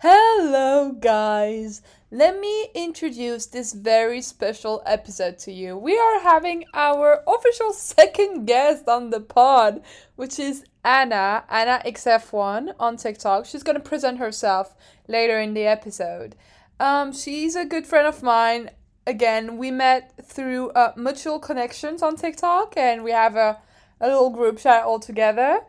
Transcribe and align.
Hello, 0.00 0.92
guys. 0.92 1.80
Let 2.10 2.38
me 2.38 2.68
introduce 2.74 3.46
this 3.46 3.72
very 3.72 4.20
special 4.20 4.82
episode 4.84 5.38
to 5.38 5.52
you. 5.52 5.78
We 5.78 5.96
are 5.96 6.20
having 6.20 6.66
our 6.74 7.22
official 7.26 7.72
second 7.72 8.44
guest 8.44 8.88
on 8.88 9.08
the 9.08 9.20
pod, 9.20 9.80
which 10.14 10.38
is 10.38 10.64
Anna, 10.84 11.44
Anna 11.48 11.80
XF1 11.86 12.74
on 12.78 12.98
TikTok. 12.98 13.46
She's 13.46 13.62
going 13.62 13.78
to 13.78 13.88
present 13.88 14.18
herself 14.18 14.74
later 15.08 15.40
in 15.40 15.54
the 15.54 15.64
episode. 15.64 16.36
Um, 16.78 17.14
she's 17.14 17.56
a 17.56 17.64
good 17.64 17.86
friend 17.86 18.06
of 18.06 18.22
mine. 18.22 18.72
Again, 19.06 19.56
we 19.56 19.70
met 19.70 20.12
through 20.22 20.72
uh, 20.72 20.92
mutual 20.94 21.38
connections 21.38 22.02
on 22.02 22.16
TikTok, 22.16 22.76
and 22.76 23.02
we 23.02 23.12
have 23.12 23.34
a, 23.34 23.60
a 24.02 24.08
little 24.08 24.28
group 24.28 24.58
chat 24.58 24.84
all 24.84 25.00
together. 25.00 25.60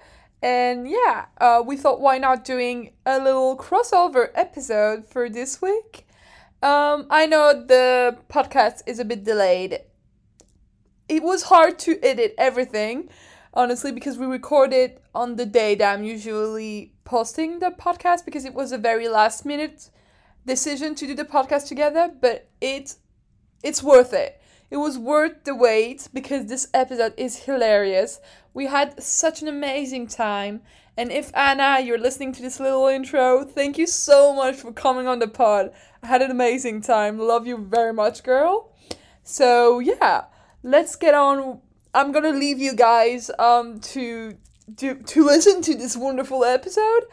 And 0.41 0.87
yeah, 0.87 1.25
uh, 1.39 1.63
we 1.65 1.77
thought 1.77 1.99
why 1.99 2.17
not 2.17 2.45
doing 2.45 2.93
a 3.05 3.19
little 3.19 3.57
crossover 3.57 4.29
episode 4.35 5.07
for 5.07 5.29
this 5.29 5.61
week. 5.61 6.07
Um, 6.61 7.07
I 7.09 7.25
know 7.25 7.53
the 7.53 8.17
podcast 8.29 8.81
is 8.85 8.99
a 8.99 9.05
bit 9.05 9.23
delayed. 9.23 9.79
It 11.09 11.23
was 11.23 11.43
hard 11.43 11.79
to 11.79 11.99
edit 12.03 12.35
everything, 12.37 13.09
honestly, 13.53 13.91
because 13.91 14.17
we 14.17 14.25
recorded 14.25 14.99
on 15.15 15.35
the 15.35 15.45
day 15.45 15.75
that 15.75 15.93
I'm 15.93 16.03
usually 16.03 16.93
posting 17.03 17.59
the 17.59 17.71
podcast 17.71 18.25
because 18.25 18.45
it 18.45 18.53
was 18.53 18.71
a 18.71 18.77
very 18.77 19.07
last 19.07 19.45
minute 19.45 19.89
decision 20.45 20.95
to 20.95 21.07
do 21.07 21.13
the 21.13 21.25
podcast 21.25 21.67
together, 21.67 22.11
but 22.19 22.49
it's 22.61 22.97
it's 23.63 23.81
worth 23.81 24.13
it. 24.13 24.41
It 24.69 24.77
was 24.77 24.97
worth 24.97 25.43
the 25.43 25.55
wait 25.55 26.09
because 26.13 26.45
this 26.45 26.67
episode 26.73 27.13
is 27.17 27.43
hilarious. 27.45 28.19
We 28.53 28.65
had 28.65 29.01
such 29.01 29.41
an 29.41 29.47
amazing 29.47 30.07
time. 30.07 30.61
And 30.97 31.11
if 31.11 31.31
Anna, 31.35 31.79
you're 31.79 31.99
listening 31.99 32.33
to 32.33 32.41
this 32.41 32.59
little 32.59 32.87
intro, 32.87 33.43
thank 33.43 33.77
you 33.77 33.87
so 33.87 34.33
much 34.33 34.55
for 34.55 34.73
coming 34.73 35.07
on 35.07 35.19
the 35.19 35.27
pod. 35.27 35.71
I 36.01 36.07
had 36.07 36.21
an 36.21 36.31
amazing 36.31 36.81
time. 36.81 37.17
Love 37.17 37.47
you 37.47 37.57
very 37.57 37.93
much, 37.93 38.23
girl. 38.23 38.73
So 39.23 39.79
yeah, 39.79 40.25
let's 40.63 40.95
get 40.95 41.13
on. 41.13 41.61
I'm 41.93 42.11
gonna 42.11 42.31
leave 42.31 42.59
you 42.59 42.73
guys 42.73 43.31
um 43.39 43.79
to 43.79 44.37
to 44.77 44.95
to 44.95 45.25
listen 45.33 45.61
to 45.61 45.75
this 45.75 45.95
wonderful 45.95 46.43
episode. 46.43 47.03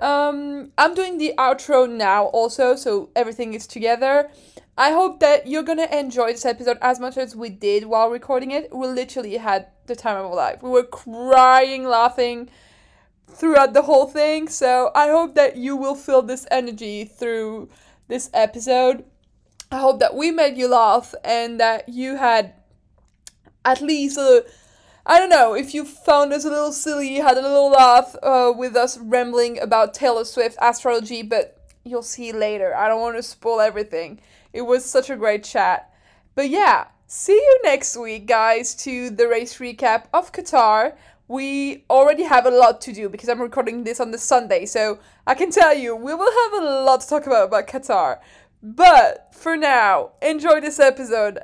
Um, 0.00 0.72
I'm 0.76 0.94
doing 0.94 1.18
the 1.18 1.32
outro 1.38 1.90
now 1.90 2.26
also, 2.26 2.76
so 2.76 3.10
everything 3.16 3.54
is 3.54 3.66
together. 3.66 4.30
I 4.78 4.90
hope 4.90 5.20
that 5.20 5.46
you're 5.46 5.62
gonna 5.62 5.88
enjoy 5.90 6.32
this 6.32 6.44
episode 6.44 6.76
as 6.82 7.00
much 7.00 7.16
as 7.16 7.34
we 7.34 7.48
did 7.48 7.86
while 7.86 8.10
recording 8.10 8.50
it. 8.50 8.74
We 8.74 8.86
literally 8.86 9.38
had 9.38 9.68
the 9.86 9.96
time 9.96 10.18
of 10.18 10.26
our 10.26 10.34
life. 10.34 10.62
We 10.62 10.68
were 10.68 10.82
crying, 10.82 11.84
laughing 11.84 12.50
throughout 13.26 13.72
the 13.72 13.82
whole 13.82 14.06
thing. 14.06 14.48
So 14.48 14.90
I 14.94 15.08
hope 15.08 15.34
that 15.34 15.56
you 15.56 15.76
will 15.76 15.94
feel 15.94 16.20
this 16.20 16.46
energy 16.50 17.04
through 17.04 17.70
this 18.08 18.28
episode. 18.34 19.04
I 19.72 19.78
hope 19.78 19.98
that 20.00 20.14
we 20.14 20.30
made 20.30 20.58
you 20.58 20.68
laugh 20.68 21.14
and 21.24 21.58
that 21.58 21.88
you 21.88 22.16
had 22.16 22.52
at 23.64 23.80
least 23.80 24.18
a 24.18 24.44
I 25.08 25.20
don't 25.20 25.30
know 25.30 25.54
if 25.54 25.72
you 25.72 25.84
found 25.84 26.32
us 26.32 26.44
a 26.44 26.50
little 26.50 26.72
silly, 26.72 27.14
had 27.16 27.38
a 27.38 27.42
little 27.42 27.70
laugh 27.70 28.16
uh, 28.24 28.52
with 28.56 28.74
us 28.74 28.98
rambling 28.98 29.60
about 29.60 29.94
Taylor 29.94 30.24
Swift 30.24 30.58
astrology, 30.60 31.22
but 31.22 31.64
you'll 31.84 32.02
see 32.02 32.32
later. 32.32 32.74
I 32.74 32.88
don't 32.88 33.00
want 33.00 33.16
to 33.16 33.22
spoil 33.22 33.60
everything. 33.60 34.20
It 34.56 34.64
was 34.64 34.86
such 34.86 35.10
a 35.10 35.16
great 35.16 35.44
chat. 35.44 35.92
But 36.34 36.48
yeah, 36.48 36.86
see 37.06 37.34
you 37.34 37.60
next 37.62 37.94
week, 37.94 38.26
guys, 38.26 38.74
to 38.76 39.10
the 39.10 39.28
race 39.28 39.58
recap 39.58 40.06
of 40.14 40.32
Qatar. 40.32 40.96
We 41.28 41.84
already 41.90 42.22
have 42.22 42.46
a 42.46 42.50
lot 42.50 42.80
to 42.82 42.92
do 42.92 43.10
because 43.10 43.28
I'm 43.28 43.42
recording 43.42 43.84
this 43.84 44.00
on 44.00 44.12
the 44.12 44.18
Sunday, 44.18 44.64
so 44.64 44.98
I 45.26 45.34
can 45.34 45.50
tell 45.50 45.74
you 45.74 45.94
we 45.94 46.14
will 46.14 46.32
have 46.32 46.62
a 46.62 46.84
lot 46.84 47.02
to 47.02 47.08
talk 47.08 47.26
about 47.26 47.48
about 47.48 47.66
Qatar. 47.66 48.20
But 48.62 49.34
for 49.34 49.58
now, 49.58 50.12
enjoy 50.22 50.62
this 50.62 50.80
episode. 50.80 51.38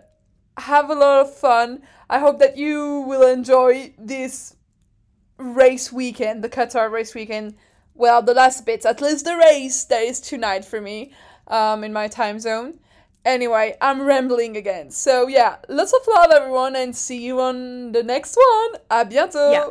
Have 0.57 0.89
a 0.89 0.95
lot 0.95 1.21
of 1.21 1.37
fun. 1.37 1.83
I 2.09 2.19
hope 2.19 2.39
that 2.39 2.57
you 2.57 3.05
will 3.06 3.27
enjoy 3.27 3.93
this 3.99 4.56
race 5.37 5.93
weekend, 5.93 6.43
the 6.43 6.49
Qatar 6.49 6.91
race 6.91 7.15
weekend. 7.15 7.56
Well, 7.95 8.22
the 8.22 8.33
last 8.33 8.65
bits, 8.65 8.87
at 8.87 9.03
least 9.03 9.27
the 9.27 9.37
race 9.37 9.84
that 9.84 10.03
is 10.03 10.19
tonight 10.19 10.65
for 10.65 10.81
me, 10.81 11.12
um, 11.49 11.84
in 11.84 11.93
my 11.93 12.09
time 12.09 12.41
zone. 12.41 12.78
Anyway, 13.25 13.77
I'm 13.81 14.03
rambling 14.03 14.56
again. 14.56 14.91
So 14.91 15.28
yeah, 15.28 15.56
lots 15.69 15.93
of 15.93 16.00
love, 16.09 16.31
everyone, 16.33 16.75
and 16.77 16.94
see 16.94 17.22
you 17.22 17.41
on 17.41 17.93
the 17.93 18.03
next 18.03 18.37
one. 18.37 18.81
À 18.91 19.09
bientôt. 19.09 19.53
Yeah. 19.53 19.71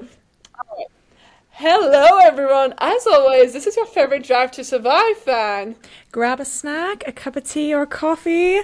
Hello, 1.49 2.17
everyone. 2.17 2.73
As 2.79 3.05
always, 3.05 3.53
this 3.53 3.67
is 3.67 3.75
your 3.75 3.85
favorite 3.85 4.23
Drive 4.23 4.51
to 4.51 4.63
Survive 4.63 5.17
fan. 5.17 5.75
Grab 6.11 6.39
a 6.39 6.45
snack, 6.45 7.03
a 7.05 7.11
cup 7.11 7.35
of 7.35 7.43
tea 7.43 7.73
or 7.73 7.85
coffee. 7.85 8.61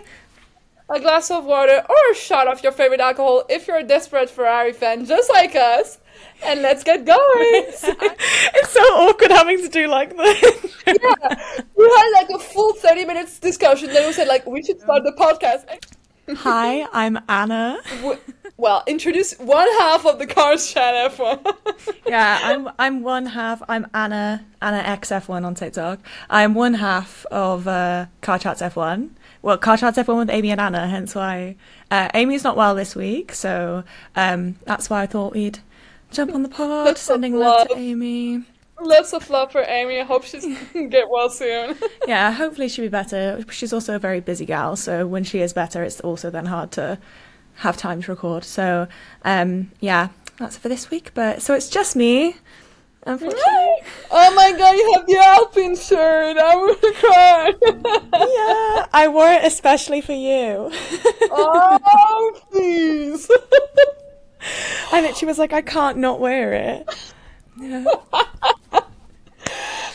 a 0.89 0.99
glass 0.99 1.29
of 1.29 1.45
water, 1.45 1.83
or 1.89 2.11
a 2.11 2.15
shot 2.15 2.47
of 2.47 2.63
your 2.63 2.71
favorite 2.71 3.01
alcohol 3.01 3.43
if 3.49 3.67
you're 3.67 3.77
a 3.77 3.83
desperate 3.83 4.29
Ferrari 4.29 4.73
fan 4.73 5.05
just 5.05 5.29
like 5.29 5.55
us. 5.55 5.99
And 6.43 6.61
let's 6.61 6.83
get 6.83 7.05
going. 7.05 7.17
it's 7.19 7.81
so 8.71 8.81
awkward 8.81 9.31
having 9.31 9.61
to 9.61 9.69
do 9.69 9.87
like 9.87 10.15
this. 10.15 10.75
yeah, 10.85 11.63
we 11.75 11.85
had 11.85 12.09
like 12.13 12.29
a 12.29 12.39
full 12.39 12.73
30 12.73 13.05
minutes 13.05 13.39
discussion. 13.39 13.89
Then 13.89 14.05
we 14.05 14.13
said 14.13 14.27
like 14.27 14.45
we 14.45 14.63
should 14.63 14.79
start 14.79 15.03
the 15.03 15.13
podcast. 15.13 15.65
Hi, 16.29 16.85
I'm 16.91 17.17
Anna. 17.29 17.79
Well, 18.57 18.83
introduce 18.87 19.35
one 19.35 19.67
half 19.79 20.05
of 20.05 20.17
the 20.17 20.25
Car 20.25 20.57
Chats 20.57 21.15
F1. 21.15 21.55
Yeah, 22.07 22.39
I'm 22.41 22.69
I'm 22.79 23.03
one 23.03 23.27
half. 23.27 23.61
I'm 23.69 23.85
Anna 23.93 24.45
Anna 24.61 24.81
XF1 24.81 25.45
on 25.45 25.55
TikTok. 25.55 25.99
I'm 26.29 26.53
one 26.53 26.73
half 26.73 27.25
of 27.27 27.67
uh, 27.67 28.07
Car 28.21 28.39
Chats 28.39 28.61
F1. 28.61 29.09
Well, 29.41 29.57
Car 29.57 29.77
Chats 29.77 29.97
F1 29.97 30.17
with 30.17 30.29
Amy 30.29 30.51
and 30.51 30.59
Anna. 30.59 30.87
Hence 30.87 31.13
why 31.13 31.55
uh, 31.91 32.09
Amy's 32.13 32.43
not 32.43 32.57
well 32.57 32.75
this 32.75 32.95
week, 32.95 33.33
so 33.33 33.83
um, 34.15 34.55
that's 34.65 34.89
why 34.89 35.03
I 35.03 35.05
thought 35.05 35.33
we'd 35.33 35.59
jump 36.11 36.33
on 36.33 36.43
the 36.43 36.49
pod. 36.49 36.85
Lots 36.87 37.01
Sending 37.01 37.35
love 37.35 37.67
to. 37.69 37.77
Amy. 37.77 38.43
Lots 38.79 39.13
of 39.13 39.27
love 39.29 39.51
for 39.51 39.63
Amy. 39.67 39.99
I 39.99 40.03
hope 40.03 40.23
she's 40.23 40.45
get 40.89 41.09
well 41.09 41.29
soon. 41.29 41.75
Yeah, 42.07 42.31
hopefully 42.31 42.69
she'll 42.69 42.85
be 42.85 42.89
better. 42.89 43.43
She's 43.51 43.73
also 43.73 43.95
a 43.95 43.99
very 43.99 44.21
busy 44.21 44.45
gal, 44.45 44.75
so 44.77 45.05
when 45.05 45.23
she 45.25 45.39
is 45.41 45.51
better, 45.51 45.83
it's 45.83 45.99
also 45.99 46.29
then 46.29 46.45
hard 46.45 46.71
to 46.73 46.99
have 47.55 47.75
time 47.75 48.01
to 48.03 48.11
record. 48.11 48.43
So, 48.45 48.87
um, 49.25 49.71
yeah, 49.81 50.09
that's 50.37 50.55
it 50.55 50.59
for 50.59 50.69
this 50.69 50.89
week. 50.89 51.11
But 51.13 51.41
so 51.41 51.53
it's 51.53 51.69
just 51.69 51.95
me, 51.97 52.37
unfortunately. 53.03 53.43
oh 54.09 54.33
my 54.35 54.53
god, 54.57 54.71
you 54.75 54.93
have 54.95 55.05
the 55.05 55.17
Alpine 55.17 55.75
shirt. 55.75 56.37
I 56.37 56.55
would 56.55 56.79
cry. 56.95 57.53
yeah, 58.13 58.85
I 58.93 59.09
wore 59.09 59.29
it 59.29 59.43
especially 59.43 59.99
for 59.99 60.13
you. 60.13 60.71
oh, 61.31 62.41
please. 62.51 63.29
I 64.91 65.01
literally 65.01 65.27
was 65.29 65.39
like, 65.39 65.53
I 65.53 65.61
can't 65.61 65.97
not 65.97 66.19
wear 66.19 66.53
it. 66.53 67.13
Yeah. 67.59 67.85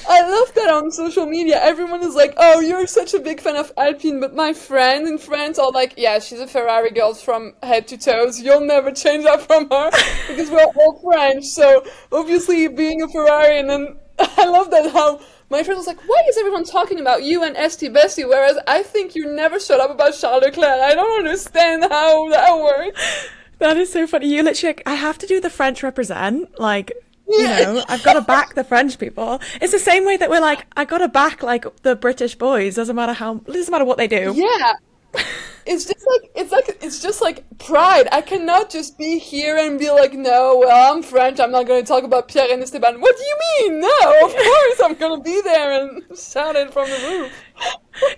I 0.08 0.28
love 0.28 0.54
that 0.54 0.68
on 0.68 0.90
social 0.90 1.26
media. 1.26 1.58
Everyone 1.62 2.02
is 2.02 2.14
like, 2.14 2.34
"Oh, 2.36 2.60
you're 2.60 2.86
such 2.86 3.14
a 3.14 3.18
big 3.18 3.40
fan 3.40 3.56
of 3.56 3.72
Alpine," 3.76 4.20
but 4.20 4.34
my 4.34 4.52
friend 4.52 5.06
and 5.06 5.20
friends 5.20 5.58
are 5.58 5.70
like, 5.70 5.94
"Yeah, 5.96 6.18
she's 6.18 6.40
a 6.40 6.46
Ferrari 6.46 6.90
girl 6.90 7.14
from 7.14 7.54
head 7.62 7.88
to 7.88 7.96
toes. 7.96 8.40
You'll 8.40 8.60
never 8.66 8.90
change 8.90 9.24
that 9.24 9.42
from 9.42 9.70
her 9.70 9.90
because 10.28 10.50
we're 10.50 10.64
all 10.64 11.00
French." 11.00 11.46
So 11.46 11.84
obviously, 12.10 12.68
being 12.68 13.00
a 13.02 13.08
Ferrari, 13.08 13.58
and 13.58 13.70
then 13.70 13.96
I 14.18 14.46
love 14.48 14.70
that 14.72 14.92
how 14.92 15.20
my 15.48 15.62
friend 15.62 15.78
was 15.78 15.86
like, 15.86 16.00
"Why 16.06 16.22
is 16.28 16.36
everyone 16.36 16.64
talking 16.64 17.00
about 17.00 17.22
you 17.22 17.42
and 17.44 17.56
Esti 17.56 17.88
Bestie?" 17.88 18.28
Whereas 18.28 18.58
I 18.66 18.82
think 18.82 19.14
you 19.14 19.32
never 19.34 19.58
shut 19.60 19.80
up 19.80 19.90
about 19.90 20.14
Charles 20.14 20.42
Leclerc. 20.42 20.80
I 20.80 20.94
don't 20.94 21.20
understand 21.20 21.84
how 21.84 22.28
that 22.28 22.58
works. 22.58 23.28
That 23.62 23.76
is 23.76 23.92
so 23.92 24.08
funny. 24.08 24.26
You 24.26 24.42
literally, 24.42 24.74
like, 24.74 24.82
I 24.86 24.94
have 24.94 25.18
to 25.18 25.26
do 25.28 25.40
the 25.40 25.48
French 25.48 25.84
represent. 25.84 26.58
Like, 26.58 26.92
you 27.28 27.44
know, 27.44 27.84
I've 27.88 28.02
got 28.02 28.14
to 28.14 28.20
back 28.20 28.54
the 28.54 28.64
French 28.64 28.98
people. 28.98 29.40
It's 29.60 29.70
the 29.70 29.78
same 29.78 30.04
way 30.04 30.16
that 30.16 30.28
we're 30.28 30.40
like, 30.40 30.66
I 30.76 30.84
got 30.84 30.98
to 30.98 31.06
back 31.06 31.44
like 31.44 31.64
the 31.82 31.94
British 31.94 32.34
boys. 32.34 32.74
Doesn't 32.74 32.96
matter 32.96 33.12
how, 33.12 33.34
doesn't 33.34 33.70
matter 33.70 33.84
what 33.84 33.98
they 33.98 34.08
do. 34.08 34.32
Yeah. 34.34 34.72
It's 35.64 35.84
just 35.84 36.04
like 36.04 36.32
it's 36.34 36.50
like 36.50 36.78
it's 36.82 37.00
just 37.00 37.22
like 37.22 37.44
pride. 37.58 38.08
I 38.10 38.20
cannot 38.20 38.68
just 38.68 38.98
be 38.98 39.20
here 39.20 39.56
and 39.56 39.78
be 39.78 39.92
like, 39.92 40.12
no, 40.12 40.58
well, 40.58 40.92
I'm 40.92 41.04
French. 41.04 41.38
I'm 41.38 41.52
not 41.52 41.68
going 41.68 41.80
to 41.80 41.86
talk 41.86 42.02
about 42.02 42.26
Pierre 42.26 42.52
and 42.52 42.60
Esteban. 42.64 43.00
What 43.00 43.16
do 43.16 43.22
you 43.22 43.38
mean? 43.70 43.80
No, 43.80 44.26
of 44.26 44.34
course 44.34 44.80
I'm 44.82 44.94
going 44.94 45.20
to 45.20 45.22
be 45.22 45.40
there 45.42 45.80
and 45.80 46.18
shout 46.18 46.56
it 46.56 46.72
from 46.72 46.90
the 46.90 46.96
roof. 46.96 47.32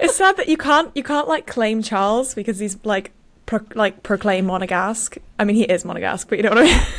It's 0.00 0.16
sad 0.16 0.38
that 0.38 0.48
you 0.48 0.56
can't, 0.56 0.90
you 0.96 1.02
can't 1.02 1.28
like 1.28 1.46
claim 1.46 1.82
Charles 1.82 2.32
because 2.32 2.60
he's 2.60 2.78
like, 2.82 3.12
pro- 3.46 3.66
like 3.74 4.02
proclaim 4.02 4.46
Monegasque. 4.46 5.18
I 5.38 5.44
mean, 5.44 5.56
he 5.56 5.64
is 5.64 5.84
Monegasque, 5.84 6.28
but 6.28 6.38
you 6.38 6.42
know 6.44 6.50
what 6.50 6.58
I 6.58 6.64
mean. 6.64 6.80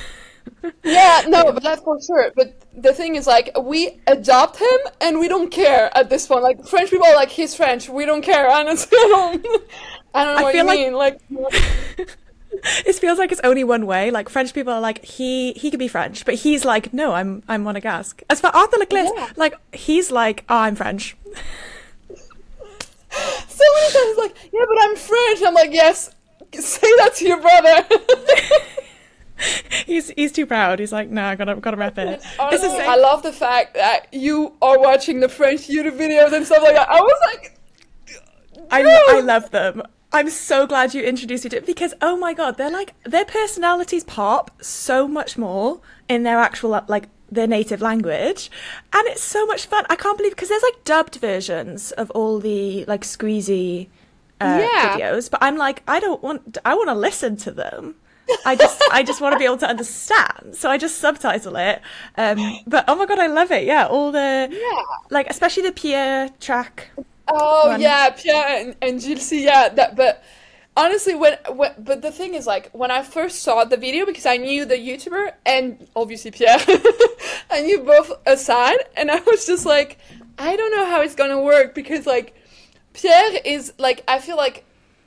Yeah, 0.83 1.23
no, 1.27 1.51
but 1.51 1.63
that's 1.63 1.81
for 1.81 1.99
sure. 1.99 2.31
But 2.35 2.53
the 2.77 2.93
thing 2.93 3.15
is, 3.15 3.25
like, 3.25 3.49
we 3.59 3.99
adopt 4.05 4.57
him 4.57 4.77
and 5.01 5.19
we 5.19 5.27
don't 5.27 5.49
care 5.49 5.89
at 5.97 6.11
this 6.11 6.27
point. 6.27 6.43
Like, 6.43 6.63
French 6.67 6.91
people 6.91 7.07
are 7.07 7.15
like, 7.15 7.29
he's 7.29 7.55
French. 7.55 7.89
We 7.89 8.05
don't 8.05 8.21
care. 8.21 8.47
Honestly, 8.51 8.95
I 9.01 9.39
don't, 9.41 9.63
I 10.13 10.23
don't 10.23 10.35
know 10.35 10.39
I 10.41 10.43
what 10.43 10.53
you 10.55 10.63
like- 10.63 10.79
mean. 10.79 10.93
Like, 10.93 11.19
it 12.85 12.93
feels 12.95 13.17
like 13.17 13.31
it's 13.31 13.41
only 13.43 13.63
one 13.63 13.87
way. 13.87 14.11
Like 14.11 14.29
French 14.29 14.53
people 14.53 14.71
are 14.71 14.79
like 14.81 15.03
he 15.03 15.53
he 15.53 15.71
could 15.71 15.79
be 15.79 15.87
French, 15.87 16.25
but 16.25 16.35
he's 16.35 16.63
like 16.63 16.93
no, 16.93 17.13
I'm 17.13 17.41
I'm 17.47 17.63
Monegasque. 17.63 18.21
As 18.29 18.39
for 18.39 18.47
Arthur 18.55 18.77
Leclerc, 18.77 19.09
Yeah. 19.15 19.29
like 19.35 19.55
he's 19.73 20.11
like 20.11 20.45
oh, 20.47 20.57
I'm 20.57 20.75
French. 20.75 21.17
So 23.09 23.63
what 23.73 23.91
he's 23.93 24.17
like, 24.17 24.35
yeah, 24.53 24.65
but 24.67 24.77
I'm 24.81 24.95
French. 24.95 25.41
I'm 25.45 25.53
like, 25.53 25.71
yes, 25.73 26.11
say 26.53 26.87
that 26.97 27.15
to 27.15 27.27
your 27.27 27.41
brother. 27.41 27.87
he's 29.85 30.09
he's 30.11 30.31
too 30.31 30.45
proud. 30.45 30.79
He's 30.79 30.91
like, 30.91 31.09
no, 31.09 31.23
I 31.23 31.35
gotta 31.35 31.55
gotta 31.55 31.77
rep 31.77 31.97
it. 31.97 32.21
Honestly, 32.39 32.69
I 32.69 32.95
love 32.95 33.23
the 33.23 33.33
fact 33.33 33.73
that 33.75 34.07
you 34.13 34.53
are 34.61 34.79
watching 34.79 35.19
the 35.19 35.29
French 35.29 35.67
YouTube 35.67 35.97
videos 35.97 36.33
and 36.33 36.45
stuff 36.45 36.63
like 36.63 36.75
that. 36.75 36.89
I 36.89 37.01
was 37.01 37.19
like, 37.33 37.59
I 38.71 38.83
I 39.09 39.19
love 39.21 39.51
them. 39.51 39.83
I'm 40.11 40.29
so 40.29 40.65
glad 40.65 40.93
you 40.93 41.03
introduced 41.03 41.43
me 41.43 41.49
to 41.49 41.57
it 41.57 41.65
because 41.65 41.93
oh 42.01 42.15
my 42.15 42.33
god, 42.33 42.57
they're 42.57 42.71
like 42.71 42.93
their 43.03 43.25
personalities 43.25 44.03
pop 44.03 44.51
so 44.61 45.07
much 45.07 45.37
more 45.37 45.81
in 46.07 46.23
their 46.23 46.39
actual 46.39 46.73
uh, 46.73 46.85
like 46.87 47.09
their 47.29 47.47
native 47.47 47.81
language, 47.81 48.49
and 48.93 49.07
it's 49.07 49.23
so 49.23 49.45
much 49.45 49.65
fun. 49.65 49.85
I 49.89 49.95
can't 49.95 50.17
believe 50.17 50.31
because 50.31 50.49
there's 50.49 50.63
like 50.63 50.83
dubbed 50.85 51.15
versions 51.17 51.91
of 51.91 52.11
all 52.11 52.39
the 52.39 52.85
like 52.85 53.01
Squeezie 53.01 53.87
uh, 54.41 54.59
Yeah. 54.61 54.97
videos, 54.97 55.29
but 55.29 55.41
I'm 55.41 55.57
like 55.57 55.83
I 55.87 55.99
don't 55.99 56.21
want 56.23 56.57
I 56.65 56.75
want 56.75 56.89
to 56.89 56.95
listen 56.95 57.37
to 57.37 57.51
them. 57.51 57.95
I 58.45 58.55
just 58.55 58.81
I 58.91 59.03
just 59.03 59.21
want 59.21 59.33
to 59.33 59.39
be 59.39 59.45
able 59.45 59.57
to 59.57 59.67
understand, 59.67 60.55
so 60.55 60.69
I 60.69 60.77
just 60.77 60.97
subtitle 60.97 61.55
it. 61.57 61.81
Um, 62.17 62.59
but 62.65 62.85
oh 62.87 62.95
my 62.95 63.05
god, 63.05 63.19
I 63.19 63.27
love 63.27 63.51
it! 63.51 63.65
Yeah, 63.65 63.85
all 63.85 64.11
the 64.11 64.47
yeah. 64.51 64.81
like 65.11 65.27
especially 65.29 65.63
the 65.63 65.71
Pierre 65.71 66.29
track. 66.39 66.89
Oh 67.27 67.69
one. 67.69 67.81
yeah, 67.81 68.09
Pierre 68.11 68.45
and, 68.47 68.75
and 68.81 69.01
Gilles, 69.01 69.31
yeah. 69.31 69.69
That, 69.69 69.95
but 69.95 70.23
honestly, 70.75 71.15
when, 71.15 71.37
when 71.53 71.73
but 71.77 72.01
the 72.01 72.11
thing 72.11 72.33
is, 72.33 72.47
like, 72.47 72.71
when 72.71 72.91
I 72.91 73.03
first 73.03 73.43
saw 73.43 73.63
the 73.63 73.77
video, 73.77 74.05
because 74.05 74.25
I 74.25 74.37
knew 74.37 74.65
the 74.65 74.75
YouTuber 74.75 75.31
and 75.45 75.87
obviously 75.95 76.31
Pierre, 76.31 76.57
I 77.51 77.61
knew 77.61 77.81
both 77.81 78.11
aside, 78.25 78.77
and 78.97 79.11
I 79.11 79.19
was 79.19 79.45
just 79.45 79.65
like, 79.65 79.99
I 80.37 80.55
don't 80.55 80.71
know 80.71 80.85
how 80.85 81.01
it's 81.01 81.15
gonna 81.15 81.41
work 81.41 81.73
because 81.75 82.05
like 82.05 82.35
Pierre 82.95 83.41
is 83.43 83.73
like 83.77 84.03
I 84.07 84.19
feel 84.19 84.37
like 84.37 84.65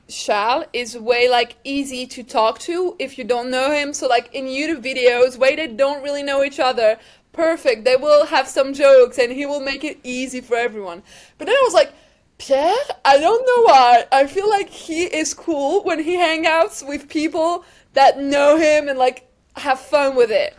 Charles 0.08 0.67
is 0.73 0.96
way 0.96 1.29
like 1.29 1.56
easy 1.64 2.06
to 2.06 2.23
talk 2.23 2.58
to 2.61 2.94
if 2.99 3.19
you 3.19 3.25
don't 3.25 3.50
know 3.50 3.73
him. 3.73 3.93
So 3.93 4.06
like 4.06 4.35
in 4.35 4.44
YouTube 4.44 4.82
videos, 4.82 5.38
where 5.38 5.56
they 5.56 5.67
don't 5.67 6.02
really 6.02 6.23
know 6.23 6.44
each 6.44 6.61
other, 6.61 6.99
perfect. 7.32 7.85
They 7.85 7.96
will 7.96 8.26
have 8.26 8.46
some 8.46 8.75
jokes 8.75 9.19
and 9.19 9.32
he 9.32 9.46
will 9.46 9.61
make 9.61 9.85
it 9.85 9.99
easy 10.05 10.40
for 10.40 10.56
everyone. 10.56 11.02
But 11.38 11.46
then 11.46 11.56
I 11.56 11.62
was 11.64 11.75
like, 11.75 11.93
Pierre, 12.37 12.76
I 13.05 13.19
don't 13.19 13.46
know 13.46 13.62
why. 13.73 14.05
I 14.12 14.26
feel 14.26 14.49
like 14.49 14.69
he 14.69 15.05
is 15.05 15.32
cool 15.34 15.82
when 15.82 15.99
he 15.99 16.17
hangouts 16.17 16.87
with 16.87 17.08
people 17.08 17.64
that 17.94 18.19
know 18.19 18.58
him 18.58 18.88
and 18.88 18.99
like 18.99 19.26
have 19.56 19.81
fun 19.81 20.14
with 20.14 20.31
it. 20.31 20.55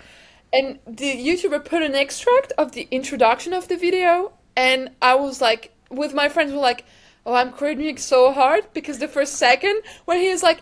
And 0.51 0.79
the 0.87 1.15
YouTuber 1.15 1.63
put 1.63 1.83
an 1.83 1.93
extract 1.93 2.53
of 2.57 2.71
the 2.71 2.87
introduction 2.89 3.53
of 3.53 3.67
the 3.67 3.77
video, 3.77 4.33
and 4.57 4.89
I 4.99 5.13
was 5.13 5.41
like, 5.41 5.71
with 5.91 6.13
my 6.13 6.27
friends, 6.27 6.51
were 6.51 6.57
like, 6.57 6.85
"Oh, 7.25 7.33
I'm 7.33 7.51
cringing 7.51 7.97
so 7.97 8.31
hard 8.31 8.63
because 8.73 8.99
the 8.99 9.07
first 9.07 9.33
second 9.35 9.81
when 10.05 10.17
he 10.17 10.27
is 10.27 10.41
like 10.43 10.61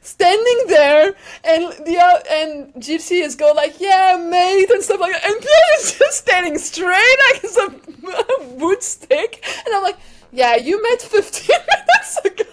standing 0.00 0.60
there, 0.68 1.14
and 1.44 1.72
the 1.86 1.98
uh, 1.98 2.18
and 2.30 2.74
Gypsy 2.74 3.22
is 3.22 3.34
going 3.36 3.56
like, 3.56 3.80
"Yeah, 3.80 4.16
mate," 4.16 4.70
and 4.70 4.82
stuff 4.82 5.00
like 5.00 5.12
that, 5.12 5.24
and 5.24 5.40
Pierre 5.40 5.78
is 5.80 5.98
just 5.98 6.18
standing 6.18 6.58
straight 6.58 7.16
like 7.32 7.44
it's 7.44 7.56
a 7.58 8.48
wood 8.56 8.82
stick, 8.82 9.44
and 9.66 9.74
I'm 9.74 9.82
like, 9.82 9.96
"Yeah, 10.32 10.56
you 10.56 10.82
met 10.82 11.00
15 11.02 11.56
minutes 11.68 12.18
ago." 12.24 12.44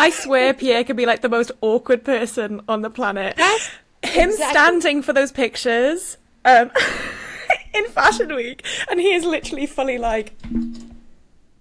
I 0.00 0.10
swear 0.10 0.54
Pierre 0.54 0.84
could 0.84 0.96
be 0.96 1.06
like 1.06 1.22
the 1.22 1.28
most 1.28 1.50
awkward 1.60 2.04
person 2.04 2.60
on 2.68 2.82
the 2.82 2.90
planet. 2.90 3.34
That's 3.36 3.70
Him 4.04 4.30
exactly- 4.30 4.52
standing 4.52 5.02
for 5.02 5.12
those 5.12 5.32
pictures 5.32 6.16
um, 6.44 6.70
in 7.74 7.84
Fashion 7.86 8.32
Week, 8.32 8.64
and 8.88 9.00
he 9.00 9.12
is 9.12 9.24
literally 9.24 9.66
fully 9.66 9.98
like, 9.98 10.34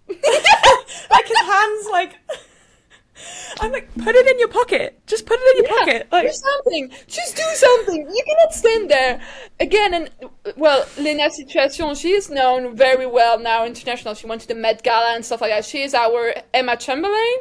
like 1.11 1.27
his 1.27 1.37
hands 1.37 1.87
like. 1.91 2.15
I'm 3.59 3.71
like, 3.71 3.91
put 3.95 4.13
it 4.13 4.27
in 4.27 4.39
your 4.39 4.47
pocket. 4.49 4.99
Just 5.07 5.25
put 5.25 5.39
it 5.41 5.57
in 5.57 5.63
your 5.63 5.79
pocket. 5.79 6.07
Like, 6.11 6.27
do 6.27 6.33
something. 6.33 6.91
Just 7.07 7.35
do 7.35 7.43
something. 7.53 8.07
You 8.07 8.23
cannot 8.23 8.53
stand 8.53 8.91
there 8.91 9.21
again. 9.59 9.93
And 9.95 10.09
well, 10.55 10.85
Lena 10.99 11.31
Situation, 11.31 11.95
she 11.95 12.11
is 12.11 12.29
known 12.29 12.75
very 12.75 13.07
well 13.07 13.39
now 13.39 13.65
international. 13.65 14.13
She 14.13 14.27
went 14.27 14.41
to 14.41 14.47
the 14.47 14.55
Met 14.55 14.83
Gala 14.83 15.15
and 15.15 15.25
stuff 15.25 15.41
like 15.41 15.49
that. 15.49 15.65
She 15.65 15.81
is 15.81 15.95
our 15.95 16.35
Emma 16.53 16.77
Chamberlain, 16.77 17.37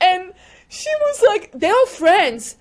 and 0.00 0.32
she 0.68 0.90
was 1.00 1.22
like, 1.28 1.52
they 1.52 1.70
are 1.70 1.86
friends. 1.86 2.56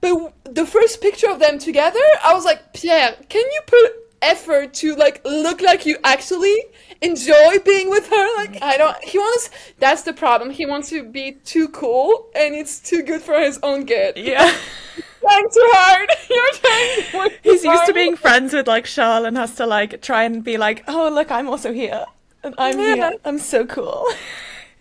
But 0.00 0.34
the 0.44 0.66
first 0.66 1.00
picture 1.00 1.30
of 1.30 1.40
them 1.40 1.58
together, 1.58 1.98
I 2.22 2.34
was 2.34 2.44
like, 2.44 2.74
Pierre, 2.74 3.16
can 3.28 3.42
you 3.42 3.60
put 3.66 4.03
effort 4.24 4.74
to 4.74 4.94
like 4.96 5.20
look 5.24 5.60
like 5.60 5.86
you 5.86 5.96
actually 6.04 6.56
enjoy 7.02 7.58
being 7.64 7.90
with 7.90 8.08
her? 8.08 8.36
Like, 8.36 8.62
I 8.62 8.76
don't. 8.76 8.96
He 9.04 9.18
wants. 9.18 9.50
That's 9.78 10.02
the 10.02 10.12
problem. 10.12 10.50
He 10.50 10.66
wants 10.66 10.88
to 10.90 11.02
be 11.04 11.32
too 11.44 11.68
cool, 11.68 12.28
and 12.34 12.54
it's 12.54 12.78
too 12.80 13.02
good 13.02 13.22
for 13.22 13.38
his 13.38 13.58
own 13.62 13.84
good. 13.86 14.16
yeah. 14.16 14.54
Trying 15.20 15.48
too 15.50 15.68
hard. 15.72 16.08
You're 16.30 16.52
trying. 16.52 17.30
too 17.42 17.50
He's 17.50 17.64
used 17.64 17.86
to 17.86 17.94
being 17.94 18.14
friends 18.14 18.52
with 18.52 18.66
like 18.68 18.84
Charles 18.84 19.24
and 19.26 19.36
has 19.38 19.54
to 19.54 19.64
like 19.66 20.02
try 20.02 20.24
and 20.24 20.44
be 20.44 20.58
like, 20.58 20.84
oh 20.86 21.08
look, 21.08 21.30
I'm 21.30 21.48
also 21.48 21.72
here. 21.72 22.04
And 22.42 22.54
I'm 22.58 22.78
Yeah. 22.78 22.94
here. 22.94 23.12
I'm 23.24 23.38
so 23.38 23.64
cool. 23.64 24.06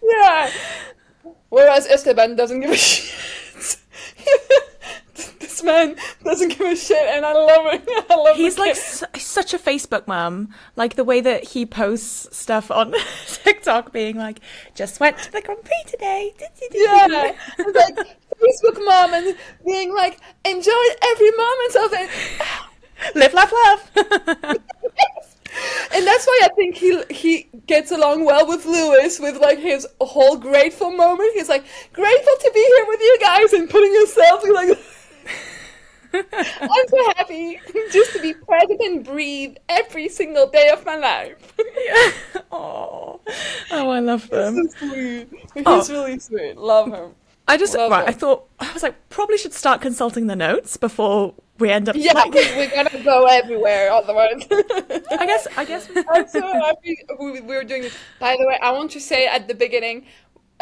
Yeah. 0.03 0.51
Whereas 1.47 1.87
Esteban 1.87 2.35
doesn't 2.35 2.59
give 2.59 2.71
a 2.71 2.75
shit. 2.75 3.77
This 5.53 5.63
man 5.63 5.95
doesn't 6.23 6.57
give 6.57 6.61
a 6.61 6.75
shit, 6.75 7.07
and 7.09 7.25
I 7.25 7.33
love 7.33 7.73
it. 7.73 7.83
I 8.09 8.15
love 8.15 8.35
it. 8.35 8.37
He's 8.37 8.57
like 8.57 8.75
su- 8.75 9.05
such 9.17 9.53
a 9.53 9.59
Facebook 9.59 10.07
mum. 10.07 10.53
Like 10.75 10.95
the 10.95 11.03
way 11.03 11.21
that 11.21 11.43
he 11.43 11.65
posts 11.65 12.35
stuff 12.35 12.71
on 12.71 12.93
TikTok, 13.27 13.91
being 13.93 14.17
like, 14.17 14.39
"Just 14.73 14.99
went 14.99 15.17
to 15.19 15.31
the 15.31 15.41
Grand 15.41 15.63
Prix 15.63 15.83
today." 15.87 16.33
Yeah, 16.71 17.35
it's 17.59 17.97
like 17.97 18.17
Facebook 18.41 18.83
mom 18.83 19.13
and 19.13 19.37
being 19.65 19.93
like, 19.93 20.19
enjoy 20.45 20.83
every 21.03 21.31
moment 21.31 21.75
of 21.75 21.93
it. 21.93 22.09
live, 23.15 23.33
laugh, 23.33 23.53
love. 23.53 24.59
And 25.95 26.07
that's 26.07 26.25
why 26.25 26.39
I 26.43 26.49
think 26.55 26.75
he 26.75 27.03
he 27.11 27.49
gets 27.67 27.91
along 27.91 28.25
well 28.25 28.47
with 28.47 28.65
Lewis 28.65 29.19
with 29.19 29.37
like 29.37 29.59
his 29.59 29.87
whole 30.01 30.35
grateful 30.35 30.91
moment. 30.91 31.31
He's 31.35 31.49
like 31.49 31.63
grateful 31.93 32.33
to 32.39 32.51
be 32.53 32.59
here 32.59 32.85
with 32.87 32.99
you 32.99 33.17
guys 33.21 33.53
and 33.53 33.69
putting 33.69 33.93
himself 33.93 34.43
like 34.51 34.77
I'm 36.13 36.87
so 36.87 37.05
happy 37.17 37.59
just 37.91 38.13
to 38.13 38.21
be 38.21 38.33
present 38.33 38.81
and 38.81 39.03
breathe 39.03 39.55
every 39.69 40.09
single 40.09 40.47
day 40.49 40.69
of 40.69 40.85
my 40.85 40.95
life. 40.95 41.53
yeah. 41.85 42.41
Oh, 42.51 43.19
oh, 43.71 43.89
I 43.89 43.99
love 43.99 44.29
them. 44.29 44.67
so 44.69 44.87
sweet. 44.89 45.29
He's 45.53 45.63
Oh. 45.65 45.85
really 45.89 46.19
sweet. 46.19 46.57
Love 46.57 46.87
him. 46.91 47.15
I 47.47 47.57
just 47.57 47.75
Love 47.75 47.91
right. 47.91 48.07
I 48.07 48.11
thought 48.11 48.45
I 48.59 48.71
was 48.71 48.83
like, 48.83 48.95
probably 49.09 49.37
should 49.37 49.53
start 49.53 49.81
consulting 49.81 50.27
the 50.27 50.35
notes 50.35 50.77
before 50.77 51.33
we 51.59 51.69
end 51.71 51.89
up. 51.89 51.95
Yeah, 51.97 52.13
like- 52.13 52.33
we, 52.33 52.39
we're 52.55 52.69
gonna 52.73 53.03
go 53.03 53.25
everywhere 53.25 53.91
otherwise. 53.91 54.47
I 54.51 55.25
guess. 55.25 55.47
I 55.57 55.65
guess. 55.65 55.89
I'm 56.09 56.27
so 56.27 56.41
happy 56.41 56.97
we, 57.19 57.41
we 57.41 57.55
were 57.55 57.63
doing 57.65 57.81
this. 57.81 57.95
By 58.19 58.37
the 58.39 58.47
way, 58.47 58.57
I 58.61 58.71
want 58.71 58.91
to 58.91 58.99
say 59.01 59.27
at 59.27 59.47
the 59.49 59.53
beginning, 59.55 60.05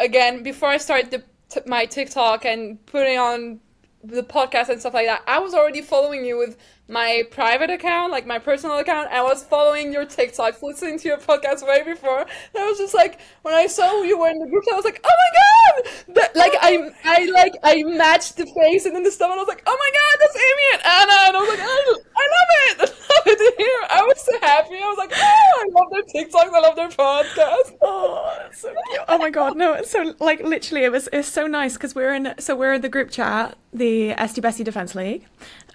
again, 0.00 0.42
before 0.42 0.70
I 0.70 0.78
start 0.78 1.10
the, 1.12 1.22
t- 1.50 1.60
my 1.66 1.84
TikTok 1.84 2.44
and 2.46 2.84
putting 2.86 3.16
on 3.18 3.60
the 4.02 4.22
podcast 4.22 4.68
and 4.68 4.80
stuff 4.80 4.94
like 4.94 5.06
that, 5.06 5.22
I 5.26 5.38
was 5.38 5.54
already 5.54 5.82
following 5.82 6.24
you 6.24 6.38
with 6.38 6.56
my 6.92 7.22
private 7.30 7.70
account, 7.70 8.12
like 8.12 8.26
my 8.26 8.38
personal 8.38 8.78
account. 8.78 9.08
I 9.10 9.22
was 9.22 9.42
following 9.42 9.92
your 9.92 10.04
TikToks, 10.04 10.62
listening 10.62 10.98
to 11.00 11.08
your 11.08 11.16
podcast 11.16 11.66
way 11.66 11.82
before. 11.82 12.20
And 12.20 12.28
I 12.62 12.68
was 12.68 12.78
just 12.78 12.94
like, 12.94 13.18
when 13.42 13.54
I 13.54 13.66
saw 13.66 14.02
you 14.02 14.18
were 14.18 14.28
in 14.28 14.38
the 14.38 14.46
group, 14.46 14.64
I 14.70 14.76
was 14.76 14.84
like, 14.84 15.00
oh 15.02 15.08
my 15.08 15.30
god! 15.40 16.14
That, 16.14 16.36
like 16.36 16.52
I, 16.60 16.90
I 17.04 17.24
like 17.26 17.54
I 17.64 17.82
matched 17.84 18.36
the 18.36 18.46
face 18.46 18.84
and 18.84 18.94
then 18.94 19.02
the 19.02 19.12
and 19.22 19.32
I 19.32 19.36
was 19.36 19.48
like, 19.48 19.62
oh 19.66 19.76
my 19.78 19.90
god, 19.98 20.20
that's 20.20 20.36
Amy 20.36 20.66
and 20.72 20.82
Anna, 20.84 21.18
and 21.28 21.36
I 21.36 21.40
was 21.40 21.48
like, 21.48 21.60
I, 21.60 21.94
I 22.16 22.24
love 22.34 22.50
it, 22.58 22.94
I 23.10 23.30
love 23.30 23.40
it 23.40 23.54
here. 23.56 23.88
I 23.88 24.02
was 24.02 24.20
so 24.20 24.40
happy. 24.40 24.74
I 24.74 24.88
was 24.88 24.98
like, 24.98 25.12
oh, 25.14 25.64
I 25.64 25.80
love 25.80 25.90
their 25.92 26.24
TikToks, 26.24 26.54
I 26.54 26.60
love 26.60 26.76
their 26.76 26.88
podcast. 26.88 27.76
Oh, 27.84 28.38
so. 28.52 28.72
Oh 29.08 29.18
my 29.18 29.30
god, 29.30 29.56
no, 29.56 29.74
it's 29.74 29.90
so 29.90 30.14
like 30.20 30.40
literally 30.40 30.84
it 30.84 30.92
was 30.92 31.08
it's 31.12 31.28
so 31.28 31.46
nice 31.46 31.74
because 31.74 31.94
we're 31.94 32.14
in 32.14 32.34
so 32.38 32.54
we're 32.54 32.74
in 32.74 32.80
the 32.80 32.88
group 32.88 33.10
chat, 33.10 33.56
the 33.72 34.10
Esty 34.12 34.40
Bestie 34.40 34.64
Defense 34.64 34.94
League. 34.94 35.26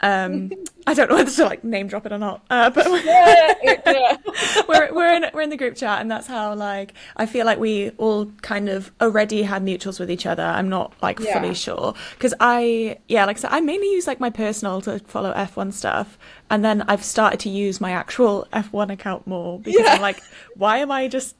Um 0.01 0.51
I 0.85 0.93
don't 0.93 1.09
know 1.09 1.15
whether 1.15 1.31
to 1.31 1.43
like 1.45 1.63
name 1.63 1.87
drop 1.87 2.05
it 2.05 2.11
or 2.11 2.17
not. 2.17 2.45
Uh, 2.49 2.69
but 2.69 2.85
Yeah, 3.03 3.53
yeah. 3.85 4.17
we're 4.69 4.93
we're 4.93 5.13
in 5.13 5.25
we're 5.33 5.41
in 5.41 5.49
the 5.49 5.57
group 5.57 5.75
chat 5.75 5.99
and 6.01 6.09
that's 6.09 6.27
how 6.27 6.53
like 6.55 6.93
I 7.17 7.25
feel 7.25 7.45
like 7.45 7.59
we 7.59 7.89
all 7.97 8.27
kind 8.41 8.69
of 8.69 8.91
already 9.01 9.43
had 9.43 9.63
mutuals 9.63 9.99
with 9.99 10.09
each 10.11 10.25
other. 10.25 10.43
I'm 10.43 10.69
not 10.69 10.93
like 11.01 11.19
Yeah. 11.19 11.39
fully 11.41 11.53
sure 11.53 11.93
because 12.13 12.33
I 12.39 12.99
yeah 13.07 13.25
like 13.25 13.37
I 13.37 13.39
said 13.41 13.51
I 13.51 13.59
mainly 13.59 13.91
use 13.91 14.07
like 14.07 14.19
my 14.19 14.29
personal 14.29 14.79
to 14.81 14.99
follow 14.99 15.33
F1 15.33 15.73
stuff 15.73 16.17
and 16.49 16.63
then 16.63 16.83
I've 16.83 17.03
started 17.03 17.39
to 17.41 17.49
use 17.49 17.81
my 17.81 17.91
actual 17.91 18.47
F1 18.53 18.91
account 18.91 19.25
more 19.27 19.59
because. 19.59 19.85
I'm 19.87 20.01
like 20.01 20.21
why 20.55 20.77
am 20.79 20.91
I 20.91 21.07
just 21.07 21.35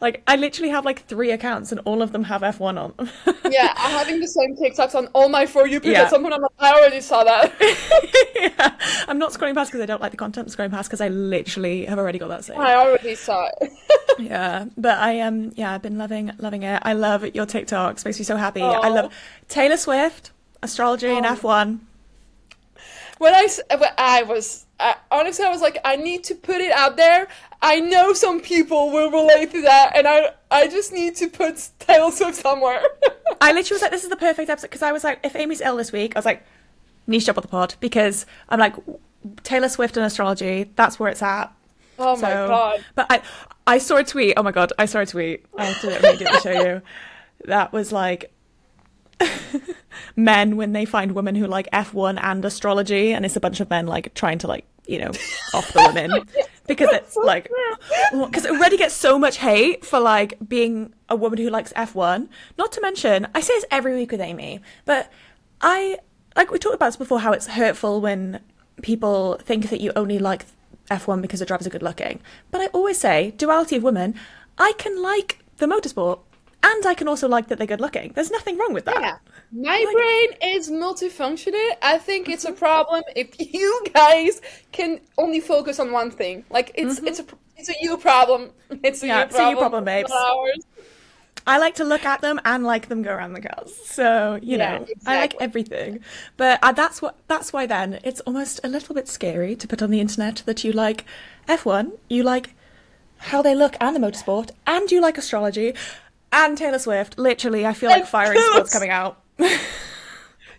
like 0.00 0.22
I 0.26 0.36
literally 0.36 0.70
have 0.70 0.84
like 0.84 1.06
three 1.06 1.30
accounts 1.30 1.72
and 1.72 1.80
all 1.84 2.02
of 2.02 2.12
them 2.12 2.24
have 2.24 2.42
F1 2.42 2.78
on 2.78 2.94
them. 2.96 3.10
yeah, 3.50 3.72
I'm 3.76 3.90
having 3.92 4.20
the 4.20 4.28
same 4.28 4.56
TikToks 4.56 4.94
on 4.94 5.06
all 5.08 5.28
my 5.28 5.46
For 5.46 5.66
You 5.66 5.80
pages. 5.80 5.92
Yeah. 5.94 6.02
At 6.04 6.10
some 6.10 6.22
point, 6.22 6.34
I'm 6.34 6.42
like, 6.42 6.50
I 6.58 6.72
already 6.72 7.00
saw 7.00 7.24
that. 7.24 7.52
yeah. 8.36 8.76
I'm 9.08 9.18
not 9.18 9.32
scrolling 9.32 9.54
past 9.54 9.70
because 9.70 9.82
I 9.82 9.86
don't 9.86 10.00
like 10.00 10.10
the 10.12 10.16
content. 10.16 10.48
I'm 10.48 10.54
scrolling 10.54 10.70
past 10.70 10.88
because 10.88 11.00
I 11.00 11.08
literally 11.08 11.84
have 11.86 11.98
already 11.98 12.18
got 12.18 12.28
that 12.28 12.44
saved. 12.44 12.58
I 12.60 12.74
already 12.74 13.14
saw 13.14 13.48
it. 13.60 13.70
Yeah, 14.18 14.66
but 14.76 14.98
I 14.98 15.20
um 15.20 15.52
yeah, 15.56 15.72
I've 15.72 15.80
been 15.82 15.96
loving 15.96 16.30
loving 16.38 16.62
it. 16.62 16.82
I 16.84 16.92
love 16.92 17.24
your 17.34 17.46
TikToks. 17.46 18.04
Makes 18.04 18.18
me 18.18 18.24
so 18.24 18.36
happy. 18.36 18.60
I 18.60 18.88
love 18.88 19.14
Taylor 19.48 19.78
Swift, 19.78 20.32
astrology 20.62 21.06
and 21.08 21.24
Oh. 21.24 21.34
F1. 21.36 21.78
when 23.18 23.34
I, 23.34 23.48
when 23.78 23.90
I 23.96 24.22
was 24.24 24.66
I, 24.80 24.96
honestly, 25.10 25.44
I 25.44 25.50
was 25.50 25.60
like, 25.60 25.78
I 25.84 25.96
need 25.96 26.24
to 26.24 26.34
put 26.34 26.56
it 26.60 26.72
out 26.72 26.96
there. 26.96 27.28
I 27.62 27.80
know 27.80 28.14
some 28.14 28.40
people 28.40 28.90
will 28.90 29.10
relate 29.10 29.50
to 29.52 29.62
that, 29.62 29.92
and 29.94 30.08
I 30.08 30.30
I 30.50 30.68
just 30.68 30.92
need 30.92 31.16
to 31.16 31.28
put 31.28 31.68
Taylor 31.78 32.10
Swift 32.10 32.36
somewhere. 32.36 32.80
I 33.40 33.52
literally 33.52 33.74
was 33.76 33.82
like, 33.82 33.90
this 33.90 34.02
is 34.04 34.10
the 34.10 34.16
perfect 34.16 34.48
episode 34.50 34.68
because 34.68 34.82
I 34.82 34.92
was 34.92 35.04
like, 35.04 35.20
if 35.22 35.36
Amy's 35.36 35.60
ill 35.60 35.76
this 35.76 35.92
week, 35.92 36.16
I 36.16 36.18
was 36.18 36.24
like, 36.26 36.42
niche 37.06 37.28
up 37.28 37.36
on 37.38 37.42
the 37.42 37.48
pod 37.48 37.74
because 37.80 38.24
I'm 38.48 38.58
like 38.58 38.74
Taylor 39.42 39.68
Swift 39.68 39.96
and 39.96 40.06
astrology. 40.06 40.70
That's 40.76 40.98
where 40.98 41.10
it's 41.10 41.22
at. 41.22 41.52
oh 41.98 42.16
my 42.16 42.20
So- 42.30 42.48
god! 42.48 42.84
But 42.94 43.06
I 43.10 43.22
I 43.66 43.78
saw 43.78 43.96
a 43.98 44.04
tweet. 44.04 44.34
Oh 44.38 44.42
my 44.42 44.52
god, 44.52 44.72
I 44.78 44.86
saw 44.86 45.00
a 45.00 45.06
tweet. 45.06 45.44
I 45.58 45.66
have 45.66 45.80
to 45.82 45.88
immediately 45.88 46.24
get 46.24 46.34
to 46.34 46.40
show 46.40 46.62
you. 46.62 46.82
That 47.44 47.72
was 47.72 47.92
like 47.92 48.32
men 50.16 50.56
when 50.56 50.72
they 50.72 50.84
find 50.84 51.12
women 51.12 51.34
who 51.34 51.46
like 51.46 51.70
F1 51.72 52.18
and 52.22 52.44
astrology, 52.44 53.12
and 53.12 53.24
it's 53.24 53.36
a 53.36 53.40
bunch 53.40 53.60
of 53.60 53.68
men 53.70 53.86
like 53.86 54.14
trying 54.14 54.38
to 54.38 54.46
like 54.46 54.64
you 54.90 54.98
know 54.98 55.10
off 55.54 55.72
the 55.72 55.80
women 55.80 56.26
because 56.66 56.88
it's 56.92 57.16
like 57.24 57.48
because 58.26 58.44
it 58.44 58.50
already 58.50 58.76
gets 58.76 58.94
so 58.94 59.18
much 59.18 59.38
hate 59.38 59.84
for 59.84 60.00
like 60.00 60.36
being 60.46 60.92
a 61.08 61.16
woman 61.16 61.38
who 61.38 61.48
likes 61.48 61.72
F1. 61.74 62.28
Not 62.58 62.72
to 62.72 62.80
mention, 62.80 63.26
I 63.34 63.40
say 63.40 63.54
this 63.54 63.64
every 63.70 63.94
week 63.94 64.10
with 64.10 64.20
Amy, 64.20 64.60
but 64.84 65.10
I 65.60 65.98
like 66.36 66.50
we 66.50 66.58
talked 66.58 66.74
about 66.74 66.88
this 66.88 66.96
before 66.96 67.20
how 67.20 67.32
it's 67.32 67.48
hurtful 67.48 68.00
when 68.00 68.40
people 68.82 69.38
think 69.42 69.70
that 69.70 69.80
you 69.80 69.92
only 69.94 70.18
like 70.18 70.46
F1 70.90 71.22
because 71.22 71.40
the 71.40 71.46
drivers 71.46 71.66
are 71.66 71.70
good 71.70 71.82
looking. 71.82 72.20
But 72.50 72.60
I 72.60 72.66
always 72.66 72.98
say, 72.98 73.32
duality 73.36 73.76
of 73.76 73.82
women, 73.82 74.14
I 74.58 74.72
can 74.78 75.00
like 75.00 75.38
the 75.58 75.66
motorsport 75.66 76.20
and 76.62 76.86
I 76.86 76.94
can 76.94 77.08
also 77.08 77.28
like 77.28 77.48
that 77.48 77.58
they're 77.58 77.66
good 77.66 77.80
looking. 77.80 78.12
There's 78.14 78.30
nothing 78.30 78.58
wrong 78.58 78.72
with 78.74 78.84
that. 78.86 79.04
Yeah. 79.04 79.18
My 79.52 79.86
brain 79.90 80.54
is 80.56 80.70
multifunctional. 80.70 81.70
I 81.82 81.98
think 81.98 82.28
it's 82.28 82.44
a 82.44 82.52
problem 82.52 83.02
if 83.16 83.34
you 83.54 83.84
guys 83.94 84.40
can 84.72 85.00
only 85.18 85.40
focus 85.40 85.78
on 85.78 85.92
one 85.92 86.10
thing. 86.10 86.44
Like 86.50 86.72
it's 86.74 87.00
it's 87.06 87.20
a 87.20 87.26
it's 87.56 87.68
a 87.68 87.74
you 87.80 87.96
problem. 87.98 88.52
It's 88.82 89.02
a 89.02 89.08
Yeah, 89.08 89.24
you 89.24 89.26
it's 89.26 89.38
a 89.38 89.44
you 89.44 89.56
problem. 89.56 89.56
problem, 89.56 89.84
babes. 89.84 90.26
I 91.46 91.58
like 91.58 91.74
to 91.76 91.84
look 91.84 92.04
at 92.04 92.20
them 92.20 92.38
and 92.44 92.64
like 92.64 92.88
them 92.88 93.02
go 93.02 93.12
around 93.14 93.32
the 93.32 93.40
cars. 93.40 93.74
So 93.74 94.38
you 94.42 94.56
Yeah, 94.56 94.58
know, 94.58 94.86
I 95.06 95.16
like 95.16 95.34
everything. 95.40 96.00
But 96.36 96.58
uh, 96.62 96.72
that's 96.72 97.00
what 97.02 97.16
that's 97.28 97.52
why 97.52 97.66
then 97.66 97.98
it's 98.04 98.20
almost 98.20 98.60
a 98.62 98.68
little 98.68 98.94
bit 98.94 99.08
scary 99.08 99.56
to 99.56 99.66
put 99.66 99.82
on 99.82 99.90
the 99.90 100.00
internet 100.00 100.42
that 100.46 100.64
you 100.64 100.72
like 100.72 101.04
F1, 101.48 101.92
you 102.08 102.22
like 102.22 102.54
how 103.18 103.42
they 103.42 103.54
look 103.54 103.76
and 103.80 103.96
the 103.96 104.00
motorsport, 104.00 104.50
and 104.66 104.90
you 104.90 105.00
like 105.00 105.18
astrology 105.18 105.74
and 106.32 106.56
Taylor 106.56 106.78
Swift. 106.78 107.18
Literally, 107.18 107.66
I 107.66 107.72
feel 107.72 107.90
like 107.90 108.06
firing 108.06 108.40
squad's 108.40 108.72
coming 108.72 108.90
out. 108.90 109.22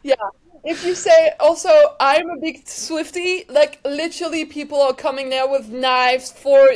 Yeah. 0.04 0.16
If 0.64 0.86
you 0.86 0.94
say 0.94 1.32
also 1.40 1.70
I'm 2.00 2.30
a 2.30 2.38
big 2.38 2.66
Swiftie, 2.66 3.50
like 3.52 3.80
literally 3.84 4.46
people 4.46 4.80
are 4.80 4.94
coming 4.94 5.30
there 5.30 5.48
with 5.50 5.70
knives 5.70 6.32
for 6.32 6.70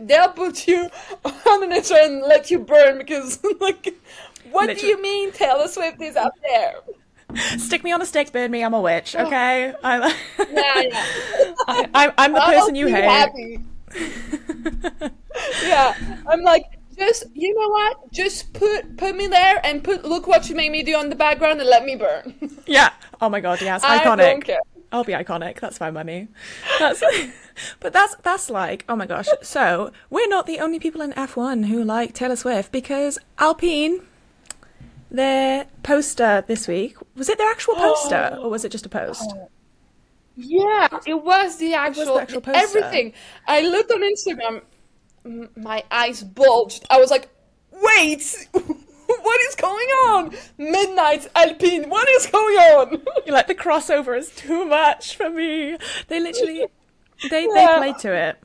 they'll 0.00 0.28
put 0.28 0.68
you 0.68 0.90
on 1.24 1.64
an 1.64 1.72
intro 1.72 1.96
and 1.96 2.22
let 2.22 2.50
you 2.50 2.58
burn 2.58 2.98
because 2.98 3.42
like 3.60 3.94
what 4.50 4.78
do 4.78 4.86
you 4.86 5.00
mean 5.00 5.32
Taylor 5.32 5.68
Swift 5.68 6.02
is 6.02 6.16
up 6.16 6.34
there? 6.42 6.74
Stick 7.58 7.84
me 7.84 7.92
on 7.92 8.02
a 8.02 8.06
stick, 8.06 8.32
burn 8.32 8.50
me. 8.50 8.64
I'm 8.64 8.74
a 8.74 8.80
witch. 8.80 9.14
Oh. 9.16 9.24
Okay, 9.26 9.72
I'm, 9.84 10.02
Oh. 10.02 10.46
Yeah, 10.50 10.80
yeah. 10.80 11.54
I, 11.68 11.88
I'm, 11.94 12.12
I'm 12.18 12.32
the 12.32 12.40
person 12.40 12.74
you 12.74 12.88
hate. 12.88 13.04
happy. 13.04 13.60
yeah. 15.62 15.94
I'm 16.26 16.42
like 16.42 16.64
just 17.00 17.24
you 17.34 17.54
know 17.58 17.68
what? 17.68 18.12
Just 18.12 18.52
put 18.52 18.96
put 18.96 19.16
me 19.16 19.26
there 19.26 19.60
and 19.66 19.82
put 19.82 20.04
look 20.04 20.26
what 20.26 20.48
you 20.48 20.54
made 20.54 20.70
me 20.70 20.82
do 20.82 20.94
on 20.94 21.08
the 21.08 21.16
background 21.16 21.60
and 21.60 21.68
let 21.68 21.84
me 21.84 21.96
burn. 21.96 22.34
Yeah. 22.66 22.90
Oh 23.20 23.28
my 23.28 23.40
god. 23.40 23.60
Yes. 23.60 23.82
I 23.82 23.98
Iconic. 23.98 24.18
don't 24.18 24.44
care. 24.44 24.60
I'll 24.92 25.04
be 25.04 25.12
iconic. 25.12 25.60
That's 25.60 25.78
my 25.80 25.90
money. 25.90 26.28
That's, 26.78 27.02
but 27.80 27.92
that's 27.92 28.14
that's 28.22 28.50
like, 28.50 28.84
oh 28.88 28.96
my 28.96 29.06
gosh. 29.06 29.26
So 29.42 29.92
we're 30.10 30.28
not 30.28 30.46
the 30.46 30.58
only 30.60 30.78
people 30.78 31.00
in 31.00 31.12
F1 31.12 31.66
who 31.66 31.82
like 31.84 32.12
Taylor 32.12 32.36
Swift 32.36 32.72
because 32.72 33.18
Alpine, 33.38 34.00
their 35.10 35.66
poster 35.82 36.44
this 36.46 36.66
week 36.68 36.96
was 37.16 37.28
it 37.28 37.38
their 37.38 37.50
actual 37.50 37.74
poster 37.74 38.36
or 38.42 38.50
was 38.50 38.64
it 38.64 38.70
just 38.72 38.86
a 38.86 38.88
post? 38.88 39.32
Yeah, 40.36 40.88
it 41.06 41.22
was 41.22 41.58
the 41.58 41.74
actual, 41.74 42.14
the 42.14 42.22
actual 42.22 42.40
poster. 42.40 42.60
everything. 42.60 43.12
I 43.46 43.60
looked 43.62 43.90
on 43.90 44.00
Instagram, 44.02 44.62
my 45.56 45.84
eyes 45.90 46.22
bulged. 46.22 46.86
I 46.90 46.98
was 46.98 47.10
like, 47.10 47.28
"Wait, 47.70 48.48
what 48.52 49.40
is 49.48 49.54
going 49.56 49.88
on? 50.08 50.32
Midnight 50.58 51.28
Alpine, 51.34 51.88
what 51.90 52.08
is 52.10 52.26
going 52.26 52.56
on?" 52.56 53.02
You're 53.26 53.34
like 53.34 53.46
the 53.48 53.54
crossover 53.54 54.16
is 54.18 54.30
too 54.34 54.64
much 54.66 55.16
for 55.16 55.30
me. 55.30 55.76
They 56.08 56.20
literally, 56.20 56.68
they 57.22 57.46
they 57.48 57.66
Yeah. 57.66 57.68
played 57.68 57.98
to 57.98 58.12
it. 58.14 58.38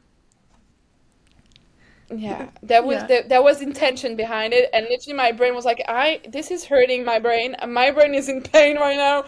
yeah, 2.15 2.50
there 2.62 2.84
was 2.84 3.03
Yeah. 3.03 3.05
There, 3.05 3.24
there 3.27 3.41
was 3.41 3.62
intention 3.62 4.15
behind 4.15 4.53
it, 4.53 4.70
and 4.74 4.86
literally 4.89 5.15
my 5.17 5.32
brain 5.32 5.55
was 5.55 5.65
like, 5.65 5.84
"I 5.88 6.22
this 6.29 6.51
is 6.51 6.65
hurting 6.65 7.03
my 7.03 7.17
brain, 7.20 7.55
my 7.67 7.89
brain 7.91 8.13
is 8.13 8.29
in 8.29 8.41
pain 8.41 8.77
right 8.77 8.96
now." 8.98 9.25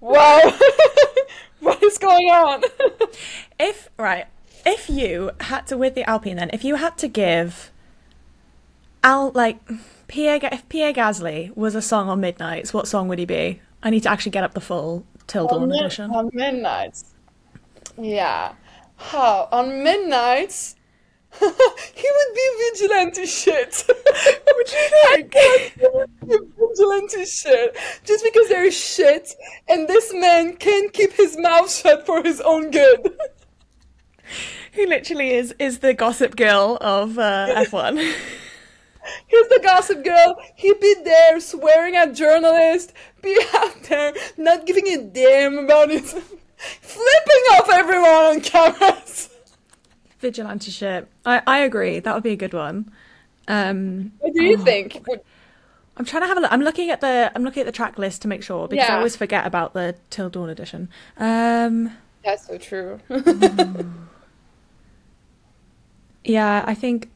Wow, 0.00 0.40
what 1.60 1.82
is 1.82 1.98
going 1.98 2.30
on? 2.30 2.62
If 3.58 3.90
right, 3.98 4.26
if 4.66 4.90
you 4.90 5.30
had 5.40 5.66
to 5.68 5.78
with 5.78 5.94
the 5.94 6.08
Alpine, 6.08 6.36
then 6.36 6.50
if 6.52 6.64
you 6.64 6.74
had 6.74 6.98
to 6.98 7.08
give, 7.08 7.70
Al 9.02 9.30
like 9.30 9.58
Pierre, 10.08 10.38
if 10.42 10.68
Pierre 10.68 10.92
Gasly 10.92 11.56
was 11.56 11.74
a 11.74 11.82
song 11.82 12.08
on 12.08 12.20
Midnights, 12.20 12.74
what 12.74 12.88
song 12.88 13.08
would 13.08 13.18
he 13.18 13.24
be? 13.24 13.60
I 13.82 13.90
need 13.90 14.02
to 14.02 14.10
actually 14.10 14.32
get 14.32 14.44
up 14.44 14.54
the 14.54 14.60
full 14.60 15.06
Till 15.26 15.46
Dawn 15.46 15.68
Mid- 15.68 15.80
edition. 15.80 16.10
On 16.10 16.30
midnights. 16.32 17.14
Yeah. 17.96 18.52
How? 18.96 19.48
On 19.52 19.82
midnights? 19.82 20.76
he 21.38 21.44
would 21.46 22.34
be 22.34 22.50
vigilante 22.72 23.26
shit. 23.26 23.84
Would 23.88 24.72
you 24.72 24.88
think? 25.12 25.34
vigilante 26.56 27.26
shit. 27.26 27.76
Just 28.04 28.24
because 28.24 28.48
there 28.48 28.64
is 28.64 28.74
shit 28.74 29.34
and 29.68 29.86
this 29.86 30.14
man 30.14 30.56
can't 30.56 30.90
keep 30.94 31.12
his 31.12 31.36
mouth 31.36 31.70
shut 31.70 32.06
for 32.06 32.22
his 32.22 32.40
own 32.40 32.70
good. 32.70 33.18
He 34.76 34.84
literally 34.86 35.30
is 35.30 35.54
is 35.58 35.78
the 35.78 35.94
gossip 35.94 36.36
girl 36.36 36.76
of 36.82 37.18
uh, 37.18 37.46
F1. 37.64 37.96
Here's 39.26 39.48
the 39.48 39.60
gossip 39.62 40.04
girl. 40.04 40.36
He'd 40.54 40.78
be 40.80 40.94
there 41.02 41.40
swearing 41.40 41.96
at 41.96 42.12
journalists, 42.12 42.92
be 43.22 43.38
out 43.54 43.82
there 43.84 44.12
not 44.36 44.66
giving 44.66 44.86
a 44.88 45.02
damn 45.02 45.56
about 45.58 45.90
it, 45.90 46.04
flipping 46.60 47.44
off 47.54 47.70
everyone 47.72 48.10
on 48.10 48.40
cameras. 48.42 49.30
Vigilante 50.20 50.70
shit. 50.70 51.08
I 51.24 51.40
I 51.46 51.58
agree. 51.60 51.98
That 52.00 52.14
would 52.14 52.22
be 52.22 52.32
a 52.32 52.36
good 52.36 52.52
one. 52.52 52.92
Um, 53.48 54.12
What 54.18 54.34
do 54.34 54.44
you 54.44 54.58
think? 54.58 55.00
I'm 55.96 56.04
trying 56.04 56.22
to 56.22 56.26
have 56.26 56.36
a 56.36 56.40
look. 56.40 56.52
I'm 56.52 56.60
looking 56.62 56.90
at 56.90 57.00
the 57.00 57.32
I'm 57.34 57.44
looking 57.44 57.60
at 57.62 57.66
the 57.66 57.72
track 57.72 57.96
list 57.96 58.20
to 58.22 58.28
make 58.28 58.42
sure 58.42 58.68
because 58.68 58.90
I 58.90 58.96
always 58.96 59.16
forget 59.16 59.46
about 59.46 59.72
the 59.72 59.94
Till 60.10 60.28
Dawn 60.28 60.50
edition. 60.50 60.90
Um, 61.16 61.92
That's 62.22 62.46
so 62.46 62.58
true. 62.58 63.00
Yeah, 66.26 66.64
I 66.66 66.74
think. 66.74 67.08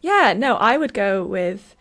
Yeah, 0.00 0.34
no, 0.36 0.56
I 0.56 0.76
would 0.76 0.92
go 0.92 1.24
with 1.24 1.74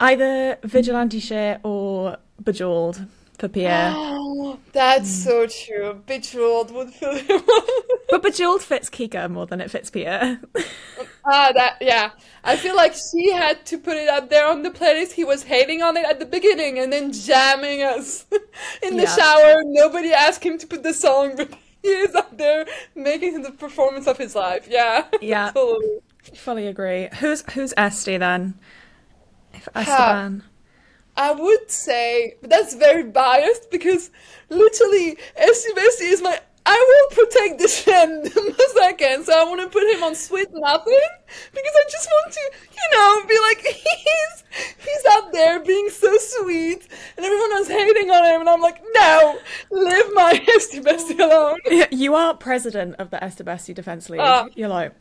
either 0.00 0.58
vigilante 0.62 1.20
shit 1.20 1.60
or 1.62 2.16
bejeweled 2.42 3.04
for 3.38 3.48
Pierre. 3.48 3.92
Oh, 3.94 4.58
that's 4.72 5.10
so 5.10 5.46
true. 5.46 6.02
Bejeweled 6.06 6.70
would 6.72 6.90
feel 6.90 7.20
but 8.10 8.22
bejeweled 8.22 8.62
fits 8.62 8.88
Kika 8.88 9.28
more 9.30 9.46
than 9.46 9.60
it 9.60 9.70
fits 9.70 9.90
Pierre. 9.90 10.40
Ah, 11.30 11.52
that 11.52 11.76
yeah. 11.82 12.12
I 12.42 12.56
feel 12.56 12.74
like 12.74 12.94
she 12.94 13.30
had 13.30 13.66
to 13.66 13.76
put 13.76 13.98
it 13.98 14.08
up 14.08 14.30
there 14.30 14.48
on 14.48 14.62
the 14.62 14.70
playlist. 14.70 15.12
He 15.12 15.24
was 15.24 15.42
hating 15.42 15.82
on 15.82 15.94
it 15.98 16.06
at 16.06 16.18
the 16.20 16.24
beginning 16.24 16.78
and 16.78 16.90
then 16.90 17.12
jamming 17.12 17.82
us 17.82 18.24
in 18.82 18.96
the 18.96 19.02
Yeah. 19.02 19.14
shower. 19.14 19.56
Nobody 19.66 20.10
asked 20.14 20.42
him 20.42 20.56
to 20.56 20.66
put 20.66 20.82
the 20.82 20.94
song, 20.94 21.36
but 21.36 21.50
he 21.88 21.94
is 21.94 22.14
up 22.14 22.36
there 22.36 22.66
making 22.94 23.42
the 23.42 23.50
performance 23.52 24.06
of 24.06 24.18
his 24.18 24.34
life. 24.34 24.66
Yeah. 24.70 25.06
Yeah. 25.20 25.50
totally. 25.54 25.98
Fully 26.34 26.66
agree. 26.66 27.08
Who's 27.20 27.42
who's 27.52 27.72
Esty 27.76 28.18
then? 28.18 28.54
If 29.54 29.68
Esteban. 29.74 30.44
I 31.16 31.32
would 31.32 31.70
say, 31.70 32.36
but 32.40 32.50
that's 32.50 32.74
very 32.74 33.02
biased 33.02 33.70
because 33.70 34.10
literally, 34.50 35.18
Esty 35.36 35.70
Bestie 35.72 36.12
is 36.12 36.22
my. 36.22 36.38
I 36.70 37.06
will 37.08 37.24
protect 37.24 37.58
this 37.58 37.86
man 37.86 38.22
the 38.24 38.54
most 38.58 38.78
I 38.78 38.92
can, 38.92 39.24
so 39.24 39.32
I 39.32 39.44
want 39.44 39.62
to 39.62 39.68
put 39.68 39.90
him 39.90 40.02
on 40.02 40.14
sweet 40.14 40.48
nothing 40.52 41.00
because 41.50 41.72
I 41.74 41.84
just 41.90 42.06
want 42.06 42.32
to, 42.34 42.50
you 42.72 42.86
know, 42.92 43.26
be 43.26 43.38
like 43.48 43.58
he's 43.74 44.44
he's 44.78 45.04
out 45.12 45.32
there 45.32 45.60
being 45.60 45.88
so 45.88 46.14
sweet, 46.18 46.86
and 47.16 47.24
everyone 47.24 47.52
else 47.52 47.68
hating 47.68 48.10
on 48.10 48.22
him, 48.26 48.40
and 48.42 48.50
I'm 48.50 48.60
like, 48.60 48.82
no, 48.92 49.38
leave 49.70 50.12
my 50.12 50.44
Esty 50.56 50.80
Bestie 50.80 51.18
alone. 51.18 51.58
Yeah, 51.70 51.86
you 51.90 52.14
are 52.14 52.34
president 52.34 52.96
of 52.96 53.10
the 53.10 53.16
Estebesti 53.16 53.74
Defense 53.74 54.10
League. 54.10 54.20
Ah. 54.20 54.48
You're 54.54 54.68
like, 54.68 54.92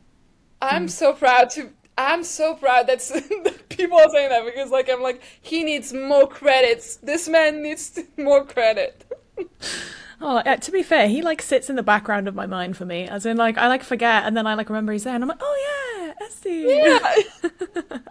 I'm 0.61 0.87
so 0.87 1.11
proud 1.13 1.49
to. 1.51 1.71
I'm 1.97 2.23
so 2.23 2.53
proud 2.53 2.87
that, 2.87 2.99
that 2.99 3.69
people 3.69 3.97
are 3.97 4.09
saying 4.09 4.29
that 4.29 4.45
because, 4.45 4.69
like, 4.69 4.87
I'm 4.87 5.01
like, 5.01 5.21
he 5.41 5.63
needs 5.63 5.91
more 5.91 6.27
credits. 6.27 6.97
This 6.97 7.27
man 7.27 7.61
needs 7.61 7.99
more 8.15 8.45
credit. 8.45 9.03
Oh, 10.19 10.37
uh, 10.37 10.55
to 10.55 10.71
be 10.71 10.81
fair, 10.81 11.07
he 11.07 11.21
like 11.21 11.41
sits 11.41 11.69
in 11.69 11.75
the 11.75 11.83
background 11.83 12.27
of 12.27 12.35
my 12.35 12.47
mind 12.47 12.75
for 12.75 12.85
me. 12.85 13.07
As 13.07 13.25
in, 13.25 13.37
like, 13.37 13.57
I 13.57 13.67
like 13.67 13.83
forget, 13.83 14.23
and 14.23 14.35
then 14.35 14.47
I 14.47 14.55
like 14.55 14.69
remember 14.69 14.91
he's 14.91 15.03
there, 15.03 15.13
and 15.13 15.23
I'm 15.23 15.27
like, 15.27 15.41
oh 15.41 16.13
yeah, 16.19 16.25
Esty. 16.25 16.65
Yeah. 16.67 17.15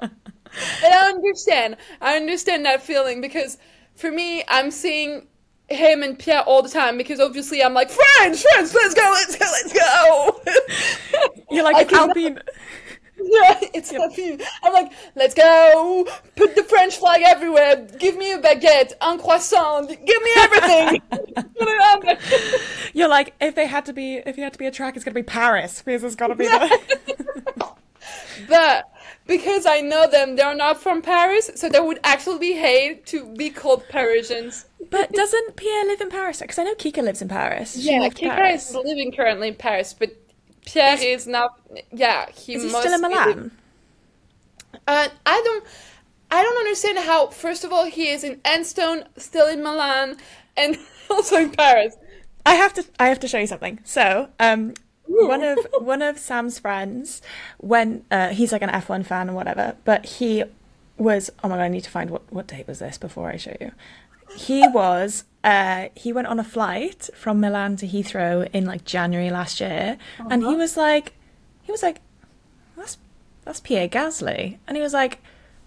and 0.03 0.95
I 0.95 1.09
understand. 1.09 1.77
I 2.01 2.17
understand 2.17 2.65
that 2.65 2.83
feeling 2.83 3.21
because 3.21 3.59
for 3.97 4.11
me, 4.11 4.45
I'm 4.49 4.71
seeing 4.71 5.27
him 5.69 6.03
and 6.03 6.17
Pierre 6.19 6.43
all 6.43 6.63
the 6.63 6.69
time 6.69 6.97
because 6.97 7.19
obviously 7.19 7.63
I'm 7.63 7.75
like, 7.75 7.91
friends, 7.91 8.43
friends, 8.43 8.73
let's 8.73 8.95
go, 8.95 9.03
let's 9.13 9.37
go, 9.37 9.47
let's 9.51 9.73
go. 9.73 10.41
You're 11.51 11.65
like 11.65 11.93
Alpine. 11.93 12.39
Yeah, 13.37 13.59
it's 13.75 13.91
happy. 13.91 14.39
I'm 14.63 14.73
like, 14.73 14.93
let's 15.15 15.35
go. 15.35 16.07
Put 16.37 16.55
the 16.55 16.63
French 16.63 16.97
flag 16.97 17.23
everywhere. 17.25 17.87
Give 17.99 18.17
me 18.17 18.33
a 18.33 18.39
baguette, 18.39 18.93
un 19.01 19.19
croissant. 19.19 19.89
Give 19.89 20.23
me 20.23 20.31
everything. 20.39 21.03
You're 22.95 23.09
like, 23.09 23.35
if 23.41 23.55
they 23.55 23.67
had 23.67 23.85
to 23.87 23.93
be, 23.93 24.17
if 24.17 24.37
you 24.37 24.45
had 24.45 24.53
to 24.53 24.59
be 24.59 24.67
a 24.67 24.71
track, 24.71 24.97
it's 24.97 25.05
gonna 25.05 25.15
be 25.15 25.23
Paris 25.23 25.83
because 25.83 26.05
it's 26.05 26.15
gotta 26.15 26.35
be. 26.35 26.47
The... 26.47 27.73
but 28.49 28.91
because 29.27 29.67
I 29.67 29.81
know 29.81 30.09
them, 30.09 30.37
they're 30.37 30.55
not 30.55 30.81
from 30.81 31.03
Paris, 31.03 31.51
so 31.57 31.69
they 31.69 31.81
would 31.81 31.99
actually 32.05 32.39
be 32.39 32.53
hate 32.53 33.07
to 33.07 33.35
be 33.35 33.51
called 33.51 33.89
Parisians. 33.89 34.67
But 34.91 35.13
doesn't 35.13 35.57
Pierre 35.57 35.85
live 35.85 36.01
in 36.01 36.11
Paris? 36.11 36.41
Because 36.41 36.59
I 36.59 36.65
know 36.65 36.75
Kika 36.75 37.03
lives 37.03 37.23
in 37.23 37.29
Paris. 37.29 37.75
She 37.75 37.91
yeah, 37.91 38.09
Kika 38.09 38.35
Paris. 38.35 38.71
is 38.71 38.77
living 38.77 39.13
currently 39.13 39.49
in 39.49 39.57
Paris, 39.57 39.95
but 39.99 40.11
Pierre 40.67 40.95
is, 40.95 41.03
is 41.03 41.27
now. 41.27 41.51
Yeah, 41.91 42.31
he 42.31 42.55
is 42.55 42.65
he 42.65 42.69
still 42.69 42.93
in 42.93 43.01
Milan? 43.01 43.51
Uh, 44.87 45.09
I 45.25 45.43
don't. 45.45 45.65
I 46.31 46.43
don't 46.43 46.59
understand 46.59 46.99
how. 46.99 47.29
First 47.29 47.65
of 47.65 47.73
all, 47.73 47.87
he 47.87 48.11
is 48.11 48.25
in 48.25 48.37
Enstone, 48.41 49.07
still 49.17 49.47
in 49.47 49.63
Milan, 49.63 50.17
and 50.57 50.77
also 51.11 51.37
in 51.37 51.51
Paris. 51.51 51.97
I 52.45 52.55
have 52.55 52.75
to. 52.75 52.85
I 52.99 53.09
have 53.09 53.21
to 53.21 53.29
show 53.29 53.39
you 53.39 53.47
something. 53.47 53.79
So, 53.85 54.29
um, 54.39 54.75
one 55.07 55.43
of 55.43 55.59
one 55.79 56.03
of 56.03 56.19
Sam's 56.19 56.59
friends, 56.59 57.23
when 57.59 58.05
uh, 58.11 58.29
he's 58.29 58.53
like 58.53 58.63
an 58.63 58.71
F 58.71 58.89
one 58.89 59.05
fan 59.05 59.31
or 59.31 59.35
whatever, 59.35 59.77
but 59.85 60.05
he 60.05 60.45
was. 60.99 61.31
Oh 61.43 61.49
my 61.49 61.57
god! 61.57 61.63
I 61.63 61.69
need 61.69 61.85
to 61.85 61.91
find 61.91 62.11
what 62.11 62.31
what 62.33 62.49
date 62.49 62.67
was 62.67 62.81
this 62.81 62.99
before 62.99 63.31
I 63.31 63.37
show 63.37 63.57
you. 63.61 63.73
He 64.35 64.67
was 64.69 65.25
uh, 65.47 65.91
he 65.95 66.13
went 66.13 66.27
on 66.27 66.41
a 66.41 66.45
flight 66.45 67.09
from 67.15 67.41
Milan 67.41 67.77
to 67.77 67.87
Heathrow 67.87 68.49
in 68.53 68.65
like 68.65 68.85
January 68.85 69.31
last 69.31 69.61
year, 69.61 69.97
uh-huh. 70.19 70.29
and 70.31 70.43
he 70.43 70.49
uh-huh. 70.49 70.57
was 70.57 70.77
like, 70.77 71.13
he 71.63 71.71
was 71.71 71.85
like, 71.85 72.01
that's 72.77 72.99
that's 73.45 73.61
Pierre 73.61 73.89
Gasly, 73.89 74.59
and 74.67 74.77
he 74.77 74.83
was 74.83 74.93
like, 74.93 75.21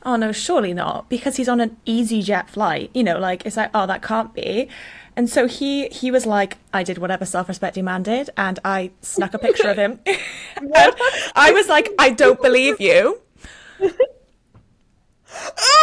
oh 0.04 0.18
no, 0.18 0.34
surely 0.34 0.74
not, 0.74 1.10
because 1.10 1.38
he's 1.38 1.48
on 1.48 1.62
an 1.62 1.78
EasyJet 1.88 2.50
flight. 2.50 2.92
You 2.94 3.06
know, 3.06 3.18
like 3.20 3.46
it's 3.46 3.56
like, 3.56 3.72
oh, 3.74 3.88
that 3.88 4.02
can't 4.02 4.34
be. 4.34 4.68
And 5.16 5.30
so 5.30 5.48
he 5.48 5.88
he 5.88 6.12
was 6.12 6.26
like, 6.26 6.58
I 6.74 6.84
did 6.84 6.98
whatever 6.98 7.26
self-respecting 7.26 7.86
man 7.86 8.04
did, 8.04 8.30
and 8.36 8.60
I 8.66 8.92
snuck 9.02 9.34
a 9.34 9.40
picture 9.40 9.70
of 9.70 9.78
him. 9.78 10.02
and 10.06 10.74
I 11.36 11.52
was 11.54 11.70
like, 11.70 11.90
I 11.98 12.10
don't 12.10 12.42
believe 12.42 12.82
you. 12.82 13.22
oh 13.82 13.88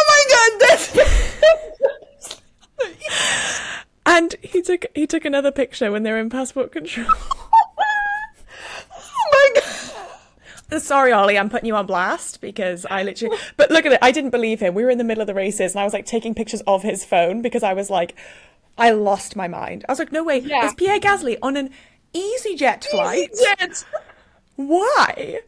my 0.07 0.23
god, 0.29 0.51
that's 0.67 0.91
and 4.17 4.35
he 4.41 4.61
took 4.61 4.85
he 4.95 5.05
took 5.05 5.25
another 5.25 5.51
picture 5.51 5.91
when 5.91 6.03
they 6.03 6.11
were 6.11 6.17
in 6.17 6.29
passport 6.29 6.71
control. 6.71 7.07
oh 8.91 9.29
my 9.31 9.61
god. 9.61 10.81
Sorry, 10.81 11.13
Ollie, 11.13 11.37
I'm 11.37 11.49
putting 11.49 11.67
you 11.67 11.75
on 11.75 11.85
blast 11.85 12.41
because 12.41 12.85
I 12.89 13.03
literally. 13.03 13.37
But 13.55 13.71
look 13.71 13.85
at 13.85 13.93
it. 13.93 13.99
I 14.01 14.11
didn't 14.11 14.31
believe 14.31 14.59
him. 14.59 14.73
We 14.73 14.83
were 14.83 14.89
in 14.89 14.97
the 14.97 15.03
middle 15.05 15.21
of 15.21 15.27
the 15.27 15.33
races, 15.33 15.73
and 15.73 15.79
I 15.79 15.85
was 15.85 15.93
like 15.93 16.05
taking 16.05 16.35
pictures 16.35 16.61
of 16.67 16.83
his 16.83 17.05
phone 17.05 17.41
because 17.41 17.63
I 17.63 17.73
was 17.73 17.89
like, 17.89 18.15
I 18.77 18.91
lost 18.91 19.35
my 19.35 19.47
mind. 19.47 19.85
I 19.87 19.91
was 19.91 19.99
like, 19.99 20.11
no 20.11 20.23
way, 20.23 20.39
yeah. 20.39 20.65
is 20.65 20.73
Pierre 20.73 20.99
Gasly 20.99 21.37
on 21.41 21.55
an 21.55 21.69
EasyJet 22.13 22.83
flight? 22.85 23.31
EasyJet. 23.33 23.85
Why? 24.57 25.39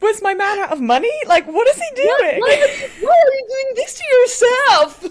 Was 0.00 0.20
my 0.22 0.34
man 0.34 0.58
out 0.58 0.72
of 0.72 0.80
money? 0.80 1.10
Like, 1.26 1.46
what 1.46 1.66
is 1.68 1.76
he 1.76 1.90
doing? 1.94 2.40
Why, 2.40 2.88
why 3.00 3.22
are 3.24 3.34
you 3.34 3.46
doing 3.48 3.74
this 3.74 3.98
to 3.98 4.04
yourself? 4.16 5.04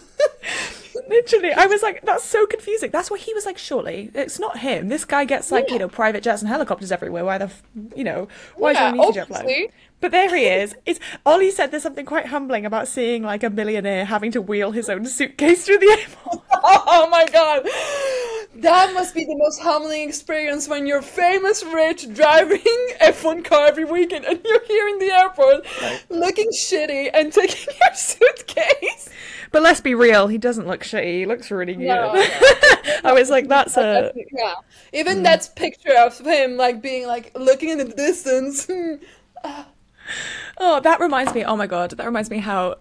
Literally, 1.09 1.51
I 1.51 1.65
was 1.65 1.83
like, 1.83 2.03
that's 2.03 2.23
so 2.23 2.45
confusing. 2.45 2.91
That's 2.91 3.11
why 3.11 3.17
he 3.17 3.33
was 3.33 3.45
like, 3.45 3.57
surely 3.57 4.11
it's 4.13 4.39
not 4.39 4.59
him. 4.59 4.87
This 4.87 5.03
guy 5.03 5.25
gets 5.25 5.51
like, 5.51 5.65
yeah. 5.67 5.73
you 5.73 5.79
know, 5.79 5.87
private 5.87 6.23
jets 6.23 6.41
and 6.41 6.49
helicopters 6.49 6.91
everywhere. 6.91 7.25
Why 7.25 7.37
the, 7.37 7.45
f- 7.45 7.63
you 7.95 8.03
know, 8.03 8.27
why 8.55 8.71
yeah, 8.71 8.89
is 8.89 8.93
he 8.93 8.99
on 8.99 9.27
EasyJet? 9.27 9.71
But 10.01 10.11
there 10.11 10.35
he 10.35 10.45
is. 10.45 10.75
It's 10.85 10.99
Ollie 11.25 11.49
said 11.49 11.71
there's 11.71 11.83
something 11.83 12.05
quite 12.05 12.27
humbling 12.27 12.65
about 12.65 12.87
seeing 12.87 13.23
like 13.23 13.43
a 13.43 13.49
millionaire 13.49 14.05
having 14.05 14.31
to 14.33 14.41
wheel 14.41 14.71
his 14.71 14.87
own 14.87 15.05
suitcase 15.05 15.65
through 15.65 15.79
the 15.79 15.97
airport. 15.99 16.43
oh 16.53 17.07
my 17.09 17.25
god. 17.25 17.67
That 18.57 18.93
must 18.93 19.13
be 19.13 19.25
the 19.25 19.35
most 19.35 19.59
humbling 19.59 20.07
experience 20.07 20.69
when 20.69 20.87
you're 20.87 21.01
famous, 21.01 21.63
rich, 21.63 22.13
driving 22.13 22.59
F1 23.01 23.43
car 23.43 23.67
every 23.67 23.83
weekend 23.83 24.23
and 24.23 24.39
you're 24.45 24.65
here 24.65 24.87
in 24.87 24.99
the 24.99 25.11
airport 25.11 25.65
right. 25.81 26.01
looking 26.09 26.49
shitty 26.51 27.09
and 27.13 27.33
taking 27.33 27.73
your 27.81 27.93
suitcase. 27.95 29.09
But 29.51 29.61
let's 29.61 29.81
be 29.81 29.93
real, 29.93 30.27
he 30.27 30.37
doesn't 30.37 30.67
look 30.67 30.83
shitty. 30.83 31.19
He 31.19 31.25
looks 31.25 31.51
really 31.51 31.73
good. 31.73 31.87
No, 31.87 32.13
no. 32.13 32.25
I 33.03 33.11
was 33.13 33.29
like, 33.29 33.49
that's 33.49 33.75
a 33.75 34.13
yeah. 34.15 34.55
Even 34.93 35.19
mm. 35.19 35.23
that 35.23 35.49
picture 35.55 35.97
of 35.97 36.17
him 36.19 36.55
like 36.55 36.81
being 36.81 37.07
like 37.07 37.31
looking 37.37 37.69
in 37.69 37.77
the 37.77 37.85
distance. 37.85 38.69
oh, 40.57 40.79
that 40.79 40.99
reminds 41.01 41.33
me. 41.33 41.43
Oh 41.43 41.57
my 41.57 41.67
god, 41.67 41.91
that 41.91 42.05
reminds 42.05 42.29
me 42.29 42.37
how 42.37 42.77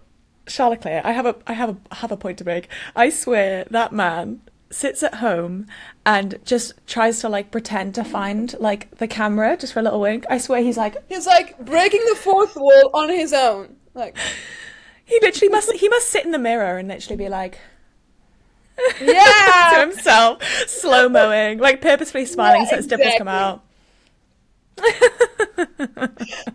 Charles 0.47 0.71
Leclerc. 0.71 1.03
I 1.05 1.11
have 1.11 1.25
a 1.25 1.35
I 1.47 1.53
have 1.53 1.69
a 1.91 1.95
have 1.95 2.11
a 2.11 2.17
point 2.17 2.37
to 2.37 2.45
make. 2.45 2.69
I 2.95 3.09
swear 3.09 3.65
that 3.69 3.91
man 3.91 4.41
sits 4.69 5.03
at 5.03 5.15
home 5.15 5.67
and 6.05 6.39
just 6.43 6.73
tries 6.87 7.19
to 7.21 7.29
like 7.29 7.51
pretend 7.51 7.95
to 7.95 8.03
find 8.03 8.55
like 8.59 8.95
the 8.97 9.07
camera 9.07 9.57
just 9.57 9.73
for 9.73 9.79
a 9.79 9.83
little 9.83 9.99
wink. 9.99 10.25
I 10.29 10.37
swear 10.37 10.61
he's 10.61 10.77
like 10.77 10.97
he's 11.07 11.27
like 11.27 11.57
breaking 11.59 12.03
the 12.09 12.15
fourth 12.15 12.55
wall 12.55 12.89
on 12.93 13.09
his 13.09 13.33
own. 13.33 13.75
Like 13.93 14.17
he 15.05 15.19
literally 15.21 15.49
must 15.49 15.71
he 15.73 15.89
must 15.89 16.09
sit 16.09 16.25
in 16.25 16.31
the 16.31 16.39
mirror 16.39 16.77
and 16.77 16.87
literally 16.87 17.17
be 17.17 17.29
like 17.29 17.59
Yeah 19.01 19.71
to 19.73 19.79
himself, 19.81 20.43
slow 20.67 21.09
mowing, 21.09 21.59
like 21.59 21.81
purposefully 21.81 22.25
smiling 22.25 22.63
yeah, 22.63 22.69
so 22.69 22.75
his 22.77 22.85
exactly. 22.85 23.05
dimples 23.05 23.17
come 23.19 23.27
out. 23.27 23.64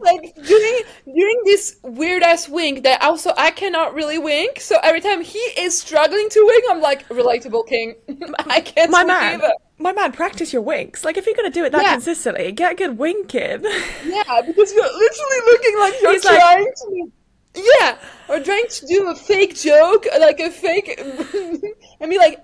like 0.01 0.35
doing 0.35 0.81
doing 1.07 1.41
this 1.45 1.79
weird 1.83 2.23
ass 2.23 2.49
wink 2.49 2.83
that 2.83 3.03
also 3.03 3.33
I 3.37 3.51
cannot 3.51 3.95
really 3.95 4.19
wink. 4.19 4.61
So 4.61 4.77
every 4.83 5.01
time 5.01 5.23
he 5.23 5.39
is 5.39 5.79
struggling 5.79 6.29
to 6.29 6.45
wink, 6.47 6.65
I'm 6.71 6.81
like 6.81 7.09
relatable 7.09 7.67
king. 7.67 7.95
I 8.47 8.61
can't. 8.61 8.91
My 8.91 9.05
man, 9.05 9.41
either. 9.41 9.53
my 9.79 9.93
man, 9.93 10.13
practice 10.13 10.53
your 10.53 10.63
winks. 10.63 11.05
Like 11.05 11.17
if 11.17 11.25
you're 11.27 11.35
gonna 11.35 11.51
do 11.51 11.65
it 11.65 11.73
that 11.73 11.83
yeah. 11.83 11.93
consistently, 11.93 12.53
get 12.53 12.77
good 12.77 12.99
wink 12.99 13.35
in. 13.35 13.63
yeah, 14.05 14.43
because 14.47 14.73
you're 14.73 14.83
literally 14.83 15.41
looking 15.47 15.79
like 15.79 15.95
you're 16.03 16.13
He's 16.13 16.23
trying 16.23 16.65
like, 16.65 16.75
to. 16.75 17.13
Yeah, 17.55 17.99
or 18.29 18.39
trying 18.41 18.69
to 18.69 18.87
do 18.87 19.09
a 19.11 19.15
fake 19.15 19.57
joke, 19.57 20.07
like 20.21 20.39
a 20.39 20.51
fake, 20.51 21.01
and 21.01 22.11
be 22.11 22.19
like, 22.19 22.39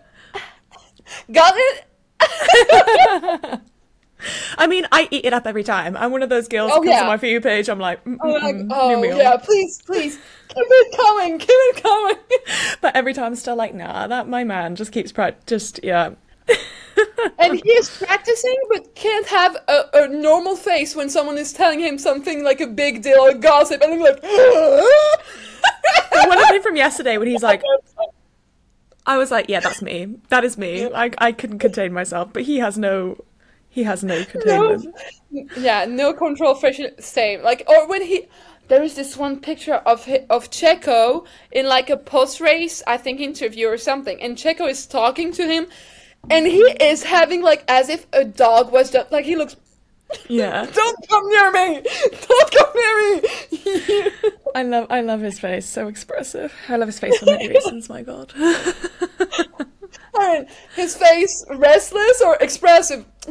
got 1.31 1.55
it. 1.57 1.85
I 4.59 4.67
mean, 4.67 4.87
I 4.93 5.09
eat 5.11 5.25
it 5.25 5.33
up 5.33 5.47
every 5.47 5.65
time. 5.65 5.97
I'm 5.97 6.13
one 6.13 6.23
of 6.23 6.29
those 6.29 6.49
girls 6.49 6.71
oh, 6.73 6.77
who 6.77 6.83
comes 6.83 6.97
yeah. 6.97 7.03
on 7.03 7.07
my 7.07 7.17
For 7.17 7.27
You 7.27 7.41
page. 7.41 7.69
I'm 7.69 7.79
like, 7.79 8.01
oh, 8.07 8.29
like, 8.29 8.57
oh 8.71 9.03
yeah, 9.03 9.37
please, 9.37 9.81
please, 9.83 10.19
keep 10.49 10.57
it 10.59 10.97
coming, 10.97 11.39
keep 11.39 11.51
it 11.51 11.83
coming. 11.83 12.17
but 12.81 12.97
every 12.97 13.15
time, 13.15 13.27
I'm 13.27 13.37
still 13.37 13.57
like, 13.57 13.75
nah, 13.75 14.07
that 14.07 14.29
my 14.29 14.45
man 14.45 14.77
just 14.77 14.93
keeps 14.93 15.13
pra- 15.13 15.37
just 15.47 15.81
yeah. 15.83 16.11
and 17.39 17.61
he 17.61 17.71
is 17.71 17.91
practicing, 17.99 18.57
but 18.71 18.95
can't 18.95 19.27
have 19.27 19.57
a, 19.69 19.83
a, 19.95 20.09
normal 20.09 20.55
face 20.55 20.95
when 20.95 21.11
someone 21.11 21.37
is 21.37 21.53
telling 21.53 21.81
him 21.81 21.99
something 21.99 22.45
like 22.45 22.61
a 22.61 22.69
big 22.69 23.03
deal 23.03 23.19
or 23.19 23.35
gossip, 23.35 23.83
and 23.83 23.95
I'm 23.95 24.01
like, 24.01 24.23
one 26.29 26.39
of 26.39 26.49
them 26.49 26.63
from 26.63 26.77
yesterday 26.77 27.19
when 27.19 27.29
he's 27.29 27.43
like. 27.43 27.63
I 29.09 29.19
was 29.19 29.31
like, 29.31 29.49
yeah, 29.49 29.61
that's 29.61 29.83
me. 29.83 30.17
That 30.31 30.43
is 30.43 30.59
me. 30.59 30.93
I, 30.93 31.13
I 31.19 31.31
couldn't 31.31 31.61
contain 31.61 31.93
myself, 31.93 32.33
but 32.33 32.43
he 32.43 32.59
has 32.59 32.77
no 32.77 33.25
he 33.77 33.83
has 33.83 34.03
no 34.03 34.25
containment. 34.33 34.87
No, 35.31 35.47
yeah, 35.59 35.85
no 35.85 36.15
control 36.15 36.55
for 36.55 36.71
same. 36.99 37.43
Like 37.43 37.63
or 37.69 37.87
when 37.87 38.01
he 38.01 38.27
there 38.69 38.83
is 38.83 38.95
this 38.95 39.19
one 39.19 39.39
picture 39.39 39.75
of 39.75 40.09
of 40.31 40.51
Checo 40.51 41.27
in 41.53 41.67
like 41.67 41.91
a 41.91 41.99
post 41.99 42.41
race, 42.41 42.83
I 42.87 42.97
think 42.97 43.21
interview 43.21 43.69
or 43.69 43.77
something, 43.77 44.21
and 44.23 44.35
Checo 44.35 44.67
is 44.67 44.87
talking 44.87 45.31
to 45.33 45.47
him, 45.47 45.67
and 46.31 46.47
he 46.47 46.63
is 46.81 47.05
having 47.05 47.43
like 47.43 47.65
as 47.69 47.91
if 47.91 48.07
a 48.15 48.25
dog 48.25 48.73
was 48.73 48.91
just 48.91 49.13
like 49.13 49.27
he 49.27 49.37
looks. 49.37 49.57
Yeah. 50.27 50.65
Don't 50.73 51.09
come 51.09 51.29
near 51.29 51.53
me! 51.53 51.83
Don't 52.29 52.51
come 52.53 52.73
near 52.81 52.95
me! 53.05 54.11
I 54.55 54.63
love 54.63 54.87
I 54.89 55.03
love 55.03 55.21
his 55.21 55.39
face. 55.39 55.67
So 55.67 55.87
expressive. 55.89 56.51
I 56.71 56.77
love 56.77 56.89
his 56.89 56.99
face 56.99 57.19
for 57.19 57.27
many 57.27 57.49
reasons. 57.49 57.91
My 57.91 58.01
God. 58.01 58.33
Mean, 60.19 60.47
his 60.75 60.97
face 60.97 61.45
restless 61.51 62.23
or 62.23 62.37
expressive. 62.37 63.05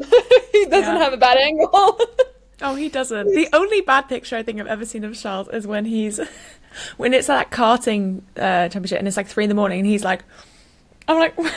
he 0.52 0.66
doesn't 0.66 0.96
yeah. 0.96 0.98
have 0.98 1.14
a 1.14 1.18
bad 1.18 1.38
angle. 1.38 2.00
Oh, 2.62 2.76
he 2.76 2.88
doesn't. 2.88 3.28
The 3.28 3.50
only 3.52 3.82
bad 3.82 4.04
picture 4.04 4.38
I 4.38 4.44
think 4.44 4.60
I've 4.60 4.68
ever 4.68 4.86
seen 4.86 5.04
of 5.04 5.20
Charles 5.20 5.50
is 5.50 5.68
when 5.68 5.84
he's 5.86 6.20
when 6.98 7.14
it's 7.14 7.28
that 7.28 7.52
karting 7.52 8.22
uh, 8.38 8.70
championship 8.70 9.00
and 9.00 9.08
it's 9.08 9.18
like 9.18 9.28
three 9.28 9.44
in 9.44 9.50
the 9.50 9.56
morning 9.56 9.80
and 9.80 9.88
he's 9.88 10.04
like, 10.04 10.24
I'm 11.08 11.20
like, 11.20 11.38
I 11.38 11.52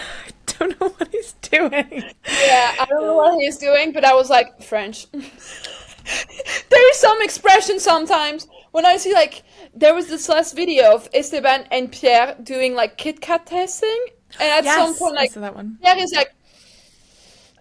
don't 0.47 0.81
know 0.81 0.89
what 0.89 1.09
he's 1.13 1.35
doing. 1.35 2.03
Yeah, 2.27 2.75
I 2.81 2.87
don't 2.89 3.03
know 3.03 3.15
what 3.15 3.41
he's 3.41 3.59
doing, 3.59 3.93
but 3.93 4.05
I 4.05 4.15
was 4.15 4.29
like 4.29 4.61
French. 4.63 5.09
there 5.13 6.91
is 6.91 6.97
some 6.99 7.23
expression 7.23 7.79
sometimes 7.79 8.49
when 8.73 8.85
I 8.85 8.97
see 8.97 9.13
like 9.13 9.45
there 9.75 9.95
was 9.95 10.09
this 10.09 10.29
last 10.29 10.57
video 10.57 10.95
of 10.95 11.09
Esteban 11.15 11.67
and 11.71 11.91
Pierre 11.93 12.37
doing 12.43 12.75
like 12.75 12.97
Kit 12.97 13.21
Kat 13.21 13.47
testing, 13.47 14.07
and 14.41 14.67
at 14.67 14.75
some 14.75 14.95
point 14.95 15.15
like 15.15 15.33
that 15.35 15.55
one. 15.55 15.79
Pierre 15.83 15.99
is 15.99 16.13
like, 16.15 16.33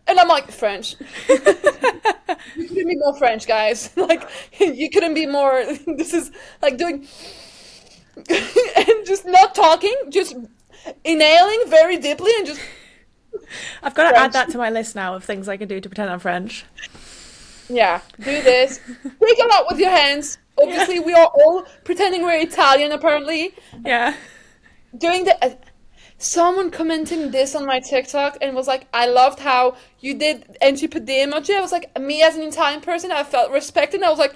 and 0.08 0.20
I'm 0.20 0.28
like 0.28 0.52
French. 0.52 0.96
you 1.30 1.38
couldn't 2.68 2.88
be 2.88 2.96
more 2.96 3.18
French, 3.18 3.48
guys. 3.48 3.90
Like 3.98 4.24
you 4.60 4.90
couldn't 4.90 5.14
be 5.14 5.26
more. 5.26 5.64
This 5.98 6.14
is 6.14 6.32
like 6.62 6.78
doing 6.78 7.08
and 8.18 9.06
just 9.06 9.26
not 9.26 9.54
talking, 9.56 9.94
just 10.10 10.36
inhaling 11.04 11.62
very 11.68 11.98
deeply 11.98 12.32
and 12.38 12.48
just 12.48 12.62
I've 13.84 13.94
got 13.94 14.04
to 14.04 14.10
French. 14.10 14.26
add 14.26 14.34
that 14.34 14.50
to 14.52 14.58
my 14.58 14.70
list 14.70 14.96
now 14.96 15.14
of 15.16 15.24
things 15.24 15.48
I 15.48 15.58
can 15.58 15.68
do 15.68 15.80
to 15.80 15.90
pretend 15.90 16.10
I'm 16.10 16.20
French. 16.20 16.66
yeah, 17.70 18.02
do 18.18 18.42
this. 18.42 18.80
Take 19.04 19.40
a 19.44 19.48
lot 19.48 19.66
with 19.70 19.80
your 19.80 19.92
hands. 19.92 20.38
Obviously, 20.60 21.00
we 21.00 21.14
are 21.14 21.28
all 21.28 21.66
pretending 21.84 22.24
we're 22.24 22.40
Italian. 22.40 22.92
Apparently, 22.92 23.54
Yeah. 23.86 24.16
doing 24.98 25.26
the. 25.26 25.58
Someone 26.20 26.72
commenting 26.72 27.30
this 27.32 27.54
on 27.56 27.66
my 27.66 27.80
TikTok 27.80 28.38
and 28.42 28.56
was 28.56 28.68
like, 28.68 28.88
"I 28.94 29.06
loved 29.06 29.40
how 29.40 29.76
you 30.00 30.16
did 30.16 30.58
and 30.62 30.82
you 30.82 30.90
put 30.90 31.06
the 31.06 31.14
emoji." 31.14 31.56
I 31.56 31.62
was 31.62 31.72
like, 31.72 31.98
me 32.00 32.24
as 32.24 32.36
an 32.36 32.42
Italian 32.42 32.82
person, 32.82 33.12
I 33.12 33.24
felt 33.24 33.52
respected. 33.52 34.02
I 34.02 34.10
was 34.10 34.18
like, 34.18 34.36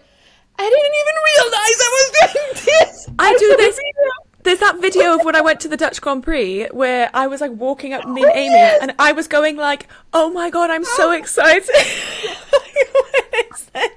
I 0.60 0.64
didn't 0.70 0.96
even 1.02 1.16
realize 1.32 1.78
I 1.80 1.90
was 1.98 2.12
doing 2.34 2.66
this. 2.66 3.08
I 3.18 3.36
do 3.38 3.56
this. 3.58 3.80
There's 4.44 4.60
that 4.60 4.80
video 4.82 5.16
of 5.16 5.24
when 5.24 5.36
I 5.36 5.42
went 5.42 5.60
to 5.62 5.68
the 5.68 5.78
Dutch 5.78 6.02
Grand 6.02 6.24
Prix 6.24 6.68
where 6.72 7.12
I 7.14 7.28
was 7.28 7.42
like 7.42 7.52
walking 7.52 7.94
up 7.94 8.08
me 8.08 8.24
and 8.24 8.32
Oh, 8.32 8.36
Amy 8.38 8.78
and 8.82 8.94
I 8.98 9.12
was 9.12 9.28
going 9.28 9.56
like, 9.58 9.88
"Oh 10.14 10.32
my 10.32 10.50
god, 10.50 10.70
I'm 10.70 10.84
so 10.84 11.10
oh. 11.10 11.14
excited!" 11.14 11.70
Is 13.52 13.66
this? 13.74 13.90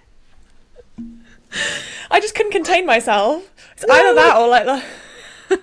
I 2.11 2.21
just 2.21 2.35
couldn't 2.35 2.53
contain 2.53 2.85
myself. 2.87 3.51
It's 3.73 3.85
either 3.85 4.15
that 4.15 4.37
or 4.37 4.49
like 4.49 4.65
the. 4.65 4.83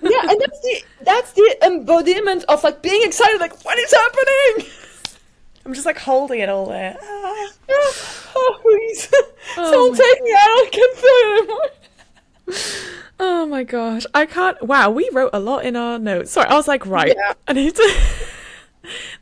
Yeah, 0.02 0.30
and 0.30 0.40
that's 0.40 0.60
the 0.60 0.82
that's 1.02 1.32
the 1.32 1.56
embodiment 1.64 2.44
of 2.48 2.62
like 2.64 2.82
being 2.82 3.02
excited. 3.04 3.40
Like, 3.40 3.64
what 3.64 3.78
is 3.78 3.92
happening? 3.92 4.72
I'm 5.64 5.74
just 5.74 5.86
like 5.86 5.98
holding 5.98 6.40
it 6.40 6.48
all 6.48 6.66
there. 6.66 6.96
Ah. 7.00 7.48
oh, 8.34 8.58
please, 8.62 9.08
Oh 9.56 9.70
someone 9.70 9.98
take 9.98 10.22
me 10.22 10.32
out. 10.32 10.38
I 10.40 10.68
can't 10.72 10.96
feel 10.96 11.10
it 11.10 11.38
anymore. 11.38 11.70
Oh 13.24 13.46
my 13.46 13.62
gosh, 13.62 14.04
I 14.14 14.26
can't. 14.26 14.60
Wow, 14.64 14.90
we 14.90 15.08
wrote 15.12 15.30
a 15.32 15.38
lot 15.38 15.64
in 15.64 15.76
our 15.76 15.96
notes. 15.96 16.32
Sorry, 16.32 16.48
I 16.48 16.54
was 16.54 16.66
like, 16.66 16.84
right, 16.86 17.14
Yeah. 17.16 17.34
I 17.46 17.52
need 17.52 17.76
to. 17.76 17.94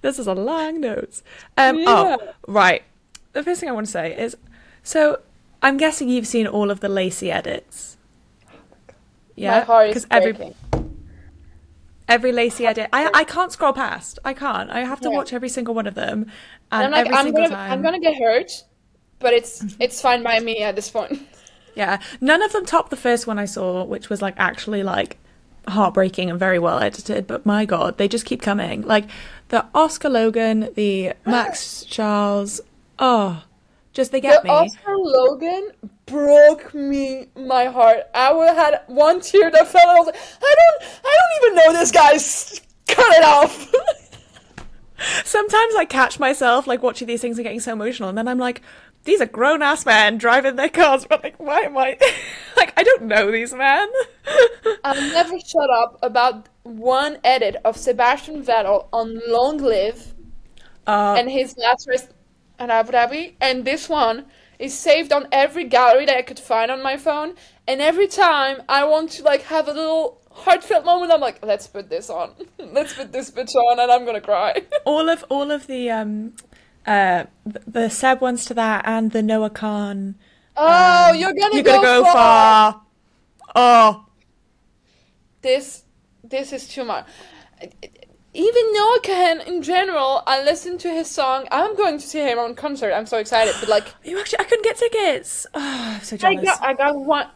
this 0.01 0.19
is 0.19 0.27
a 0.27 0.33
long 0.35 0.81
notes. 0.81 1.23
Um, 1.59 1.81
Yeah. 1.81 1.85
oh, 2.19 2.33
right. 2.49 2.83
The 3.35 3.43
first 3.43 3.61
thing 3.61 3.69
I 3.69 3.73
want 3.73 3.85
to 3.87 3.93
say 3.93 4.17
is, 4.19 4.39
so 4.83 5.21
I'm 5.61 5.77
guessing 5.77 6.09
you've 6.09 6.27
seen 6.27 6.47
all 6.47 6.71
of 6.71 6.81
the 6.81 6.89
Lacy 6.89 7.31
edits. 7.31 7.99
Yeah, 9.41 9.59
My 9.59 9.65
heart 9.65 9.97
is 9.97 10.07
every 10.11 10.33
breaking. 10.33 10.55
every 12.09 12.33
Lacy 12.33 12.67
edit, 12.67 12.89
I 12.93 13.11
I 13.15 13.25
can't 13.25 13.53
scroll 13.53 13.73
past. 13.73 14.19
I 14.25 14.35
can't. 14.35 14.71
I 14.71 14.81
have 14.85 15.01
to 15.01 15.09
Yeah. 15.11 15.17
watch 15.17 15.33
every 15.33 15.49
single 15.49 15.75
one 15.75 15.87
of 15.87 15.95
them, 15.95 16.27
And 16.73 16.85
and, 16.85 16.85
I'm 16.87 16.91
like, 16.93 17.07
every 17.07 17.17
I'm 17.19 17.25
single 17.27 17.43
gonna, 17.45 17.55
time. 17.55 17.73
I'm 17.73 17.83
gonna 17.83 18.01
get 18.01 18.17
hurt, 18.19 18.51
but 19.19 19.33
it's 19.33 19.65
it's 19.81 20.01
fine 20.01 20.23
by 20.23 20.41
me 20.41 20.63
at 20.63 20.77
this 20.77 20.91
point. 20.91 21.21
Yeah, 21.75 22.01
none 22.21 22.43
of 22.43 22.53
them 22.53 22.67
topped 22.67 22.91
the 22.91 22.97
first 22.97 23.27
one 23.27 23.39
I 23.39 23.45
saw, 23.47 23.85
which 23.85 24.11
was 24.11 24.21
like 24.21 24.35
actually 24.39 24.83
like 24.83 25.19
heartbreaking 25.69 26.29
and 26.31 26.39
very 26.39 26.59
well 26.59 26.81
edited. 26.81 27.27
But 27.27 27.47
my 27.47 27.65
god, 27.65 27.97
they 27.97 28.09
just 28.09 28.25
keep 28.27 28.43
coming. 28.43 28.83
Like 28.83 29.07
the 29.49 29.65
Oscar 29.75 30.09
Logan, 30.09 30.69
the 30.75 31.13
Max 31.25 31.85
Charles. 31.85 32.61
Oh, 32.99 33.45
just 33.93 34.11
they 34.13 34.21
get 34.21 34.43
the 34.43 34.49
me. 34.49 34.55
Oscar 34.55 34.97
Logan 34.97 35.71
broke 36.11 36.75
me 36.75 37.29
my 37.37 37.67
heart. 37.67 38.05
I 38.15 38.33
would 38.33 38.55
had 38.55 38.83
one 38.87 39.21
tear 39.21 39.51
that 39.51 39.69
fell. 39.69 39.89
I 39.89 39.95
was 39.95 40.07
like, 40.07 40.17
I 40.17 40.55
don't, 40.59 40.91
I 41.05 41.19
don't 41.19 41.45
even 41.45 41.57
know 41.57 41.79
this 41.79 41.91
guy's. 41.91 42.61
Cut 42.89 43.07
it 43.17 43.25
off. 43.25 43.73
Sometimes 45.25 45.75
I 45.77 45.85
catch 45.85 46.19
myself 46.19 46.67
like 46.67 46.83
watching 46.83 47.07
these 47.07 47.21
things 47.21 47.39
and 47.39 47.45
getting 47.45 47.61
so 47.61 47.73
emotional, 47.73 48.09
and 48.09 48.19
then 48.19 48.27
I'm 48.29 48.39
like, 48.39 48.63
these 49.05 49.21
are 49.21 49.27
grown 49.27 49.63
ass 49.63 49.87
men 49.87 50.19
driving 50.19 50.57
their 50.57 50.69
cars. 50.69 51.07
But 51.09 51.23
like, 51.23 51.37
why 51.39 51.61
am 51.61 51.79
I? 51.79 51.97
like, 52.57 52.73
I 52.77 52.83
don't 52.83 53.03
know 53.05 53.31
these 53.31 53.55
men. 53.55 53.89
I'll 54.85 55.01
never 55.13 55.39
shut 55.39 55.71
up 55.71 55.99
about 56.03 56.49
one 56.65 57.19
edit 57.25 57.57
of 57.65 57.77
Sebastian 57.77 58.43
Vettel 58.45 58.89
on 58.93 59.21
Long 59.29 59.59
Live 59.59 60.15
Uh, 60.87 61.15
and 61.19 61.31
his 61.31 61.57
last 61.57 61.89
race 61.89 62.09
in 62.59 62.71
Abu 62.71 62.93
Dhabi, 62.93 63.35
and 63.41 63.65
this 63.65 63.89
one 63.89 64.27
is 64.61 64.79
saved 64.79 65.13
on 65.13 65.27
every 65.33 65.65
gallery 65.65 66.07
that 66.07 66.17
I 66.17 66.23
could 66.23 66.39
find 66.39 66.71
on 66.71 66.83
my 66.83 66.97
phone. 66.97 67.35
And 67.67 67.81
every 67.81 68.07
time 68.07 68.63
I 68.69 68.85
want 68.85 69.11
to 69.13 69.23
like 69.23 69.43
have 69.45 69.67
a 69.69 69.73
little 69.73 70.21
heartfelt 70.31 70.85
moment, 70.85 71.11
I'm 71.13 71.21
like, 71.21 71.45
let's 71.45 71.67
put 71.67 71.89
this 71.89 72.11
on, 72.11 72.33
let's 72.59 72.93
put 72.95 73.11
this 73.13 73.31
bitch 73.31 73.55
on, 73.55 73.81
and 73.81 73.91
I'm 73.91 74.05
gonna 74.05 74.21
cry. 74.21 74.63
all 74.85 75.09
of 75.09 75.25
all 75.29 75.51
of 75.51 75.67
the 75.67 75.91
um, 75.91 76.35
uh, 76.87 77.25
the, 77.45 77.89
Seb 77.89 78.21
ones 78.21 78.45
to 78.47 78.55
that 78.55 78.85
and 78.87 79.11
the 79.13 79.23
Noah 79.23 79.51
Kahan. 79.51 80.15
oh, 80.57 81.13
you're 81.13 81.33
gonna 81.33 81.55
You're 81.55 81.65
go, 81.65 81.77
gonna 81.83 81.87
go 81.87 82.05
far. 82.05 82.73
far. 82.73 82.83
Oh, 83.57 84.07
This, 85.43 85.85
this 86.23 86.53
is 86.53 86.69
too 86.69 86.85
much. 86.85 87.07
Even 88.33 88.73
Noah 88.73 89.01
Kahan 89.03 89.47
in 89.47 89.61
general, 89.61 90.23
I 90.27 90.43
listen 90.45 90.79
to 90.79 90.89
his 90.89 91.11
song. 91.11 91.49
I'm 91.51 91.75
going 91.77 91.99
to 91.99 92.07
see 92.07 92.21
him 92.21 92.39
on 92.39 92.55
concert. 92.55 92.93
I'm 92.93 93.07
so 93.07 93.19
excited. 93.19 93.55
But 93.59 93.69
like, 93.69 93.95
you 94.05 94.21
actually, 94.21 94.41
I 94.41 94.45
couldn't 94.45 94.65
get 94.65 94.77
tickets. 94.77 95.47
Oh, 95.53 95.61
I'm 95.97 96.03
so 96.03 96.17
jealous. 96.17 96.39
I 96.39 96.45
got, 96.45 96.63
I 96.63 96.75
got 96.75 96.97
one. 96.97 97.27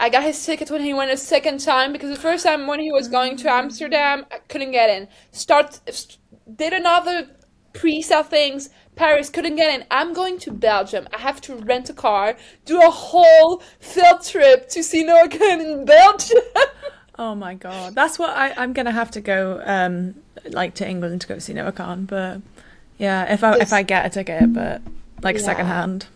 I 0.00 0.08
got 0.08 0.22
his 0.22 0.42
ticket 0.44 0.70
when 0.70 0.80
he 0.80 0.94
went 0.94 1.10
a 1.10 1.16
second 1.16 1.58
time 1.58 1.92
because 1.92 2.08
the 2.08 2.20
first 2.20 2.46
time 2.46 2.66
when 2.66 2.80
he 2.80 2.92
was 2.92 3.08
going 3.08 3.36
to 3.38 3.50
Amsterdam, 3.50 4.24
I 4.30 4.38
couldn't 4.48 4.70
get 4.70 4.88
in. 4.88 5.08
Start 5.32 5.80
did 6.54 6.72
another 6.72 7.28
pre-sale 7.72 8.22
things. 8.22 8.70
Paris 8.94 9.28
couldn't 9.28 9.56
get 9.56 9.74
in. 9.74 9.86
I'm 9.90 10.12
going 10.12 10.38
to 10.40 10.52
Belgium. 10.52 11.08
I 11.12 11.18
have 11.18 11.40
to 11.42 11.56
rent 11.56 11.90
a 11.90 11.94
car, 11.94 12.36
do 12.64 12.80
a 12.80 12.90
whole 12.90 13.60
field 13.80 14.24
trip 14.24 14.68
to 14.70 14.82
see 14.82 15.02
Noah 15.02 15.28
Kahan 15.28 15.60
in 15.60 15.84
Belgium. 15.84 16.38
Oh 17.18 17.34
my 17.34 17.54
god, 17.54 17.94
that's 17.94 18.18
what 18.18 18.30
I, 18.36 18.52
I'm 18.56 18.72
gonna 18.72 18.92
have 18.92 19.10
to 19.12 19.20
go, 19.20 19.60
um, 19.64 20.14
like 20.50 20.74
to 20.76 20.88
England 20.88 21.20
to 21.22 21.26
go 21.28 21.38
see 21.38 21.52
Noah 21.52 21.72
Kahan. 21.72 22.06
But 22.06 22.42
yeah, 22.96 23.32
if 23.32 23.42
I 23.42 23.56
if 23.58 23.72
I 23.72 23.82
get 23.82 24.06
a 24.06 24.10
ticket, 24.10 24.52
but 24.52 24.82
like 25.22 25.36
Yeah. 25.36 25.42
second 25.42 25.66
hand. 25.66 26.06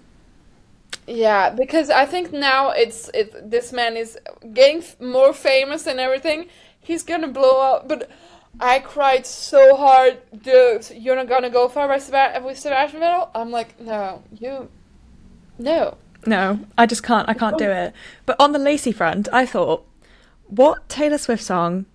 Yeah, 1.07 1.51
because 1.51 1.91
I 1.91 2.07
think 2.07 2.33
now 2.33 2.71
it's 2.71 3.09
it. 3.13 3.51
This 3.51 3.73
man 3.73 3.97
is 3.97 4.17
getting 4.55 4.79
f- 4.79 5.01
more 5.01 5.33
famous 5.33 5.87
and 5.89 5.99
everything. 5.99 6.47
He's 6.81 7.03
gonna 7.03 7.29
blow 7.29 7.61
up. 7.61 7.89
But 7.89 8.09
I 8.61 8.79
cried 8.79 9.27
so 9.27 9.75
hard, 9.75 10.19
dude. 10.43 10.89
You're 10.95 11.17
not 11.17 11.29
gonna 11.29 11.51
go 11.51 11.69
far 11.69 11.89
by 11.89 11.99
Seb- 11.99 12.45
with 12.45 12.59
Sebastian 12.59 13.01
Vettel. 13.01 13.31
I'm 13.35 13.51
like, 13.51 13.81
no, 13.81 14.23
you, 14.39 14.69
no. 15.59 15.97
No, 16.25 16.61
I 16.79 16.87
just 16.87 17.03
can't. 17.03 17.29
I 17.29 17.35
can't 17.35 17.59
do 17.59 17.69
it. 17.69 17.93
But 18.25 18.37
on 18.39 18.53
the 18.53 18.61
Lacy 18.61 18.93
front, 18.93 19.29
I 19.33 19.45
thought, 19.45 19.85
what 20.55 20.89
Taylor 20.89 21.19
Swift 21.19 21.43
song 21.43 21.87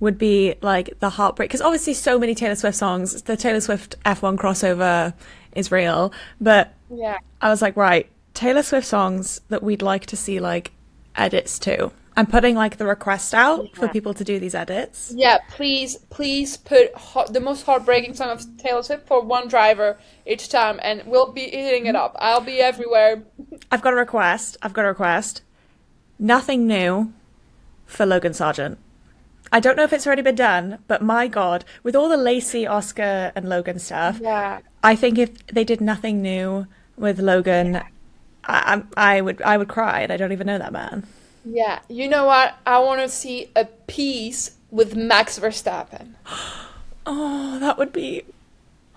would 0.00 0.18
be 0.18 0.54
like 0.62 0.98
the 1.00 1.10
heartbreak? 1.10 1.48
Because 1.48 1.60
obviously, 1.62 1.94
so 1.94 2.18
many 2.18 2.34
Taylor 2.34 2.54
Swift 2.54 2.76
songs. 2.76 3.22
The 3.22 3.36
Taylor 3.36 3.60
Swift 3.60 3.96
F1 4.04 4.36
crossover 4.36 5.14
is 5.54 5.70
real, 5.72 6.12
but 6.40 6.74
Yeah, 6.90 7.18
I 7.40 7.48
was 7.50 7.62
like, 7.62 7.76
right, 7.76 8.08
Taylor 8.34 8.62
Swift 8.62 8.86
songs 8.86 9.40
that 9.48 9.62
we'd 9.62 9.82
like 9.82 10.06
to 10.06 10.16
see 10.16 10.40
like 10.40 10.72
edits 11.16 11.58
to. 11.60 11.92
I'm 12.16 12.26
putting 12.26 12.54
like 12.54 12.76
the 12.76 12.86
request 12.86 13.34
out 13.34 13.74
for 13.74 13.88
people 13.88 14.14
to 14.14 14.22
do 14.22 14.38
these 14.38 14.54
edits. 14.54 15.12
yeah. 15.16 15.38
Please, 15.50 15.96
please 16.10 16.56
put 16.56 16.94
ho- 16.94 17.26
the 17.28 17.40
most 17.40 17.66
heartbreaking 17.66 18.14
song 18.14 18.28
of 18.30 18.56
Taylor 18.56 18.84
Swift 18.84 19.08
for 19.08 19.20
one 19.20 19.48
driver 19.48 19.98
each 20.24 20.48
time, 20.48 20.78
and 20.82 21.02
we'll 21.06 21.32
be 21.32 21.42
eating 21.42 21.86
it 21.86 21.96
up. 21.96 22.14
I'll 22.20 22.40
be 22.40 22.60
everywhere. 22.60 23.24
I've 23.72 23.82
got 23.82 23.94
a 23.94 23.96
request. 23.96 24.56
I've 24.62 24.72
got 24.72 24.84
a 24.84 24.88
request. 24.88 25.42
Nothing 26.18 26.68
new 26.68 27.12
for 27.86 28.06
Logan 28.06 28.32
Sargeant. 28.32 28.76
I 29.52 29.60
don't 29.60 29.76
know 29.76 29.84
if 29.84 29.92
it's 29.92 30.06
already 30.06 30.22
been 30.22 30.34
done, 30.34 30.78
but 30.88 31.02
my 31.02 31.28
god, 31.28 31.64
with 31.82 31.94
all 31.96 32.08
the 32.08 32.16
Lacy, 32.16 32.66
Oscar, 32.66 33.32
and 33.36 33.48
Logan 33.48 33.78
stuff, 33.78 34.20
Yeah. 34.20 34.60
I 34.82 34.96
think 34.96 35.18
if 35.18 35.46
they 35.46 35.64
did 35.64 35.80
nothing 35.80 36.20
new 36.22 36.66
with 36.96 37.18
Logan, 37.20 37.76
I, 37.76 38.82
I, 38.96 39.16
I 39.16 39.20
would 39.20 39.40
I 39.42 39.56
would 39.56 39.68
cry, 39.68 40.00
and 40.02 40.12
I 40.12 40.16
don't 40.16 40.32
even 40.32 40.46
know 40.46 40.58
that 40.58 40.72
man. 40.72 41.06
Yeah, 41.44 41.80
you 41.88 42.08
know 42.08 42.24
what? 42.24 42.54
I 42.66 42.78
want 42.80 43.00
to 43.02 43.08
see 43.08 43.50
a 43.54 43.66
peace 43.66 44.52
with 44.70 44.96
Max 44.96 45.38
Verstappen. 45.38 46.14
Oh, 47.06 47.58
that 47.58 47.76
would 47.76 47.92
be, 47.92 48.22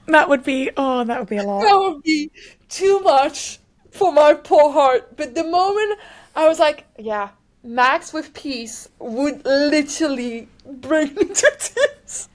that 0.07 0.29
would 0.29 0.43
be, 0.43 0.71
oh, 0.77 1.03
that 1.03 1.19
would 1.19 1.29
be 1.29 1.37
a 1.37 1.43
lot. 1.43 1.61
That 1.61 1.75
would 1.77 2.03
be 2.03 2.31
too 2.69 2.99
much. 3.01 3.59
for 3.91 4.13
my 4.13 4.33
poor 4.33 4.71
heart. 4.71 5.17
But 5.17 5.35
the 5.35 5.43
moment 5.43 5.99
I 6.35 6.47
was 6.47 6.59
like, 6.59 6.85
yeah, 6.97 7.29
Max 7.67 8.13
with 8.13 8.33
peace 8.33 8.87
would 8.99 9.45
literally 9.45 10.47
bring 10.65 11.13
me 11.15 11.25
to 11.25 11.51
tears. 11.59 12.29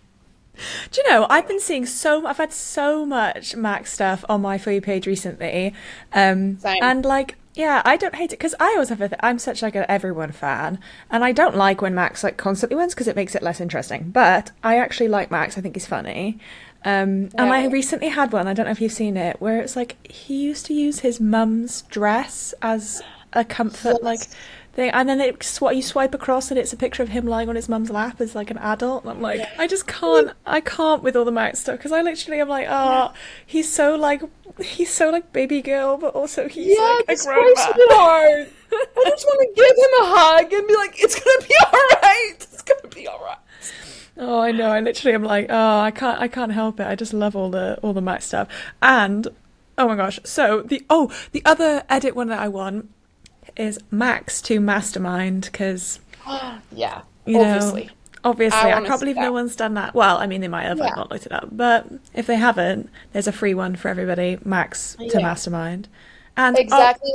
Do 0.91 1.01
you 1.03 1.11
know, 1.11 1.27
I've 1.31 1.49
been 1.49 1.59
seeing 1.59 1.87
so 1.87 2.27
I've 2.27 2.37
had 2.37 2.53
so 2.53 3.05
much 3.07 3.57
Max 3.57 3.93
stuff 3.93 4.25
on 4.29 4.43
my 4.43 4.59
For 4.59 4.71
You 4.71 4.81
page 4.83 5.07
recently. 5.07 5.73
Um, 6.13 6.59
and 6.83 7.05
like, 7.05 7.37
yeah, 7.55 7.81
I 7.85 7.97
don't 7.97 8.15
hate 8.15 8.27
it 8.33 8.39
because 8.39 8.55
I 8.61 8.67
always 8.67 8.91
have 8.91 9.01
a 9.01 9.09
th- 9.09 9.21
I'm 9.23 9.39
such 9.39 9.63
like 9.63 9.75
an 9.75 9.87
everyone 9.89 10.33
fan, 10.33 10.79
and 11.11 11.25
I 11.25 11.33
don't 11.33 11.57
like 11.57 11.81
when 11.81 11.95
Max 11.95 12.23
like 12.23 12.37
constantly 12.37 12.77
wins 12.77 12.95
because 12.95 13.09
it 13.09 13.17
makes 13.17 13.35
it 13.35 13.43
less 13.43 13.61
interesting. 13.61 14.11
But 14.11 14.53
I 14.63 14.79
actually 14.79 15.09
like 15.09 15.31
Max. 15.31 15.57
I 15.59 15.63
think 15.63 15.75
he's 15.75 15.87
funny. 15.87 16.39
Um, 16.85 17.31
and 17.37 17.53
I 17.53 17.67
recently 17.69 18.09
had 18.09 18.33
one. 18.33 18.47
I 18.49 18.55
don't 18.55 18.67
know 18.67 18.73
if 18.73 18.81
you've 18.81 18.93
seen 18.93 19.17
it, 19.17 19.41
where 19.41 19.61
it's 19.61 19.77
like 19.77 20.07
he 20.11 20.43
used 20.43 20.67
to 20.67 20.75
use 20.75 21.01
his 21.01 21.21
mum's 21.21 21.83
dress 21.83 22.55
as 22.63 23.03
a 23.33 23.45
comfort, 23.45 23.95
Yes. 23.95 24.03
like 24.03 24.21
thing, 24.73 24.91
and 24.91 25.09
then 25.09 25.21
it 25.21 25.43
sw- 25.43 25.73
you 25.73 25.83
swipe 25.83 26.15
across 26.15 26.51
and 26.51 26.59
it's 26.59 26.73
a 26.73 26.77
picture 26.77 27.03
of 27.03 27.11
him 27.11 27.27
lying 27.27 27.49
on 27.49 27.57
his 27.57 27.69
mum's 27.69 27.91
lap 27.91 28.21
as 28.21 28.35
like 28.35 28.51
an 28.51 28.59
adult. 28.59 29.05
And 29.05 29.11
I'm 29.13 29.21
like, 29.21 29.41
I 29.59 29.67
just 29.67 29.87
can't, 29.87 30.33
I 30.47 30.61
can't 30.61 31.03
with 31.03 31.17
all 31.17 31.25
the 31.25 31.33
Max 31.33 31.61
stuff 31.61 31.77
because 31.79 31.93
I 31.93 32.03
literally 32.03 32.41
am 32.41 32.49
like, 32.49 32.67
oh, 32.69 33.13
he's 33.47 33.71
so 33.73 33.95
like, 33.97 34.23
he's 34.61 34.91
so 34.91 35.11
like 35.11 35.33
baby 35.33 35.63
girl, 35.63 35.97
but 35.99 36.15
also 36.15 36.49
he's 36.49 36.77
Yeah, 36.79 37.01
like 37.07 37.19
a 37.19 37.23
grown. 37.25 37.39
I 38.75 39.05
just 39.11 39.27
want 39.27 39.41
to 39.41 39.53
give 39.55 39.77
him 39.77 40.03
a 40.03 40.17
hug 40.17 40.53
and 40.53 40.67
be 40.67 40.75
like, 40.77 40.95
it's 41.03 41.19
gonna 41.19 41.47
be 41.47 41.55
alright. 41.67 42.47
It's 42.53 42.63
gonna 42.63 42.95
be 42.95 43.09
alright. 43.09 43.39
Oh, 44.17 44.41
I 44.41 44.53
know. 44.53 44.69
I 44.71 44.81
literally 44.81 45.15
am 45.15 45.25
like, 45.25 45.47
oh, 45.49 45.81
I 45.81 45.91
can't, 45.91 46.21
I 46.21 46.29
can't 46.29 46.53
help 46.53 46.81
it. 46.81 46.87
I 46.87 46.95
just 46.95 47.13
love 47.13 47.35
all 47.35 47.51
the 47.51 47.79
all 47.83 47.93
the 47.93 48.01
Max 48.01 48.27
stuff. 48.27 48.49
And 48.81 49.29
oh 49.77 49.89
my 49.89 49.97
gosh, 49.97 50.21
so 50.25 50.63
the 50.63 50.85
oh 50.89 51.11
the 51.33 51.43
other 51.45 51.83
edit 51.89 52.15
one 52.15 52.29
that 52.29 52.39
I 52.41 52.49
want 52.49 52.89
is 53.57 53.79
Max 53.91 54.41
to 54.43 54.61
Mastermind 54.61 55.49
because 55.53 56.01
Yeah, 56.73 57.03
You 57.27 57.39
know, 57.39 57.55
obviously. 57.57 57.91
obviously 58.25 58.59
I 58.59 58.79
I, 58.79 58.87
can't 58.87 59.01
believe 59.01 59.17
that. 59.17 59.23
no 59.23 59.33
one's 59.33 59.57
done 59.57 59.75
that. 59.75 59.95
Well, 59.95 60.19
I 60.19 60.27
mean 60.27 60.41
they 60.41 60.49
might 60.49 60.65
have 60.65 60.79
like 60.79 60.91
Yeah. 60.91 60.97
not 60.97 61.11
looked 61.11 61.27
it 61.27 61.33
up, 61.33 61.49
but 61.53 61.87
if 62.15 62.27
they 62.27 62.37
haven't, 62.37 62.89
there's 63.13 63.27
a 63.27 63.33
free 63.33 63.55
one 63.55 63.77
for 63.77 63.89
everybody. 63.89 64.39
Max 64.45 64.95
to 64.97 65.05
Yeah. 65.07 65.19
Mastermind, 65.21 65.89
and 66.37 66.57
oh, 66.57 66.61
exactly. 66.61 67.13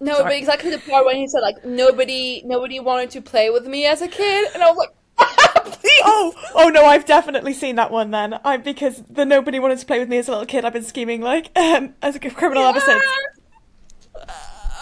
no, 0.00 0.12
Sorry. 0.14 0.24
but 0.24 0.32
exactly 0.36 0.70
the 0.70 0.78
part 0.78 1.04
when 1.06 1.16
he 1.16 1.28
said 1.28 1.40
like 1.40 1.64
nobody, 1.64 2.42
nobody 2.44 2.80
wanted 2.80 3.10
to 3.10 3.20
play 3.22 3.50
with 3.50 3.66
me 3.66 3.86
as 3.86 4.00
a 4.02 4.08
kid, 4.08 4.48
and 4.54 4.62
I 4.62 4.70
was 4.70 4.78
like. 4.78 4.90
Oh, 6.04 6.34
oh 6.54 6.68
no, 6.68 6.84
I've 6.84 7.04
definitely 7.04 7.52
seen 7.52 7.76
that 7.76 7.90
one 7.92 8.10
then. 8.10 8.34
I 8.44 8.56
because 8.56 9.02
the 9.08 9.24
nobody 9.24 9.60
wanted 9.60 9.78
to 9.78 9.86
play 9.86 10.00
with 10.00 10.08
me 10.08 10.18
as 10.18 10.26
a 10.26 10.32
little 10.32 10.46
kid. 10.46 10.64
I've 10.64 10.72
been 10.72 10.82
scheming 10.82 11.20
like 11.20 11.50
um, 11.56 11.94
as 12.02 12.16
a 12.16 12.18
criminal 12.18 12.64
ever 12.64 12.80
since. 12.80 13.04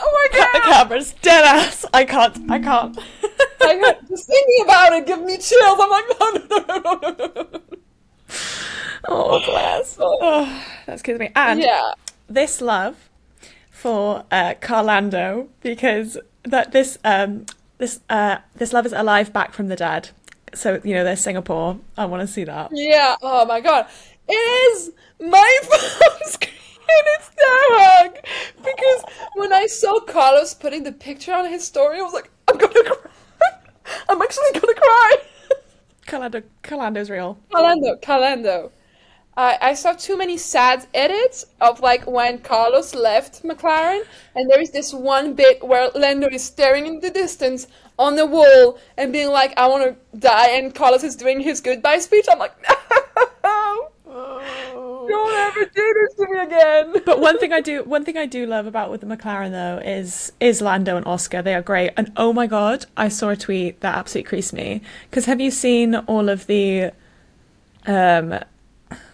Oh 0.02 0.28
my 0.32 0.38
god! 0.38 0.54
The 0.54 0.72
cameras, 0.72 1.14
dead 1.20 1.44
ass. 1.44 1.84
I 1.92 2.04
can't. 2.04 2.50
I 2.50 2.58
can't. 2.58 2.98
I 3.62 3.78
got, 3.78 4.08
just 4.08 4.26
thinking 4.26 4.64
about 4.64 4.92
it, 4.94 5.06
give 5.06 5.20
me 5.20 5.36
chills. 5.36 5.78
I'm 5.80 5.90
like, 5.90 6.04
no, 6.18 6.30
no, 6.30 6.64
no, 6.66 6.78
no, 6.78 7.12
no, 7.18 7.50
no. 7.52 7.60
Oh, 9.04 9.40
bless. 9.44 9.96
Oh, 10.00 10.64
that 10.86 10.98
scares 10.98 11.18
me. 11.18 11.30
And 11.34 11.60
yeah. 11.60 11.92
this 12.28 12.60
love 12.60 13.10
for 13.70 14.24
uh, 14.30 14.54
Carlando 14.60 15.48
because 15.62 16.18
that 16.44 16.72
this 16.72 16.98
um 17.04 17.46
this 17.78 18.00
uh 18.08 18.38
this 18.54 18.72
love 18.72 18.86
is 18.86 18.92
alive 18.92 19.32
back 19.32 19.52
from 19.52 19.68
the 19.68 19.76
dead. 19.76 20.10
So 20.54 20.80
you 20.84 20.94
know 20.94 21.04
they're 21.04 21.16
Singapore. 21.16 21.78
I 21.96 22.06
want 22.06 22.20
to 22.22 22.26
see 22.26 22.44
that. 22.44 22.70
Yeah. 22.72 23.16
Oh 23.22 23.44
my 23.46 23.60
god. 23.60 23.86
It 24.28 24.32
is 24.32 24.92
my 25.18 25.58
phone 25.62 26.30
screen. 26.30 26.50
It's 27.16 27.26
so 27.26 27.33
hug. 27.38 28.16
Because 28.59 29.05
when 29.35 29.53
I 29.53 29.66
saw 29.66 30.00
Carlos 30.00 30.55
putting 30.55 30.83
the 30.85 30.92
picture 30.92 31.33
on 31.33 31.48
his 31.48 31.64
story, 31.64 31.98
I 31.98 32.03
was 32.03 32.12
like, 32.12 32.31
I'm 32.48 32.59
gonna 32.59 32.85
cry. 32.85 33.11
I'm 34.09 34.22
actually 34.22 34.61
gonna 34.61 34.74
cry. 34.74 35.16
Carlando, 36.07 36.42
Carlando's 36.62 37.11
real. 37.11 37.38
Calendo, 37.53 38.00
Calendo. 38.00 38.70
I 39.37 39.59
I 39.61 39.74
saw 39.74 39.92
too 39.92 40.16
many 40.16 40.37
sad 40.37 40.87
edits 40.92 41.46
of 41.61 41.81
like 41.81 42.07
when 42.07 42.38
Carlos 42.38 42.94
left 42.94 43.42
McLaren, 43.44 44.03
and 44.35 44.50
there 44.50 44.61
is 44.61 44.70
this 44.70 44.92
one 44.92 45.35
bit 45.35 45.62
where 45.64 45.90
Lando 45.94 46.29
is 46.29 46.42
staring 46.44 46.87
in 46.87 47.00
the 47.00 47.11
distance 47.11 47.66
on 47.98 48.16
the 48.16 48.26
wall 48.26 48.79
and 48.96 49.12
being 49.12 49.31
like, 49.31 49.53
"I 49.57 49.66
want 49.68 49.85
to 49.85 50.18
die," 50.18 50.48
and 50.50 50.74
Carlos 50.74 51.05
is 51.05 51.16
doing 51.16 51.40
his 51.40 51.61
goodbye 51.61 51.98
speech. 52.00 52.26
I'm 52.31 52.38
like, 52.38 52.55
"No, 52.68 52.74
don't 55.11 55.35
ever 55.35 55.64
do 55.75 55.94
this 56.01 56.14
to 56.16 56.27
me 56.33 56.38
again." 56.38 56.94
But 57.05 57.20
one 57.20 57.38
thing 57.38 57.53
I 57.53 57.61
do, 57.61 57.83
one 57.85 58.05
thing 58.05 58.16
I 58.16 58.27
do 58.27 58.46
love 58.46 58.66
about 58.66 58.90
with 58.90 59.01
the 59.01 59.07
McLaren 59.07 59.51
though 59.51 59.81
is 59.85 60.33
is 60.40 60.61
Lando 60.61 60.96
and 60.96 61.07
Oscar. 61.07 61.42
They 61.42 61.55
are 61.55 61.62
great. 61.62 61.92
And 61.96 62.12
oh 62.16 62.33
my 62.33 62.46
god, 62.46 62.87
I 62.96 63.09
saw 63.09 63.31
a 63.31 63.37
tweet 63.37 63.81
that 63.81 63.94
absolutely 63.96 64.29
creased 64.29 64.53
me. 64.53 64.83
Because 65.09 65.25
have 65.27 65.40
you 65.40 65.51
seen 65.51 65.94
all 65.94 66.29
of 66.29 66.46
the, 66.46 66.92
um, 67.87 68.38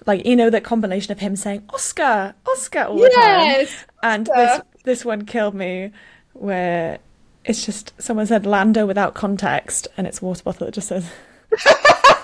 like 0.06 0.24
you 0.26 0.36
know 0.36 0.50
that 0.50 0.64
combination 0.64 1.12
of 1.12 1.18
him 1.20 1.36
saying 1.36 1.62
Oscar, 1.72 2.34
Oscar 2.46 2.84
all 2.84 2.96
the 2.98 3.10
Yes, 3.12 3.70
time, 3.70 3.86
and 4.02 4.26
this 4.26 4.60
this 4.84 5.04
one 5.04 5.24
killed 5.26 5.54
me, 5.54 5.90
where 6.34 6.98
it's 7.44 7.64
just 7.64 7.92
someone 8.00 8.26
said 8.26 8.44
Lando 8.46 8.86
without 8.86 9.14
context, 9.14 9.88
and 9.96 10.06
it's 10.06 10.20
water 10.20 10.42
bottle 10.42 10.66
that 10.66 10.72
just 10.74 10.88
says. 10.88 11.10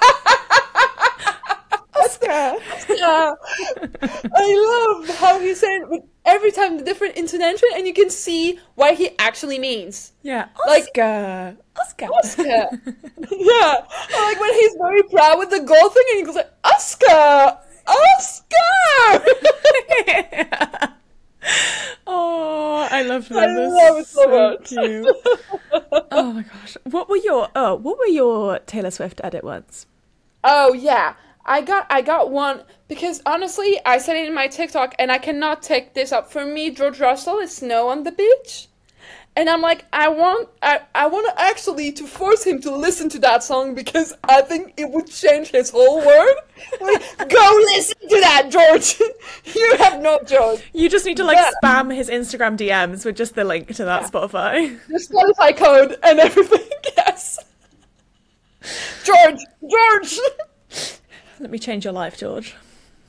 Oscar. 2.17 2.95
yeah. 2.95 3.33
I 4.35 4.97
love 4.99 5.17
how 5.19 5.41
he 5.41 5.55
said 5.55 5.83
it 5.83 5.89
with 5.89 6.03
every 6.25 6.53
time 6.53 6.77
the 6.79 6.85
different 6.85 7.17
intonation, 7.17 7.69
and 7.75 7.87
you 7.87 7.95
can 7.95 8.11
see 8.11 8.59
what 8.75 8.95
he 8.97 9.11
actually 9.19 9.59
means. 9.59 10.13
Yeah, 10.23 10.49
Like- 10.67 10.83
Oscar. 10.85 11.57
Oscar. 11.81 12.07
Oscar. 12.07 12.43
yeah. 13.31 13.75
Like 14.17 14.41
when 14.41 14.53
he's 14.55 14.75
very 14.81 15.03
proud 15.05 15.39
with 15.39 15.51
the 15.51 15.61
gold 15.61 15.93
thing 15.95 16.05
and 16.11 16.19
he 16.19 16.25
goes 16.25 16.35
like, 16.37 16.53
Oscar! 16.65 17.59
Oscar! 17.87 19.25
oh, 22.07 22.89
I 22.91 23.03
love 23.03 23.29
them. 23.29 23.39
I 23.39 23.47
They're 23.47 23.69
love 23.69 23.99
it 23.99 24.07
so 24.07 24.29
much. 24.29 24.69
cute. 24.69 25.17
oh 26.13 26.33
my 26.33 26.43
gosh, 26.43 26.77
what 26.85 27.09
were 27.09 27.17
your 27.17 27.49
oh 27.57 27.75
what 27.75 27.99
were 27.99 28.07
your 28.07 28.59
Taylor 28.61 28.91
Swift 28.91 29.21
edit 29.25 29.43
ones? 29.45 29.87
oh 30.45 30.73
yeah. 30.75 31.15
I 31.45 31.61
got 31.61 31.87
I 31.91 32.03
got 32.03 32.31
one 32.31 32.63
because 32.89 33.21
honestly 33.27 33.81
I 33.85 33.99
said 33.99 34.17
it 34.17 34.29
in 34.29 34.35
my 34.35 34.47
TikTok 34.49 34.95
and 34.99 35.11
I 35.11 35.19
cannot 35.19 35.63
take 35.63 35.95
this 35.95 36.13
up. 36.13 36.31
For 36.31 36.45
me, 36.47 36.71
George 36.71 37.01
Russell 37.01 37.39
is 37.39 37.55
snow 37.57 37.89
on 37.89 38.05
the 38.05 38.13
beach. 38.13 38.69
And 39.35 39.49
I'm 39.49 39.63
like, 39.63 39.87
I 39.95 40.09
want 40.09 40.51
I, 40.61 40.81
I 40.95 41.07
want 41.07 41.27
to 41.35 41.43
actually 41.43 41.91
to 41.93 42.07
force 42.07 42.45
him 42.45 42.61
to 42.61 42.77
listen 42.77 43.09
to 43.11 43.19
that 43.21 43.43
song 43.43 43.75
because 43.75 44.13
I 44.25 44.43
think 44.43 44.75
it 44.77 44.91
would 44.91 45.07
change 45.07 45.49
his 45.49 45.71
whole 45.71 46.05
world. 46.05 46.37
Like, 46.81 47.03
go 47.31 47.59
listen 47.75 47.97
to 48.11 48.21
that, 48.21 48.49
George. 48.51 49.01
you 49.57 49.77
have 49.79 50.03
no 50.03 50.21
George. 50.27 50.63
You 50.75 50.91
just 50.91 51.07
need 51.07 51.17
to 51.17 51.25
like 51.25 51.39
Yeah. 51.39 51.51
spam 51.65 51.95
his 51.95 52.11
Instagram 52.11 52.59
DMs 52.59 53.07
with 53.07 53.17
just 53.17 53.35
the 53.35 53.45
link 53.45 53.75
to 53.77 53.85
that 53.87 54.13
Spotify. 54.13 54.79
the 54.89 54.99
Spotify 54.99 55.57
code 55.57 55.97
and 56.03 56.21
everything. 56.21 56.69
Yes. 56.95 57.39
George, 59.03 59.41
George. 59.69 60.19
Let 61.41 61.51
me 61.51 61.59
change 61.59 61.85
your 61.85 61.93
life, 61.93 62.17
George. 62.19 62.55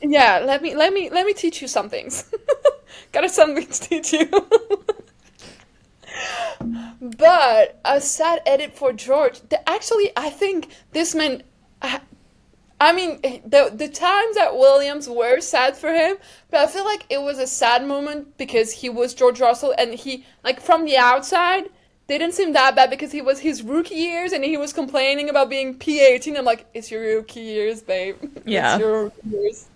yeah, 0.02 0.40
let 0.40 0.62
me 0.62 0.76
let 0.76 0.94
me 0.94 1.10
let 1.10 1.26
me 1.26 1.34
teach 1.34 1.62
you 1.62 1.68
some 1.68 1.90
things. 1.90 2.32
Got 3.12 3.30
something 3.32 3.66
to 3.66 3.82
teach 3.82 4.14
you. 4.14 4.30
but 7.02 7.80
a 7.86 8.00
sad 8.02 8.42
edit 8.46 8.76
for 8.76 8.94
George. 8.94 9.42
The, 9.50 9.68
actually, 9.70 10.12
I 10.16 10.30
think 10.30 10.70
this 10.92 11.16
man. 11.16 11.44
I, 11.82 12.02
I 12.80 12.92
mean, 12.92 13.22
the 13.22 13.72
the 13.74 13.88
times 13.88 14.36
at 14.38 14.56
Williams 14.56 15.08
were 15.08 15.40
sad 15.40 15.78
for 15.78 15.94
him, 15.94 16.18
but 16.50 16.60
I 16.60 16.68
feel 16.68 16.84
like 16.84 17.06
it 17.10 17.22
was 17.22 17.40
a 17.40 17.48
sad 17.48 17.86
moment 17.86 18.38
because 18.38 18.72
he 18.72 18.90
was 18.90 19.14
George 19.14 19.40
Russell 19.40 19.74
and 19.78 19.94
he 19.94 20.26
like 20.44 20.60
from 20.60 20.86
the 20.86 20.98
outside 20.98 21.70
they 22.08 22.18
didn't 22.18 22.34
seem 22.34 22.54
that 22.54 22.76
bad 22.76 22.90
because 22.90 23.12
he 23.12 23.22
was 23.22 23.40
his 23.40 23.64
rookie 23.64 23.96
years 23.96 24.34
and 24.34 24.44
he 24.44 24.58
was 24.58 24.74
complaining 24.74 25.30
about 25.30 25.50
being 25.50 25.78
P18. 25.78 26.38
I'm 26.38 26.46
like, 26.46 26.66
it's 26.74 26.92
your 26.92 27.02
rookie 27.02 27.42
years, 27.42 27.82
babe. 27.82 28.18
Yeah. 28.46 28.74
it's 28.76 28.82
your 28.82 29.04
rookie 29.06 29.30
years. 29.30 29.68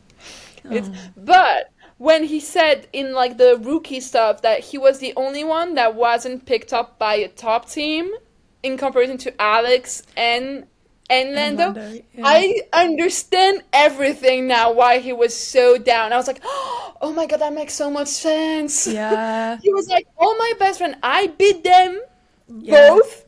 It's 0.69 0.89
oh. 0.89 0.93
but 1.15 1.71
when 1.97 2.23
he 2.23 2.39
said 2.39 2.87
in 2.91 3.13
like 3.13 3.37
the 3.37 3.57
rookie 3.61 4.01
stuff 4.01 4.41
that 4.41 4.59
he 4.59 4.77
was 4.77 4.99
the 4.99 5.13
only 5.15 5.43
one 5.43 5.75
that 5.75 5.95
wasn't 5.95 6.45
picked 6.45 6.73
up 6.73 6.99
by 6.99 7.15
a 7.15 7.27
top 7.29 7.69
team 7.69 8.11
in 8.63 8.77
comparison 8.77 9.17
to 9.19 9.41
Alex 9.41 10.03
and 10.15 10.65
and 11.09 11.35
Lando, 11.35 11.71
Lando, 11.71 11.93
yeah. 11.93 12.23
I 12.25 12.61
understand 12.73 13.63
everything 13.71 14.45
now 14.45 14.73
why 14.73 14.99
he 14.99 15.13
was 15.13 15.33
so 15.33 15.77
down. 15.77 16.11
I 16.11 16.17
was 16.17 16.27
like, 16.27 16.41
oh 16.43 17.13
my 17.15 17.25
god, 17.25 17.39
that 17.39 17.53
makes 17.53 17.75
so 17.75 17.89
much 17.89 18.09
sense. 18.09 18.87
Yeah. 18.87 19.57
He 19.63 19.73
was 19.73 19.87
like, 19.87 20.05
oh 20.19 20.35
my 20.37 20.51
best 20.59 20.79
friend, 20.79 20.97
I 21.01 21.27
beat 21.27 21.63
them 21.63 22.01
Yeah. 22.47 22.89
both. 22.89 23.23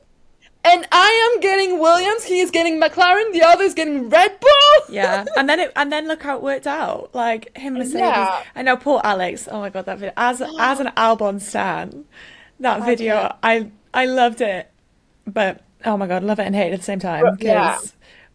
And 0.65 0.85
I 0.91 1.31
am 1.33 1.39
getting 1.41 1.79
Williams, 1.79 2.25
he 2.25 2.41
is 2.41 2.51
getting 2.51 2.81
McLaren, 2.81 3.31
the 3.31 3.43
other 3.43 3.63
is 3.63 3.73
getting 3.73 4.09
Red 4.09 4.39
Bull. 4.41 4.93
Yeah, 4.93 5.25
and 5.37 5.47
then 5.47 5.57
it 5.59 5.71
and 5.75 5.89
then 5.91 6.07
look 6.07 6.21
how 6.21 6.35
it 6.35 6.43
worked 6.43 6.67
out. 6.67 7.09
Like 7.15 7.55
him, 7.57 7.75
Mercedes, 7.75 8.01
Yeah. 8.01 8.43
I 8.55 8.61
know 8.61 8.75
poor 8.75 8.99
Alex. 9.03 9.47
Oh 9.49 9.61
my 9.61 9.69
god, 9.69 9.85
that 9.85 9.97
video 9.99 10.13
as 10.17 10.41
as 10.41 10.79
an 10.81 10.87
Albon 10.97 11.39
stan, 11.39 12.03
that 12.59 12.85
video 12.85 13.15
can't. 13.21 13.35
I 13.41 13.71
I 13.93 14.05
loved 14.05 14.41
it, 14.41 14.69
but 15.25 15.61
oh 15.85 15.95
my 15.95 16.07
god, 16.07 16.23
love 16.23 16.39
it 16.39 16.45
and 16.45 16.53
hate 16.55 16.71
it 16.71 16.73
at 16.73 16.79
the 16.79 16.85
same 16.85 16.99
time. 16.99 17.23
Because 17.37 17.45
Yeah. 17.45 17.79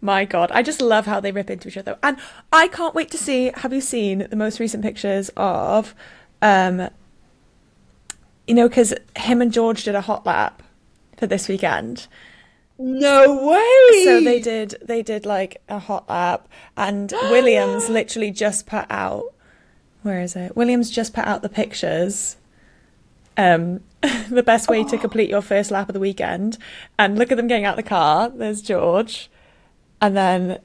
my 0.01 0.25
god, 0.25 0.51
I 0.51 0.63
just 0.63 0.81
love 0.81 1.05
how 1.05 1.21
they 1.21 1.31
rip 1.31 1.51
into 1.51 1.69
each 1.69 1.77
other, 1.77 1.99
and 2.03 2.17
I 2.51 2.69
can't 2.69 2.95
wait 2.95 3.11
to 3.11 3.19
see. 3.19 3.53
Have 3.57 3.75
you 3.75 3.83
seen 3.83 4.27
the 4.31 4.37
most 4.37 4.59
recent 4.61 4.83
pictures 4.83 5.31
of, 5.37 5.95
um, 6.41 6.89
you 8.47 8.55
know, 8.55 8.67
because 8.67 8.95
him 9.15 9.43
and 9.43 9.53
George 9.53 9.85
did 9.85 9.95
a 9.95 10.01
hot 10.01 10.25
lap 10.25 10.63
for 11.17 11.27
this 11.27 11.49
weekend. 11.49 12.07
No 12.79 13.47
way. 13.47 14.05
So 14.05 14.21
they 14.21 14.41
did 14.41 14.77
they 14.83 15.03
did 15.03 15.25
like 15.25 15.63
a 15.69 15.79
hot 15.79 16.09
lap 16.09 16.49
and 16.77 17.13
Williams 17.31 17.89
literally 17.89 18.31
just 18.31 18.67
put 18.67 18.87
out 18.91 19.33
where 20.03 20.21
is 20.21 20.37
it? 20.37 20.57
Williams 20.57 20.91
just 20.91 21.15
put 21.15 21.25
out 21.25 21.43
the 21.43 21.49
pictures. 21.49 22.37
Um 23.37 23.81
the 24.29 24.43
best 24.43 24.69
way 24.69 24.85
to 24.85 24.99
complete 24.99 25.31
your 25.31 25.43
first 25.43 25.71
lap 25.71 25.89
of 25.89 25.95
the 25.95 26.01
weekend. 26.01 26.59
And 26.99 27.19
look 27.19 27.31
at 27.31 27.37
them 27.37 27.47
getting 27.47 27.65
out 27.65 27.79
of 27.79 27.85
the 27.85 27.89
car. 27.89 28.29
There's 28.29 28.61
George. 28.61 29.31
And 30.01 30.17
then 30.17 30.59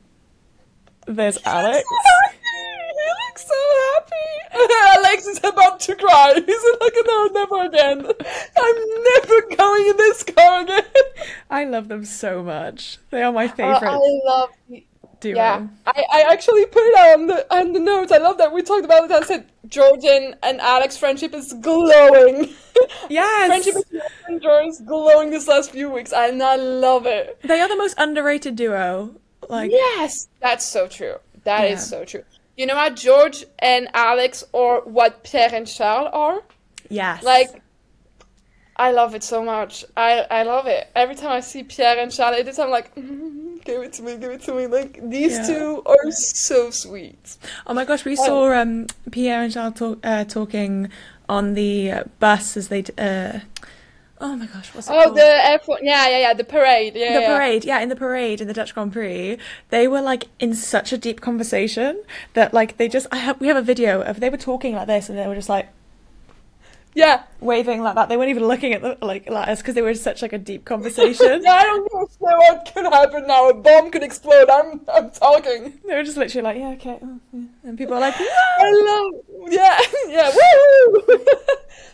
there's 1.06 1.38
Alex. 1.46 1.84
He 2.32 3.10
looks 3.28 3.48
so 3.48 3.56
happy. 3.94 4.29
Alex 4.98 5.26
is 5.28 5.40
about 5.44 5.80
to 5.82 5.96
cry. 5.96 6.34
He's 6.46 6.64
like, 6.82 6.94
no, 7.06 7.26
never 7.34 7.66
again. 7.66 8.06
I'm 8.58 8.76
never 9.16 9.56
going 9.56 9.88
in 9.88 9.98
this 9.98 10.24
car 10.24 10.62
again. 10.64 10.84
I 11.50 11.64
love 11.66 11.88
them 11.88 12.06
so 12.06 12.44
much. 12.44 12.98
They 13.10 13.24
are 13.24 13.32
my 13.32 13.46
Uh, 13.46 13.50
favorite 13.50 13.84
I 13.84 14.20
love. 14.26 14.50
duo. 15.20 15.36
Yeah, 15.36 15.68
I, 15.86 16.04
I 16.12 16.22
actually 16.32 16.66
put 16.66 16.82
it 16.84 17.20
on 17.20 17.28
the 17.28 17.46
on 17.56 17.74
the 17.74 17.80
notes. 17.80 18.12
I 18.12 18.18
love 18.18 18.38
that 18.38 18.52
we 18.54 18.62
talked 18.62 18.86
about 18.86 19.06
it. 19.06 19.12
I 19.12 19.22
said 19.24 19.46
Jordan 19.68 20.36
and 20.44 20.60
Alex 20.62 20.98
friendship 20.98 21.34
is 21.34 21.54
glowing. 21.62 22.50
Yes. 23.10 23.48
friendship 23.48 23.76
is 24.66 24.82
glowing 24.82 25.30
this 25.32 25.48
last 25.48 25.72
few 25.72 25.90
weeks, 25.90 26.14
and 26.14 26.42
I 26.42 26.56
love 26.56 27.06
it. 27.06 27.38
They 27.44 27.60
are 27.60 27.68
the 27.68 27.76
most 27.76 27.96
underrated 27.98 28.56
duo. 28.56 29.16
Like 29.50 29.72
Yes, 29.72 30.28
that's 30.40 30.66
so 30.66 30.88
true. 30.88 31.16
That 31.44 31.66
is 31.66 31.72
Yeah. 31.92 32.00
so 32.00 32.06
true. 32.06 32.24
You 32.60 32.66
know 32.66 32.76
what, 32.76 32.98
George 32.98 33.46
and 33.60 33.88
Alex, 33.94 34.44
or 34.52 34.82
what 34.82 35.24
Pierre 35.24 35.56
and 35.56 35.66
Charles 35.66 36.10
are? 36.12 36.42
yes. 36.90 37.24
Like, 37.24 37.62
I 38.76 38.92
love 38.92 39.16
it 39.16 39.24
so 39.24 39.42
much. 39.44 39.86
I 39.96 40.26
I 40.30 40.44
love 40.44 40.68
it. 40.68 40.90
Every 40.94 41.16
time 41.16 41.32
I 41.32 41.40
see 41.40 41.64
Pierre 41.64 41.98
and 42.00 42.12
Charles, 42.12 42.38
edit, 42.42 42.60
I'm 42.60 42.70
like, 42.70 42.94
"Mm, 42.96 43.64
give 43.70 43.82
it 43.82 43.94
to 43.94 44.04
me, 44.04 44.18
give 44.18 44.32
it 44.32 44.42
to 44.44 44.54
me. 44.54 44.68
Like 44.68 45.00
these 45.10 45.38
Yeah. 45.38 45.48
two 45.48 45.84
are 45.86 46.12
so 46.12 46.70
sweet. 46.70 47.38
Oh 47.66 47.74
my 47.74 47.86
gosh, 47.86 48.04
we 48.04 48.18
saw 48.18 48.52
um, 48.62 48.88
Pierre 49.10 49.44
and 49.44 49.54
Charles 49.54 49.76
talk, 49.76 50.00
uh, 50.04 50.26
talking 50.26 50.90
on 51.30 51.54
the 51.54 52.04
bus 52.20 52.58
as 52.58 52.68
they. 52.68 52.82
d- 52.82 52.94
Uh, 52.98 53.40
oh 54.22 54.36
my 54.36 54.46
gosh, 54.48 54.74
what's 54.74 54.90
it 54.90 54.94
Oh, 54.94 55.04
called? 55.06 55.16
the 55.16 55.22
F1, 55.22 55.78
yeah, 55.82 56.08
yeah, 56.10 56.20
yeah, 56.20 56.34
the 56.34 56.44
parade, 56.44 56.94
yeah, 56.96 57.14
The 57.14 57.22
yeah. 57.22 57.38
parade, 57.38 57.66
yeah, 57.66 57.80
in 57.80 57.90
the 57.90 57.96
parade 57.96 58.42
in 58.42 58.48
the 58.48 58.54
Dutch 58.54 58.74
Grand 58.74 58.92
Prix, 58.94 59.38
they 59.70 59.88
were 59.88 60.02
like 60.02 60.26
in 60.40 60.54
such 60.56 60.92
a 60.92 60.98
deep 60.98 61.22
conversation 61.22 62.04
that 62.34 62.54
like 62.54 62.78
they 62.78 62.88
just 62.88 63.08
I 63.12 63.18
have 63.18 63.40
we 63.40 63.48
have 63.48 63.58
a 63.58 63.62
video 63.62 64.02
of 64.02 64.20
they 64.20 64.30
were 64.30 64.38
talking 64.38 64.76
like 64.76 64.88
this 64.88 65.10
and 65.10 65.18
they 65.18 65.28
were 65.28 65.36
just 65.36 65.50
like 65.50 65.70
yeah. 66.94 67.24
waving 67.40 67.82
like 67.82 67.96
that. 67.96 68.10
They 68.10 68.18
weren't 68.18 68.30
even 68.30 68.48
looking 68.48 68.74
at 68.74 68.82
the 68.82 68.98
like 69.02 69.28
at 69.28 69.34
us 69.34 69.60
because 69.60 69.76
they 69.76 69.82
were 69.82 69.90
in 69.90 69.96
such 69.96 70.22
like 70.22 70.34
a 70.34 70.38
deep 70.38 70.66
conversation. 70.66 71.42
Yeah, 71.44 71.54
I 71.54 71.64
don't 71.64 71.94
know 71.94 72.08
what 72.20 72.72
could 72.74 72.86
happen 72.86 73.28
now. 73.28 73.50
A 73.50 73.54
bomb 73.54 73.92
could 73.92 74.04
explode. 74.04 74.50
I'm, 74.50 74.82
I'm 74.94 75.12
talking. 75.12 75.80
They 75.86 75.96
were 75.96 76.04
just 76.04 76.18
literally 76.18 76.44
like, 76.44 76.58
yeah, 76.58 76.70
okay, 76.72 77.00
oh, 77.02 77.20
yeah. 77.34 77.46
and 77.64 77.78
people 77.78 77.96
are 77.96 78.00
like, 78.02 78.16
I 78.20 78.72
love, 78.72 79.52
yeah, 79.52 79.80
yeah, 80.08 80.32
woo! 80.34 81.04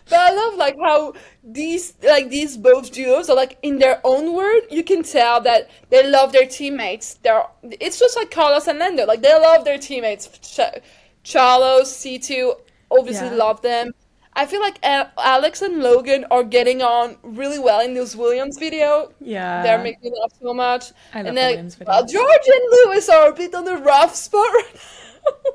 but 0.10 0.20
I 0.20 0.34
love 0.34 0.56
like 0.56 0.76
how 0.82 1.14
these, 1.44 1.94
like 2.04 2.30
these 2.30 2.58
both 2.58 2.92
duos 2.92 3.30
are 3.30 3.36
like 3.36 3.58
in 3.62 3.80
their 3.80 4.02
own 4.04 4.34
word. 4.34 4.62
You 4.72 4.84
can 4.84 5.04
tell 5.04 5.42
that 5.42 5.70
they 5.90 6.10
love 6.10 6.32
their 6.32 6.48
teammates. 6.48 7.16
They're, 7.16 7.46
it's 7.64 8.00
just 8.00 8.16
like 8.16 8.32
Carlos 8.32 8.68
and 8.68 8.80
Lando. 8.80 9.06
Like 9.06 9.22
they 9.22 9.34
love 9.34 9.66
their 9.66 9.78
teammates. 9.78 10.28
Ch- 10.28 10.82
Charlos, 11.24 11.88
C2, 11.88 12.54
obviously 12.92 13.28
Yeah. 13.30 13.34
love 13.36 13.62
them. 13.62 13.94
I 14.36 14.46
feel 14.46 14.60
like 14.60 14.80
Alex 14.84 15.62
and 15.62 15.82
Logan 15.82 16.26
are 16.30 16.44
getting 16.44 16.82
on 16.82 17.18
really 17.24 17.60
well 17.60 17.80
in 17.80 17.94
this 17.94 18.16
Williams 18.16 18.58
video. 18.58 19.14
yeah, 19.22 19.64
They're 19.64 19.82
making 19.82 20.12
me 20.12 20.20
laugh 20.20 20.34
so 20.42 20.54
much. 20.54 20.92
I 21.14 21.20
love 21.20 21.28
and 21.28 21.38
the 21.38 21.42
then, 21.42 21.50
Williams 21.52 21.80
well. 21.80 22.06
George 22.06 22.48
and 22.48 22.64
Lewis 22.72 23.08
are 23.10 23.30
a 23.30 23.34
bit 23.34 23.56
on 23.56 23.66
the 23.66 23.78
rough 23.78 24.16
spot 24.16 24.54
right 24.54 24.76
now. 24.76 25.52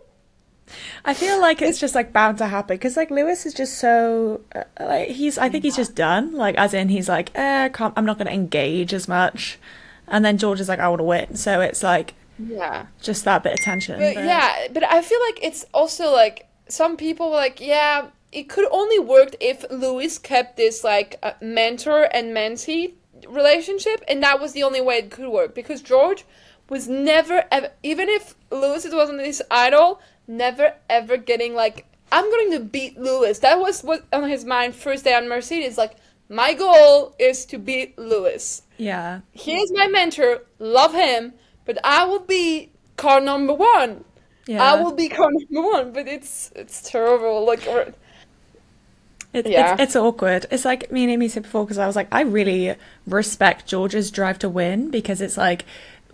I 1.05 1.15
feel 1.15 1.41
like 1.41 1.63
it's 1.63 1.81
just 1.81 1.95
like 1.95 2.13
bound 2.13 2.39
to 2.39 2.47
happen 2.47 2.77
because 2.77 2.97
like 2.97 3.11
Lewis 3.11 3.47
is 3.47 3.55
just 3.55 3.79
so 3.79 4.43
uh, 4.55 4.65
like 4.79 5.09
he's 5.09 5.39
I 5.39 5.49
think 5.49 5.65
he's 5.65 5.77
just 5.77 5.95
done 5.95 6.33
like 6.35 6.55
as 6.57 6.75
in 6.75 6.89
he's 6.91 7.09
like 7.09 7.31
eh, 7.35 7.65
I 7.65 7.69
can't, 7.71 7.95
I'm 7.97 8.05
not 8.05 8.19
going 8.19 8.27
to 8.27 8.33
engage 8.33 8.93
as 8.93 9.09
much, 9.09 9.59
and 10.07 10.25
then 10.25 10.39
George 10.39 10.61
is 10.61 10.69
like 10.69 10.79
I 10.79 10.89
want 10.89 11.01
to 11.01 11.05
win, 11.05 11.37
so 11.37 11.61
it's 11.61 11.83
like 11.83 12.15
yeah. 12.39 12.87
just 13.01 13.25
that 13.25 13.43
bit 13.43 13.55
of 13.55 13.61
tension. 13.61 13.99
But 13.99 14.15
but- 14.15 14.25
yeah, 14.25 14.69
but 14.73 14.85
I 14.85 15.03
feel 15.03 15.19
like 15.27 15.43
it's 15.43 15.65
also 15.73 16.13
like 16.13 16.47
some 16.69 16.97
people 16.97 17.31
were 17.31 17.37
like, 17.37 17.61
yeah, 17.61 18.09
it 18.33 18.49
could 18.49 18.69
only 18.71 18.99
work 18.99 19.35
if 19.41 19.65
Lewis 19.71 20.19
kept 20.19 20.57
this 20.57 20.85
like 20.85 21.19
uh, 21.23 21.33
mentor 21.41 22.09
and 22.13 22.35
mentee 22.37 22.95
relationship, 23.29 24.03
and 24.09 24.23
that 24.23 24.41
was 24.41 24.53
the 24.53 24.63
only 24.63 24.81
way 24.81 24.97
it 24.99 25.11
could 25.11 25.29
work 25.29 25.55
because 25.55 25.83
George 25.83 26.25
was 26.69 26.89
never 26.89 27.45
ever, 27.51 27.71
even 27.83 28.09
if 28.09 28.35
Lewis 28.51 28.87
wasn't 28.93 29.21
his 29.21 29.43
idol, 29.51 30.01
never 30.29 30.75
ever 30.89 31.17
getting 31.17 31.55
like, 31.55 31.87
I'm 32.13 32.25
going 32.31 32.53
to 32.53 32.61
beat 32.61 32.99
Lewis. 32.99 33.41
That 33.41 33.59
was 33.59 33.83
what 33.83 34.05
on 34.13 34.29
his 34.29 34.45
mind 34.45 34.75
first 34.75 35.05
day 35.05 35.15
on 35.15 35.29
Mercedes. 35.29 35.77
Like, 35.77 35.97
my 36.29 36.55
goal 36.55 37.15
is 37.19 37.45
to 37.47 37.59
beat 37.59 37.99
Lewis. 37.99 38.63
yeah, 38.79 39.21
He 39.33 39.57
is 39.57 39.73
my 39.75 39.89
mentor, 39.89 40.43
love 40.61 40.93
him, 40.95 41.35
but 41.65 41.79
I 41.85 42.05
will 42.05 42.21
be 42.21 42.71
car 42.97 43.21
number 43.21 43.53
one. 43.55 44.05
yeah. 44.47 44.63
I 44.63 44.81
will 44.81 44.93
be 44.93 45.09
car 45.09 45.29
number 45.51 45.69
one, 45.69 45.93
but 45.93 46.07
it's 46.07 46.53
it's 46.55 46.89
terrible. 46.89 47.45
Like, 47.45 47.67
Yeah. 49.33 49.75
it's, 49.75 49.83
it's 49.83 49.97
awkward. 49.97 50.47
It's 50.51 50.65
like 50.65 50.91
me 50.91 51.05
and 51.05 51.13
Amy 51.13 51.29
said 51.29 51.45
before 51.45 51.65
because 51.65 51.79
I 51.79 51.87
was 51.87 51.97
like, 51.97 52.09
I 52.13 52.23
really 52.23 52.75
respect 53.07 53.67
George's 53.67 54.11
drive 54.11 54.39
to 54.41 54.49
win 54.49 54.91
because 54.91 55.21
it's 55.21 55.37
like, 55.37 55.65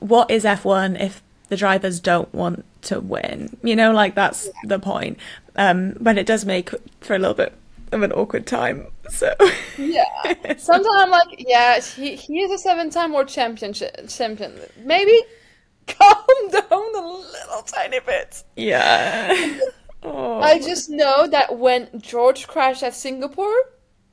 what 0.01 0.31
is 0.31 0.45
F1 0.45 1.01
if 1.01 1.23
the 1.49 1.57
drivers 1.57 2.01
don't 2.01 2.33
want 2.35 2.65
to 2.83 3.01
win? 3.01 3.57
You 3.63 3.75
know, 3.77 3.93
like 3.93 4.15
that's 4.15 4.49
the 4.65 4.79
point. 4.79 5.19
Um, 5.57 5.95
but 5.99 6.19
it 6.19 6.27
does 6.27 6.45
make 6.45 6.71
for 7.01 7.15
a 7.15 7.19
little 7.19 7.35
bit 7.35 7.55
of 7.93 8.03
an 8.03 8.13
awkward 8.13 8.47
time. 8.47 8.87
So 9.09 9.33
yeah. 9.79 10.05
Sometimes 10.59 10.87
I'm 10.99 11.11
like, 11.11 11.47
yeah, 11.47 11.81
he 11.81 12.17
he 12.17 12.41
is 12.41 12.51
a 12.51 12.59
seven-time 12.59 13.13
world 13.13 13.29
championship 13.29 14.09
champion. 14.09 14.59
Maybe 14.85 15.19
calm 15.87 16.51
down 16.51 16.95
a 16.97 17.01
little 17.01 17.63
tiny 17.67 18.01
bit. 18.01 18.45
yeah. 18.57 19.59
Oh. 20.03 20.41
I 20.41 20.59
just 20.61 20.89
know 20.91 21.27
that 21.29 21.59
when 21.59 21.89
George 22.01 22.47
crashed 22.47 22.83
at 22.83 22.95
Singapore, 22.95 23.57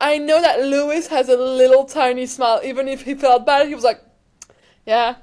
I 0.01 0.17
know 0.17 0.41
that 0.41 0.61
Lewis 0.61 1.07
has 1.07 1.29
a 1.29 1.37
little 1.37 1.85
tiny 1.85 2.25
smile. 2.25 2.61
Even 2.63 2.87
if 2.87 3.03
he 3.03 3.13
felt 3.13 3.45
bad, 3.45 3.67
he 3.67 3.75
was 3.75 3.83
like, 3.83 4.01
"Yeah, 4.85 5.15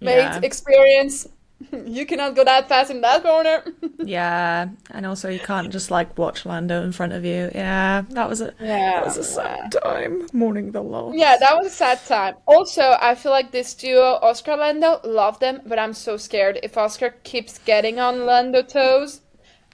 mate, 0.00 0.16
Yeah. 0.16 0.40
experience. 0.42 1.28
You 1.86 2.04
cannot 2.04 2.34
go 2.36 2.44
that 2.44 2.68
fast 2.68 2.90
in 2.90 3.00
that 3.02 3.22
corner." 3.22 3.64
Yeah, 4.06 4.68
and 4.90 5.06
also 5.06 5.30
you 5.30 5.38
can't 5.40 5.70
just 5.72 5.90
like 5.90 6.18
watch 6.18 6.44
Lando 6.44 6.82
in 6.82 6.92
front 6.92 7.12
of 7.12 7.24
you. 7.24 7.50
Yeah, 7.54 8.02
that 8.10 8.28
was 8.28 8.40
a 8.42 8.52
Yeah, 8.60 9.00
that 9.00 9.04
was 9.04 9.16
a 9.16 9.24
sad 9.24 9.72
time. 9.72 10.26
Mourning 10.32 10.72
the 10.72 10.82
loss. 10.82 11.14
Yeah, 11.16 11.36
that 11.38 11.56
was 11.56 11.66
a 11.66 11.70
sad 11.70 12.04
time. 12.06 12.34
Also, 12.46 12.96
I 13.00 13.14
feel 13.14 13.32
like 13.32 13.50
this 13.52 13.72
duo, 13.74 14.18
Oscar 14.20 14.56
Lando, 14.56 15.00
love 15.04 15.38
them, 15.40 15.62
but 15.64 15.78
I'm 15.78 15.94
so 15.94 16.16
scared. 16.18 16.58
If 16.62 16.76
Oscar 16.76 17.10
keeps 17.22 17.58
getting 17.58 17.98
on 17.98 18.26
Lando 18.26 18.62
toes, 18.62 19.20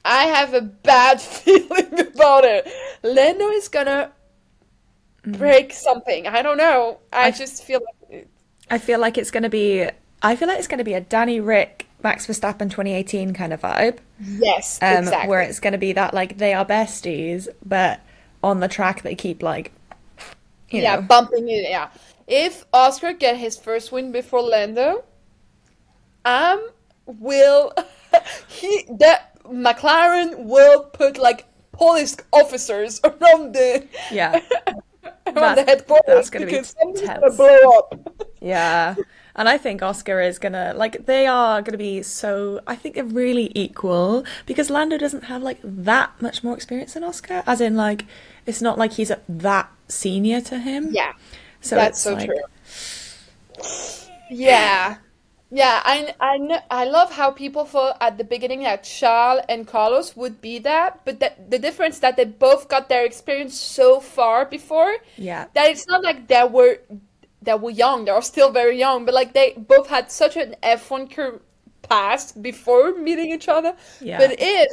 I 0.05 0.25
have 0.25 0.55
a 0.55 0.61
bad 0.63 1.21
feeling 1.21 2.01
about 2.01 2.45
it. 2.45 2.69
Lando 3.03 3.49
is 3.51 3.69
gonna 3.69 4.13
break 5.25 5.73
something. 5.73 6.27
I 6.27 6.43
don't 6.43 6.57
know. 6.59 6.99
I, 7.13 7.27
I- 7.27 7.31
just 7.31 7.65
feel 7.65 7.81
like. 8.11 8.29
I 8.73 8.79
feel 8.79 9.01
like 9.01 9.19
it's 9.19 9.31
to 9.43 9.49
be. 9.49 9.89
I 10.23 10.37
feel 10.37 10.47
like 10.49 10.59
it's 10.59 10.69
to 10.79 10.85
be 10.85 10.95
a 10.95 11.01
Danny 11.01 11.41
Ric, 11.41 11.89
Max 12.03 12.27
Verstappen 12.27 12.71
2018 12.71 13.33
kind 13.35 13.53
of 13.53 13.61
vibe. 13.63 13.99
Yes, 14.21 14.79
Um, 14.83 14.99
exactly. 14.99 15.29
Where 15.29 15.41
it's 15.41 15.59
to 15.73 15.79
be 15.79 15.93
that 15.95 16.15
like 16.15 16.39
they 16.39 16.53
are 16.53 16.65
besties, 16.65 17.49
but 17.65 18.01
on 18.43 18.61
the 18.61 18.69
track 18.69 19.03
they 19.03 19.15
keep 19.15 19.43
like, 19.43 19.73
you 20.71 20.83
yeah, 20.83 20.97
know, 20.97 21.03
bumping 21.03 21.49
it. 21.49 21.69
Yeah. 21.71 21.91
If 22.29 22.65
Oscar 22.73 23.13
get 23.13 23.39
his 23.39 23.57
first 23.57 23.91
win 23.93 24.13
before 24.13 24.43
Lando, 24.43 25.05
um, 26.25 26.69
will 27.07 27.73
he 28.49 28.87
that 28.99 29.30
McLaren 29.45 30.45
will 30.45 30.85
put 30.85 31.19
like 31.19 31.47
police 31.73 32.17
officers 32.33 33.01
around 33.05 33.55
the 33.55 33.87
yeah, 34.13 34.41
around 35.27 35.35
That's- 35.35 35.57
the 35.57 35.65
headquarters 35.71 36.05
that's 36.07 36.31
gonna 36.31 36.47
be 36.47 36.53
because 36.53 36.75
gonna 36.75 36.95
tense. 37.21 37.37
blow 37.37 37.79
up. 37.79 38.29
yeah. 38.41 38.95
And 39.37 39.49
I 39.49 39.59
think 39.59 39.81
Oscar 39.81 40.21
is 40.21 40.39
gonna 40.39 40.75
like 40.77 41.07
they 41.07 41.27
are 41.27 41.63
gonna 41.63 41.79
be 41.79 42.03
so. 42.03 42.61
I 42.67 42.75
think 42.75 42.97
they're 42.97 43.05
really 43.05 43.51
equal 43.55 44.25
because 44.45 44.69
Lando 44.71 44.99
doesn't 44.99 45.25
have 45.25 45.43
like 45.43 45.61
that 45.63 46.21
much 46.21 46.43
more 46.45 46.55
experience 46.55 46.95
than 46.95 47.05
Oscar. 47.05 47.43
As 47.47 47.61
in, 47.61 47.77
like 47.77 48.05
it's 48.45 48.61
not 48.61 48.77
like 48.77 48.95
he's 48.95 49.13
that 49.29 49.71
senior 49.89 50.41
to 50.43 50.59
him. 50.59 50.89
Yeah, 50.91 51.13
So 51.61 51.77
that's 51.77 52.01
so 52.01 52.15
like, 52.15 52.27
true. 52.27 52.41
Yeah. 54.31 54.97
Yeah, 55.53 55.83
I, 55.85 56.15
I, 56.21 56.39
kn- 56.39 56.63
I 56.71 56.85
love 56.85 57.13
how 57.13 57.33
people 57.33 57.65
thought 57.65 57.97
at 58.01 58.19
the 58.19 58.25
beginning 58.25 58.63
that 58.63 58.85
Charles 58.85 59.43
and 59.49 59.67
Carlos 59.67 60.15
would 60.17 60.41
be 60.41 60.61
that, 60.61 61.05
but 61.05 61.19
that 61.21 61.51
the 61.51 61.59
difference 61.59 61.99
that 62.01 62.17
they 62.17 62.25
both 62.25 62.69
got 62.69 62.89
their 62.89 63.05
experience 63.05 63.59
so 63.59 63.99
far 63.99 64.45
before 64.45 64.99
Yeah. 65.17 65.47
that 65.55 65.71
it's 65.71 65.87
not 65.89 66.05
like 66.05 66.29
they 66.29 66.45
were 66.45 66.79
they 67.43 67.55
were 67.55 67.71
young, 67.71 68.05
they 68.05 68.13
were 68.13 68.23
still 68.23 68.53
very 68.53 68.79
young, 68.79 69.05
but 69.05 69.15
like 69.15 69.33
they 69.33 69.55
both 69.57 69.89
had 69.89 70.11
such 70.13 70.37
an 70.37 70.55
F1 70.63 71.11
career 71.11 71.41
past 71.83 72.41
before 72.43 72.93
meeting 72.95 73.31
each 73.33 73.49
other. 73.49 73.75
Yeah. 74.01 74.19
But 74.19 74.37
if 74.39 74.69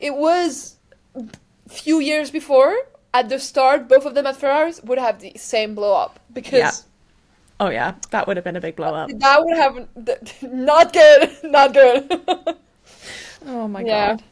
it 0.00 0.14
was 0.14 0.76
few 1.68 2.00
years 2.00 2.30
before, 2.30 2.74
at 3.12 3.28
the 3.28 3.38
start, 3.38 3.88
both 3.88 4.06
of 4.06 4.14
them 4.14 4.26
at 4.26 4.36
Ferraris 4.36 4.82
would 4.82 4.98
have 4.98 5.20
the 5.20 5.32
same 5.36 5.74
blow 5.74 5.94
up 5.94 6.18
because 6.32 6.52
Yeah. 6.52 6.70
Oh 7.58 7.68
yeah, 7.68 7.94
that 8.10 8.26
would 8.28 8.36
have 8.36 8.44
been 8.44 8.56
a 8.56 8.60
big 8.60 8.76
blow 8.76 8.94
up. 8.94 9.12
that 9.20 9.44
would 9.44 9.56
have 9.56 9.88
not 10.42 10.92
good, 10.92 11.30
not 11.44 11.72
good. 11.72 12.20
Oh 13.46 13.68
my 13.68 13.82
Yeah. 13.82 13.84
god. 13.84 14.22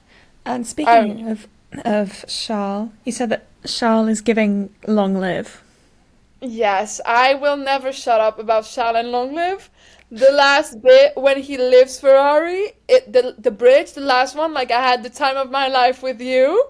And 0.44 0.66
speaking 0.66 1.20
um, 1.20 1.28
of 1.28 1.46
of 1.84 2.24
Charles, 2.28 2.90
you 3.04 3.12
said 3.12 3.28
that 3.30 3.46
Charles 3.66 4.08
is 4.10 4.20
giving 4.20 4.70
long 4.86 5.14
live. 5.14 5.62
yes, 6.40 7.00
I 7.06 7.34
will 7.34 7.56
never 7.56 7.92
shut 7.92 8.20
up 8.20 8.38
about 8.38 8.64
Charles 8.64 8.98
and 8.98 9.10
Long 9.10 9.34
Live. 9.34 9.70
The 10.10 10.30
last 10.30 10.82
bit 10.82 11.16
when 11.16 11.40
he 11.40 11.56
leaves 11.56 11.98
Ferrari, 11.98 12.72
it 12.88 13.12
the 13.12 13.34
the 13.38 13.50
bridge, 13.50 13.92
the 13.92 14.02
last 14.02 14.36
one, 14.36 14.52
like 14.52 14.70
I 14.70 14.82
had 14.82 15.02
the 15.02 15.10
time 15.10 15.36
of 15.36 15.50
my 15.50 15.68
life 15.68 16.02
with 16.02 16.20
you. 16.20 16.66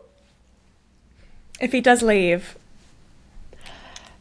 If 1.60 1.72
he 1.72 1.80
does 1.80 2.02
leave, 2.02 2.56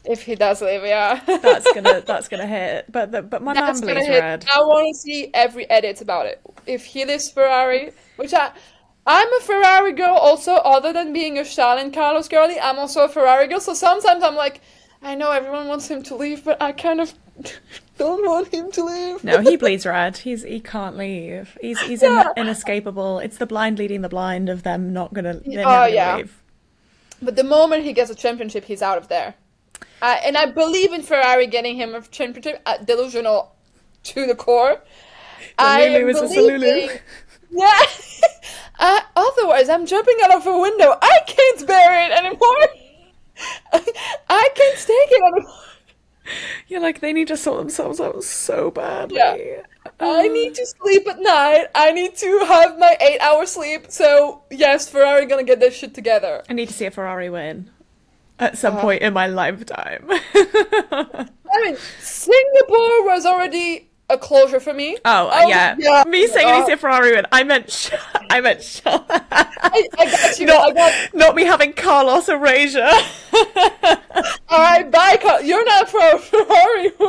If 0.04 0.22
he 0.22 0.34
does 0.34 0.60
leave, 0.60 0.82
yeah. 0.84 1.20
that's 1.26 1.70
gonna 1.72 2.00
that's 2.06 2.28
gonna 2.28 2.46
hit. 2.46 2.90
But 2.90 3.12
the, 3.12 3.22
but 3.22 3.42
my 3.42 3.54
That's 3.54 3.80
man 3.80 3.88
gonna 3.88 4.00
bleeds 4.00 4.08
hit. 4.08 4.20
red. 4.20 4.44
I 4.52 4.58
want 4.60 4.88
to 4.94 5.00
see 5.00 5.30
every 5.32 5.68
edit 5.70 6.00
about 6.00 6.26
it. 6.26 6.40
If 6.66 6.84
he 6.84 7.04
leaves 7.04 7.30
Ferrari, 7.30 7.92
which 8.16 8.34
I, 8.34 8.50
I'm 9.06 9.32
a 9.32 9.40
Ferrari 9.40 9.92
girl 9.92 10.14
also, 10.16 10.54
other 10.54 10.92
than 10.92 11.12
being 11.12 11.38
a 11.38 11.44
Charles 11.44 11.82
and 11.82 11.94
Carlos 11.94 12.28
girly, 12.28 12.58
I'm 12.58 12.78
also 12.78 13.04
a 13.04 13.08
Ferrari 13.08 13.46
girl. 13.46 13.60
So 13.60 13.74
sometimes 13.74 14.24
I'm 14.24 14.34
like, 14.34 14.60
I 15.02 15.14
know 15.14 15.30
everyone 15.30 15.68
wants 15.68 15.88
him 15.88 16.02
to 16.04 16.16
leave, 16.16 16.44
but 16.44 16.60
I 16.60 16.72
kind 16.72 17.00
of 17.00 17.14
don't 17.98 18.26
want 18.26 18.48
him 18.52 18.72
to 18.72 18.84
leave. 18.84 19.22
No, 19.22 19.40
he 19.40 19.56
bleeds 19.56 19.86
red. 19.86 20.16
He's 20.16 20.42
he 20.42 20.58
can't 20.58 20.96
leave. 20.96 21.56
He's 21.60 21.80
he's 21.80 22.02
Yeah. 22.02 22.30
in, 22.36 22.42
inescapable. 22.46 23.20
It's 23.20 23.38
the 23.38 23.46
blind 23.46 23.78
leading 23.78 24.00
the 24.00 24.08
blind 24.08 24.48
of 24.48 24.64
them 24.64 24.92
not 24.92 25.14
gonna. 25.14 25.40
Oh, 25.46 25.84
yeah. 25.86 26.16
leave. 26.16 26.42
But 27.20 27.36
the 27.36 27.44
moment 27.44 27.84
he 27.84 27.92
gets 27.92 28.10
a 28.10 28.16
championship, 28.16 28.64
he's 28.64 28.82
out 28.82 28.98
of 28.98 29.06
there. 29.06 29.34
Uh, 30.00 30.16
and 30.24 30.36
I 30.36 30.46
believe 30.46 30.92
in 30.92 31.02
Ferrari 31.02 31.46
getting 31.46 31.76
him 31.76 31.94
a 31.94 32.02
championship. 32.02 32.60
Uh, 32.66 32.78
delusional 32.78 33.54
to 34.04 34.26
the 34.26 34.34
core. 34.34 34.82
I 35.58 35.88
Lulu 35.88 36.08
is 36.08 36.18
a 36.18 36.34
believe 36.34 36.62
in- 36.62 37.00
Yeah. 37.50 37.80
uh, 38.78 39.00
otherwise, 39.16 39.68
I'm 39.68 39.86
jumping 39.86 40.16
out 40.24 40.34
of 40.34 40.46
a 40.46 40.58
window. 40.58 40.96
I 41.00 41.18
can't 41.26 41.66
bear 41.66 42.06
it 42.06 42.12
anymore. 42.12 42.68
I, 43.72 43.92
I 44.28 44.48
can't 44.54 44.78
take 44.78 44.88
it 44.88 45.22
anymore. 45.22 45.52
You're 46.68 46.80
like 46.80 47.00
they 47.00 47.12
need 47.12 47.28
to 47.28 47.36
sort 47.36 47.58
themselves 47.58 48.00
out 48.00 48.22
so 48.22 48.70
badly. 48.70 49.18
Yeah. 49.18 49.62
I 49.98 50.28
need 50.28 50.54
to 50.54 50.64
sleep 50.64 51.08
at 51.08 51.20
night. 51.20 51.66
I 51.74 51.90
need 51.90 52.14
to 52.16 52.44
have 52.46 52.78
my 52.78 52.96
eight 53.00 53.20
hour 53.20 53.44
sleep. 53.44 53.86
So 53.90 54.42
yes, 54.50 54.88
Ferrari 54.88 55.26
gonna 55.26 55.42
get 55.42 55.58
this 55.58 55.74
shit 55.74 55.94
together. 55.94 56.42
I 56.48 56.52
need 56.52 56.68
to 56.68 56.74
see 56.74 56.86
a 56.86 56.90
Ferrari 56.92 57.28
win 57.28 57.70
at 58.42 58.58
some 58.58 58.74
Uh-huh. 58.74 58.82
point 58.82 59.02
in 59.02 59.12
my 59.12 59.26
lifetime. 59.28 60.04
I 60.10 61.26
mean, 61.64 61.76
Singapore 62.00 63.04
was 63.06 63.24
already 63.26 63.88
a 64.10 64.18
closure 64.18 64.60
for 64.60 64.74
me. 64.74 64.96
Oh, 65.04 65.30
Oh, 65.32 65.48
yeah. 65.48 65.74
yeah. 65.78 66.04
Me 66.06 66.26
saying 66.26 66.46
I 66.48 66.60
Uh, 66.60 66.66
see 66.66 66.76
Ferrari 66.76 67.12
win. 67.12 67.26
I 67.32 67.44
meant 67.44 67.70
sh- 67.70 67.94
I 68.30 68.40
meant 68.40 68.62
sh- 68.62 68.80
I, 68.84 69.88
I 69.98 70.10
got 70.10 70.38
you. 70.38 70.46
not 70.46 70.70
I 70.70 70.72
got. 70.74 71.14
not 71.14 71.34
me 71.34 71.44
having 71.44 71.72
Carlos 71.72 72.28
Erasure. 72.28 72.90
All 74.48 74.58
right, 74.68 74.90
bye. 74.96 75.18
Carl. 75.22 75.42
You're 75.42 75.64
not 75.64 75.88
pro 75.88 76.18
Ferrari. 76.18 76.90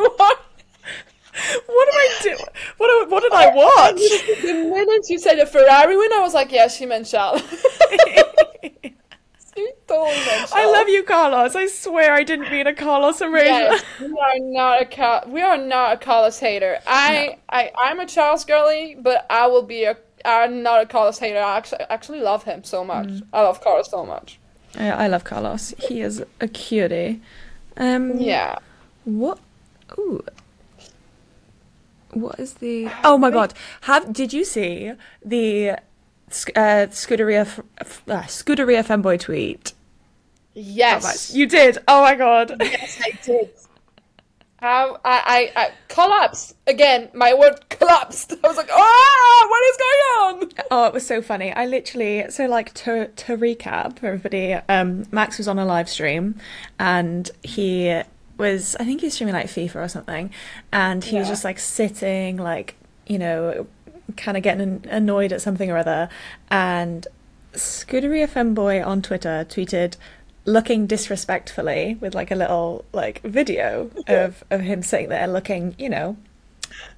What 1.66 1.88
am 1.90 1.96
I 1.96 2.10
doing? 2.22 2.38
What 2.78 3.10
what 3.10 3.24
did 3.24 3.34
I 3.34 3.48
watch? 3.56 3.96
The 4.44 4.54
minute 4.72 5.10
you 5.10 5.18
said 5.18 5.40
a 5.40 5.48
Ferrari 5.48 5.98
win, 5.98 6.14
I 6.14 6.20
was 6.20 6.36
like, 6.36 6.52
yeah, 6.52 6.68
she 6.68 6.86
meant 6.86 7.08
Charles. 7.08 7.42
I 9.96 10.66
love 10.72 10.90
you, 10.90 11.04
Carlos. 11.04 11.56
I 11.56 11.68
swear 11.68 12.14
I 12.14 12.24
didn't 12.24 12.52
mean 12.52 12.68
a 12.68 12.74
Carlos 12.74 13.22
Erasure. 13.22 13.46
Yes, 13.48 13.84
we 14.00 14.08
are 14.08 14.40
not 14.40 14.82
a 14.82 14.86
Car- 14.86 15.24
we 15.28 15.42
are 15.42 15.58
not 15.58 15.94
a 15.94 15.98
Carlos 15.98 16.40
hater. 16.40 16.80
I, 16.88 17.38
I 17.50 17.72
I'm 17.78 18.00
a 18.00 18.06
Charles 18.06 18.46
girly, 18.46 18.96
but 19.00 19.26
I 19.30 19.48
will 19.48 19.64
be 19.64 19.84
a 19.84 19.98
I'm 20.26 20.64
not 20.64 20.82
a 20.82 20.86
Carlos 20.86 21.20
hater. 21.20 21.40
I 21.40 21.58
actually 21.58 21.82
actually 21.90 22.22
love 22.22 22.44
him 22.44 22.64
so 22.64 22.84
much. 22.84 23.08
Mm. 23.08 23.28
I 23.34 23.42
love 23.42 23.62
Carlos 23.62 23.90
so 23.90 24.06
much. 24.06 24.40
I, 24.78 24.90
I 24.90 25.08
love 25.08 25.24
Carlos. 25.24 25.74
He 25.78 26.02
is 26.02 26.24
a 26.42 26.48
cutie. 26.48 27.22
Um, 27.78 28.18
Yeah. 28.18 28.56
What? 29.06 29.40
Ooh. 29.98 30.24
What 32.12 32.40
is 32.40 32.56
the? 32.56 32.90
Oh 33.04 33.18
my 33.18 33.32
god! 33.32 33.54
Have 33.82 34.14
did 34.14 34.34
you 34.34 34.46
see 34.46 34.94
the 35.26 35.72
uh, 35.72 36.88
Scuderia 36.90 37.48
uh, 37.80 38.22
Scuderia 38.24 38.84
femboy 38.86 39.20
tweet? 39.20 39.74
Yes. 40.54 41.34
You 41.34 41.48
did. 41.48 41.80
Oh 41.88 42.02
my 42.02 42.16
god! 42.16 42.56
Yes, 42.60 43.02
I 43.04 43.12
did. 43.24 43.50
How 44.60 45.00
I, 45.04 45.52
I 45.56 45.62
I 45.62 45.72
collapsed 45.90 46.56
again. 46.68 47.10
My 47.14 47.34
word 47.34 47.68
collapsed. 47.70 48.34
I 48.44 48.48
was 48.48 48.56
like, 48.56 48.70
ah, 48.72 49.48
what 49.50 49.64
is 49.64 49.78
going 49.78 50.44
on? 50.44 50.66
Oh, 50.72 50.86
it 50.88 50.94
was 50.94 51.06
so 51.06 51.22
funny. 51.22 51.52
I 51.52 51.66
literally 51.66 52.26
so 52.30 52.46
like 52.46 52.74
to 52.76 53.08
to 53.08 53.38
recap 53.38 54.00
for 54.00 54.08
everybody. 54.08 54.54
Um, 54.54 55.06
Max 55.12 55.38
was 55.38 55.48
on 55.48 55.60
a 55.60 55.66
live 55.66 55.90
stream, 55.90 56.36
and 56.80 57.30
he 57.44 58.02
was 58.38 58.76
I 58.80 58.86
think 58.86 59.02
he 59.02 59.08
was 59.08 59.16
streaming 59.16 59.36
like 59.36 59.48
FIFA 59.48 59.76
or 59.76 59.88
something, 59.88 60.32
and 60.72 61.04
he 61.04 61.18
was 61.18 61.28
just 61.28 61.44
like 61.44 61.60
sitting 61.60 62.38
like 62.38 62.76
you 63.06 63.20
know, 63.20 63.68
kind 64.16 64.38
of 64.38 64.44
getting 64.44 64.86
annoyed 64.90 65.34
at 65.34 65.42
something 65.42 65.70
or 65.70 65.78
other, 65.78 66.08
and 66.50 67.08
Scuderia 67.54 68.30
Femboy 68.30 68.86
on 68.86 69.02
Twitter 69.02 69.46
tweeted. 69.50 69.98
Looking 70.46 70.88
disrespectfully 70.88 71.98
with 72.02 72.14
like 72.14 72.32
a 72.32 72.36
little 72.36 72.86
like 72.92 73.22
video 73.22 73.90
of, 74.08 74.44
of 74.50 74.62
him 74.62 74.84
sitting 74.84 75.10
there 75.10 75.28
looking, 75.28 75.76
you 75.78 75.90
know, 75.90 76.18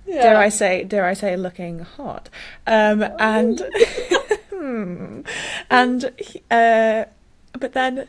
dare 0.05 0.37
I 0.37 0.49
say, 0.49 0.83
dare 0.83 1.05
I 1.05 1.13
say, 1.13 1.35
looking 1.35 1.79
hot. 1.79 2.29
Um, 2.65 3.03
and 3.19 3.59
hmm, 4.49 5.21
and 5.69 6.05
uh, 6.51 7.05
but 7.59 7.73
then 7.73 8.07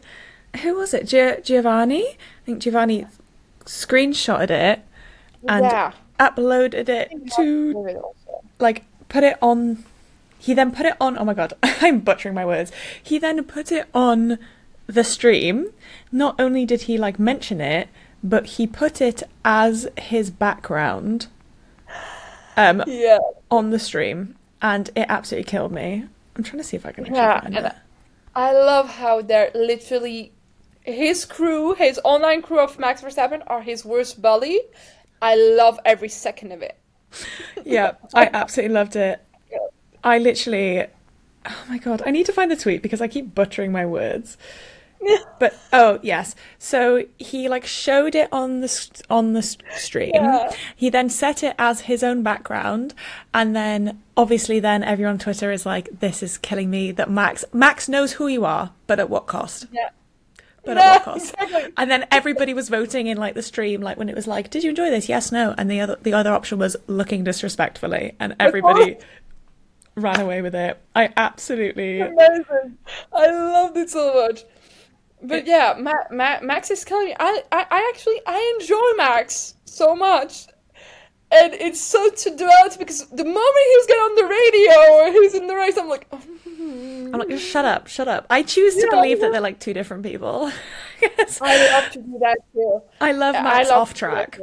who 0.63 0.75
was 0.77 0.95
it? 0.95 1.05
Gio- 1.05 1.43
Giovanni. 1.45 2.07
I 2.07 2.17
think 2.45 2.61
Giovanni 2.61 3.07
screenshotted 3.65 4.51
it 4.51 4.81
and 5.49 5.65
yeah. 5.65 5.93
uploaded 6.19 6.89
it 6.89 7.11
to 7.37 8.13
like 8.59 8.85
put 9.09 9.25
it 9.25 9.37
on. 9.43 9.85
He 10.39 10.55
then 10.55 10.73
put 10.73 10.87
it 10.87 10.95
on. 11.01 11.19
Oh 11.19 11.25
my 11.25 11.35
god, 11.35 11.55
I'm 11.63 12.01
butchering 12.01 12.35
my 12.35 12.47
words. 12.47 12.73
He 13.03 13.19
then 13.19 13.43
put 13.45 13.73
it 13.73 13.87
on 13.95 14.39
the 14.87 15.05
stream. 15.05 15.73
Not 16.13 16.39
only 16.41 16.65
did 16.65 16.83
he 16.83 16.99
like 16.99 17.19
mention 17.19 17.61
it, 17.61 17.89
but 18.23 18.47
he 18.47 18.67
put 18.67 19.01
it 19.01 19.23
as 19.45 19.89
his 19.99 20.31
background. 20.31 21.29
Um, 22.57 22.83
Yeah. 22.87 23.19
on 23.51 23.71
the 23.71 23.79
stream, 23.79 24.37
and 24.63 24.89
it 24.97 25.07
absolutely 25.09 25.51
killed 25.51 25.73
me. 25.73 26.05
I'm 26.37 26.43
trying 26.43 26.59
to 26.59 26.65
see 26.65 26.77
if 26.77 26.87
I 26.87 26.93
can 26.93 27.07
actually 27.07 27.17
Yeah, 27.17 27.41
find 27.41 27.57
it. 27.59 27.73
I 28.35 28.53
love 28.53 28.89
how 28.89 29.23
they're 29.23 29.51
literally 29.55 30.33
his 30.85 31.25
crew, 31.25 31.75
his 31.75 32.01
online 32.05 32.43
crew 32.43 32.61
of 32.61 32.79
Max 32.79 33.03
Verstappen 33.03 33.43
are 33.47 33.63
his 33.63 33.85
worst 33.85 34.23
bully. 34.23 34.61
I 35.21 35.35
love 35.35 35.81
every 35.85 36.09
second 36.09 36.53
of 36.53 36.63
it. 36.63 36.79
Yeah, 37.65 37.93
I 38.15 38.31
absolutely 38.33 38.75
loved 38.75 38.97
it. 38.97 39.21
I 40.05 40.19
literally, 40.19 40.87
oh 41.47 41.65
my 41.69 41.79
god, 41.79 42.03
I 42.07 42.11
need 42.11 42.27
to 42.27 42.33
find 42.33 42.51
the 42.51 42.57
tweet 42.57 42.83
because 42.83 43.01
I 43.01 43.09
keep 43.09 43.35
buttering 43.35 43.73
my 43.73 43.87
words. 43.87 44.37
But 45.39 45.55
oh 45.73 46.01
yes, 46.03 46.35
so 46.59 47.05
he 47.19 47.49
like 47.49 47.67
showed 47.67 48.15
it 48.15 48.29
on 48.33 48.61
the 48.61 49.03
on 49.11 49.35
the 49.35 49.43
stream. 49.43 50.13
Yeah. 50.15 50.51
He 50.75 50.89
then 50.89 51.11
set 51.11 51.43
it 51.43 51.55
as 51.59 51.83
his 51.83 52.03
own 52.03 52.23
background, 52.23 52.95
and 53.35 53.55
then 53.55 54.03
obviously 54.17 54.61
then 54.61 54.83
everyone 54.83 55.15
on 55.15 55.19
Twitter 55.19 55.53
is 55.53 55.67
like, 55.67 56.01
"This 56.01 56.23
is 56.23 56.39
killing 56.39 56.71
me." 56.71 56.91
That 56.91 57.11
Max 57.11 57.45
Max 57.53 57.87
knows 57.89 58.13
who 58.13 58.29
you 58.29 58.47
are, 58.47 58.73
but 58.87 58.99
at 58.99 59.11
what 59.11 59.27
cost? 59.27 59.67
Yeah. 59.71 59.91
but 60.65 60.77
Yeah, 60.79 60.83
at 60.83 60.93
what 60.95 61.03
cost? 61.05 61.35
exactly. 61.39 61.73
And 61.77 61.91
then 61.91 62.07
everybody 62.11 62.55
was 62.55 62.71
voting 62.71 63.07
in 63.07 63.19
like 63.19 63.35
the 63.35 63.43
stream, 63.43 63.83
like 63.83 63.99
when 63.99 64.09
it 64.09 64.15
was 64.17 64.27
like, 64.27 64.49
"Did 64.49 64.65
you 64.65 64.71
enjoy 64.71 64.89
this? 64.89 65.07
Yes, 65.09 65.31
no." 65.31 65.55
And 65.59 65.71
the 65.71 65.81
other 65.81 65.99
the 66.01 66.15
other 66.15 66.33
option 66.33 66.59
was 66.59 66.77
looking 66.87 67.25
disrespectfully, 67.25 68.17
and 68.19 68.35
everybody 68.41 68.97
ran 69.97 70.21
away 70.21 70.41
with 70.43 70.55
it. 70.55 70.81
I 70.95 71.11
absolutely 71.17 72.01
Amazing. 72.01 72.79
I 73.13 73.31
loved 73.31 73.77
it 73.77 73.91
so 73.91 74.15
much. 74.15 74.45
But 75.23 75.47
yeah, 75.47 75.75
Ma- 75.79 75.93
Ma- 76.11 76.41
Max 76.43 76.71
is 76.71 76.85
killing 76.85 77.09
me. 77.09 77.17
I, 77.19 77.43
I, 77.51 77.67
I 77.71 77.93
actually 77.95 78.21
I 78.27 78.57
enjoy 78.61 78.97
Max 78.97 79.55
so 79.65 79.95
much. 79.97 80.47
And 81.33 81.55
it's 81.55 81.81
so 81.81 82.09
to 82.09 82.37
dwell 82.37 82.69
because 82.79 83.05
the 83.09 83.25
moment 83.25 83.57
he's 83.75 83.87
get 83.87 83.95
on 83.97 84.15
the 84.15 84.25
radio 84.27 84.93
or 84.95 85.13
he's 85.13 85.35
in 85.35 85.49
the 85.49 85.57
race, 85.57 85.77
I'm 85.77 85.89
like, 85.89 86.07
I'm 86.13 87.11
like, 87.13 87.37
shut 87.39 87.65
up, 87.65 87.89
shut 87.89 88.07
up. 88.07 88.27
I 88.31 88.43
choose 88.45 88.75
to 88.77 88.83
Yeah, 88.83 88.97
believe 89.01 89.21
that 89.21 89.33
they're 89.33 89.41
like 89.41 89.59
two 89.59 89.73
different 89.75 90.03
people. 90.05 90.51
Yes. 91.03 91.41
I 91.43 91.73
love 91.73 91.93
to 91.93 91.99
do 92.01 92.19
that 92.21 92.39
too. 92.55 92.81
I 93.03 93.13
love 93.13 93.35
I 93.35 93.43
Max 93.43 93.69
love 93.69 93.83
off 93.83 93.93
track. 93.95 94.41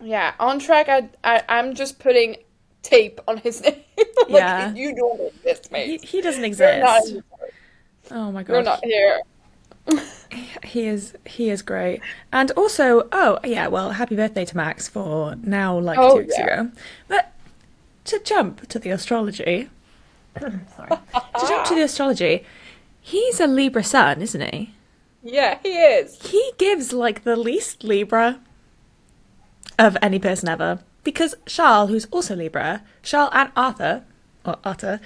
Yeah, 0.00 0.32
on 0.40 0.58
track. 0.58 0.88
I, 0.88 1.08
I 1.22 1.42
I'm 1.50 1.74
just 1.74 1.98
putting 1.98 2.36
tape 2.82 3.20
on 3.28 3.36
his 3.38 3.60
name. 3.64 3.74
like, 3.98 4.28
Yeah. 4.30 4.72
you 4.74 4.94
don't 4.94 5.20
exist, 5.20 5.66
He, 5.68 5.72
mate. 5.72 6.04
he 6.04 6.20
doesn't 6.22 6.40
You're 6.42 6.78
not, 6.80 7.00
exist. 7.02 7.22
Oh 8.10 8.32
my 8.32 8.42
god. 8.42 8.52
you're 8.54 8.62
god. 8.62 8.70
not 8.70 8.84
here. 8.84 9.20
He 10.64 10.86
is 10.88 11.14
he 11.26 11.50
is 11.50 11.62
great. 11.62 12.00
And 12.32 12.50
also, 12.52 13.06
oh 13.12 13.38
yeah, 13.44 13.68
well, 13.68 13.92
happy 13.92 14.16
birthday 14.16 14.44
to 14.46 14.56
Max 14.56 14.88
for 14.88 15.36
now 15.36 15.78
like 15.78 15.98
Oh, 15.98 16.12
two 16.16 16.18
weeks 16.22 16.34
yeah. 16.36 16.44
ago. 16.62 16.70
But 17.06 17.32
to 18.06 18.18
jump 18.24 18.66
to 18.68 18.78
the 18.80 18.90
astrology 18.90 19.68
sorry. 20.40 20.88
To 20.90 21.46
jump 21.46 21.66
to 21.66 21.74
the 21.76 21.82
astrology, 21.82 22.44
he's 23.00 23.38
a 23.38 23.46
Libra 23.46 23.84
sun, 23.84 24.20
isn't 24.22 24.40
he? 24.52 24.74
Yeah, 25.22 25.58
he 25.62 25.68
is. 25.78 26.20
He 26.30 26.52
gives 26.58 26.92
like 26.92 27.22
the 27.22 27.36
least 27.36 27.84
Libra 27.84 28.40
of 29.78 29.96
any 30.02 30.18
person 30.18 30.48
ever. 30.48 30.80
Because 31.04 31.34
Charles, 31.46 31.90
who's 31.90 32.06
also 32.06 32.34
Libra, 32.34 32.82
Charles 33.02 33.30
and 33.34 33.50
Arthur, 33.54 34.02
or 34.44 34.56
Arthur, 34.64 35.00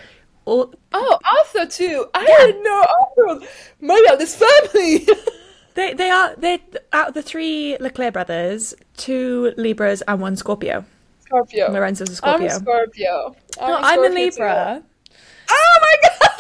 all 0.49 0.75
Oh, 0.93 1.19
Arthur 1.25 1.67
too. 1.71 2.07
I 2.15 2.25
didn't 2.25 2.63
know 2.63 2.81
Arthur 2.81 3.27
was 3.41 3.49
my 3.81 4.03
God, 4.09 4.17
this 4.17 4.35
family. 4.35 5.07
they 5.75 5.95
they 5.95 6.11
are 6.11 6.35
they 6.37 6.61
out 6.93 7.09
of 7.09 7.15
the 7.15 7.23
three 7.23 7.77
Leclerc 7.79 8.15
brothers, 8.15 8.75
two 8.97 9.53
Libras 9.57 10.03
and 10.09 10.21
one 10.21 10.37
Scorpio. 10.37 10.85
Scorpio. 11.21 11.71
Lorenzo's 11.71 12.09
a 12.21 12.27
I'm 12.27 12.41
Scorpio. 12.41 12.47
a 12.47 12.51
Scorpio. 12.61 13.37
I'm, 13.61 13.69
No, 13.69 13.77
a, 13.77 13.81
I'm 13.83 14.05
a 14.05 14.09
Libra. 14.15 14.83
too. 14.83 15.15
Oh 15.51 15.79
my 15.81 16.09
God! 16.09 16.31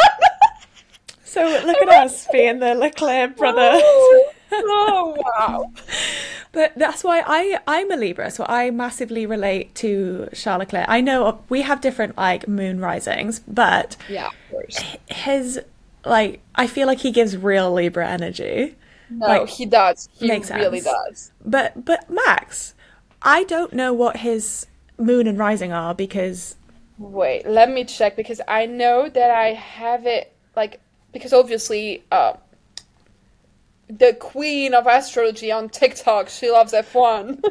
So 1.24 1.42
look 1.66 1.76
at 1.82 1.88
us 2.06 2.26
being 2.32 2.58
the 2.58 2.74
Leclerc 2.74 3.36
brothers. 3.36 3.82
Oh, 3.84 4.32
oh 4.52 5.16
wow. 5.38 5.72
But 6.52 6.72
that's 6.76 7.04
why 7.04 7.22
I 7.26 7.58
I'm 7.66 7.90
a 7.90 7.96
Libra, 7.96 8.30
so 8.30 8.44
I 8.48 8.70
massively 8.70 9.26
relate 9.26 9.74
to 9.76 10.28
Charles 10.34 10.60
Leclerc. 10.60 10.86
I 10.88 11.00
know 11.00 11.42
we 11.48 11.62
have 11.62 11.80
different 11.80 12.16
like 12.16 12.48
moon 12.48 12.80
risings, 12.80 13.40
but 13.40 13.96
Yeah, 14.08 14.30
his 15.08 15.60
like 16.04 16.40
I 16.54 16.66
feel 16.66 16.86
like 16.86 16.98
he 17.00 17.10
gives 17.10 17.36
real 17.36 17.72
Libra 17.72 18.08
energy. 18.08 18.76
No, 19.10 19.26
Like, 19.26 19.48
he 19.48 19.66
does. 19.66 20.08
He 20.12 20.28
makes 20.28 20.50
really 20.50 20.80
sense. 20.80 20.96
does. 21.06 21.32
But 21.44 21.84
but 21.84 22.08
Max, 22.10 22.74
I 23.22 23.44
don't 23.44 23.72
know 23.72 23.92
what 23.92 24.18
his 24.18 24.66
moon 24.98 25.26
and 25.26 25.38
rising 25.38 25.72
are 25.72 25.94
because 25.94 26.56
Wait, 26.98 27.46
let 27.46 27.70
me 27.70 27.84
check 27.84 28.16
because 28.16 28.40
I 28.48 28.66
know 28.66 29.08
that 29.08 29.30
I 29.30 29.52
have 29.54 30.06
it 30.06 30.32
like 30.56 30.80
because 31.12 31.32
obviously 31.32 32.04
uh, 32.10 32.34
the 33.88 34.14
queen 34.14 34.74
of 34.74 34.86
astrology 34.86 35.50
on 35.52 35.68
TikTok, 35.68 36.28
she 36.28 36.50
loves 36.50 36.72
F1. 36.72 37.42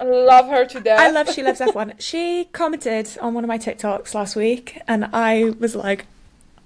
I 0.00 0.04
love 0.04 0.48
her 0.48 0.64
to 0.66 0.80
death. 0.80 1.00
I 1.00 1.10
love 1.10 1.30
She 1.32 1.42
Loves 1.42 1.60
F1. 1.60 2.00
She 2.00 2.46
commented 2.52 3.16
on 3.20 3.34
one 3.34 3.44
of 3.44 3.48
my 3.48 3.58
TikToks 3.58 4.14
last 4.14 4.36
week 4.36 4.80
and 4.88 5.08
I 5.12 5.52
was 5.58 5.74
like, 5.76 6.06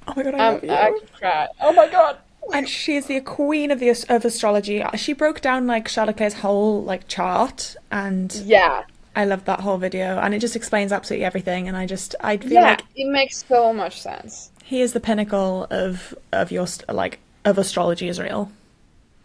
Oh 0.07 0.15
my 0.17 0.23
god, 0.23 0.35
I 0.35 0.39
Um, 0.49 0.55
love 0.55 0.65
you. 0.65 0.71
I 0.73 0.93
cry. 1.19 1.49
Oh 1.61 1.73
my 1.73 1.89
god. 1.89 2.19
and 2.55 2.67
she 2.69 2.97
is 2.97 3.07
the 3.07 3.21
queen 3.21 3.71
of 3.71 3.79
the 3.81 3.91
of 4.09 4.25
astrology. 4.25 4.83
She 4.97 5.13
broke 5.13 5.41
down 5.43 5.67
like 5.67 5.89
Charles 5.89 6.09
Leclerc's 6.09 6.35
whole 6.35 6.83
like 6.83 7.07
chart, 7.09 7.77
and 7.91 8.33
Yeah. 8.47 8.85
I 9.15 9.25
love 9.27 9.45
that 9.45 9.61
whole 9.61 9.77
video. 9.79 10.19
And 10.19 10.33
it 10.35 10.39
just 10.39 10.57
explains 10.57 10.93
absolutely 10.93 11.27
everything. 11.27 11.69
And 11.69 11.77
I 11.77 11.85
just 11.87 12.15
I 12.21 12.39
feel 12.39 12.53
Yeah, 12.53 12.71
like 12.71 12.85
it 12.97 13.09
makes 13.09 13.45
so 13.47 13.73
much 13.75 14.01
sense. 14.01 14.51
he 14.65 14.81
is 14.81 14.93
the 14.95 15.01
pinnacle 15.01 15.67
of 15.71 16.15
of 16.33 16.51
your 16.51 16.67
like 16.89 17.19
of 17.49 17.59
astrology 17.59 18.09
Israel. 18.09 18.51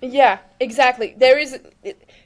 Yeah, 0.02 0.40
exactly. 0.60 1.16
There 1.18 1.38
is 1.40 1.60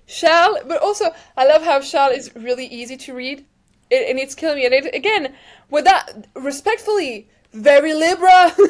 Shal, 0.08 0.58
but 0.66 0.82
also 0.82 1.06
I 1.36 1.46
love 1.46 1.64
how 1.64 1.82
Shal 1.82 2.10
is 2.12 2.36
really 2.36 2.66
easy 2.66 2.98
to 2.98 3.14
read, 3.14 3.46
it, 3.90 4.10
and 4.10 4.18
it's 4.20 4.34
killing 4.36 4.58
me. 4.58 4.66
And 4.66 4.74
it, 4.74 4.96
again, 4.96 5.34
with 5.70 5.86
that, 5.86 6.28
respectfully, 6.36 7.28
very 7.54 7.94
Libra. 7.94 8.54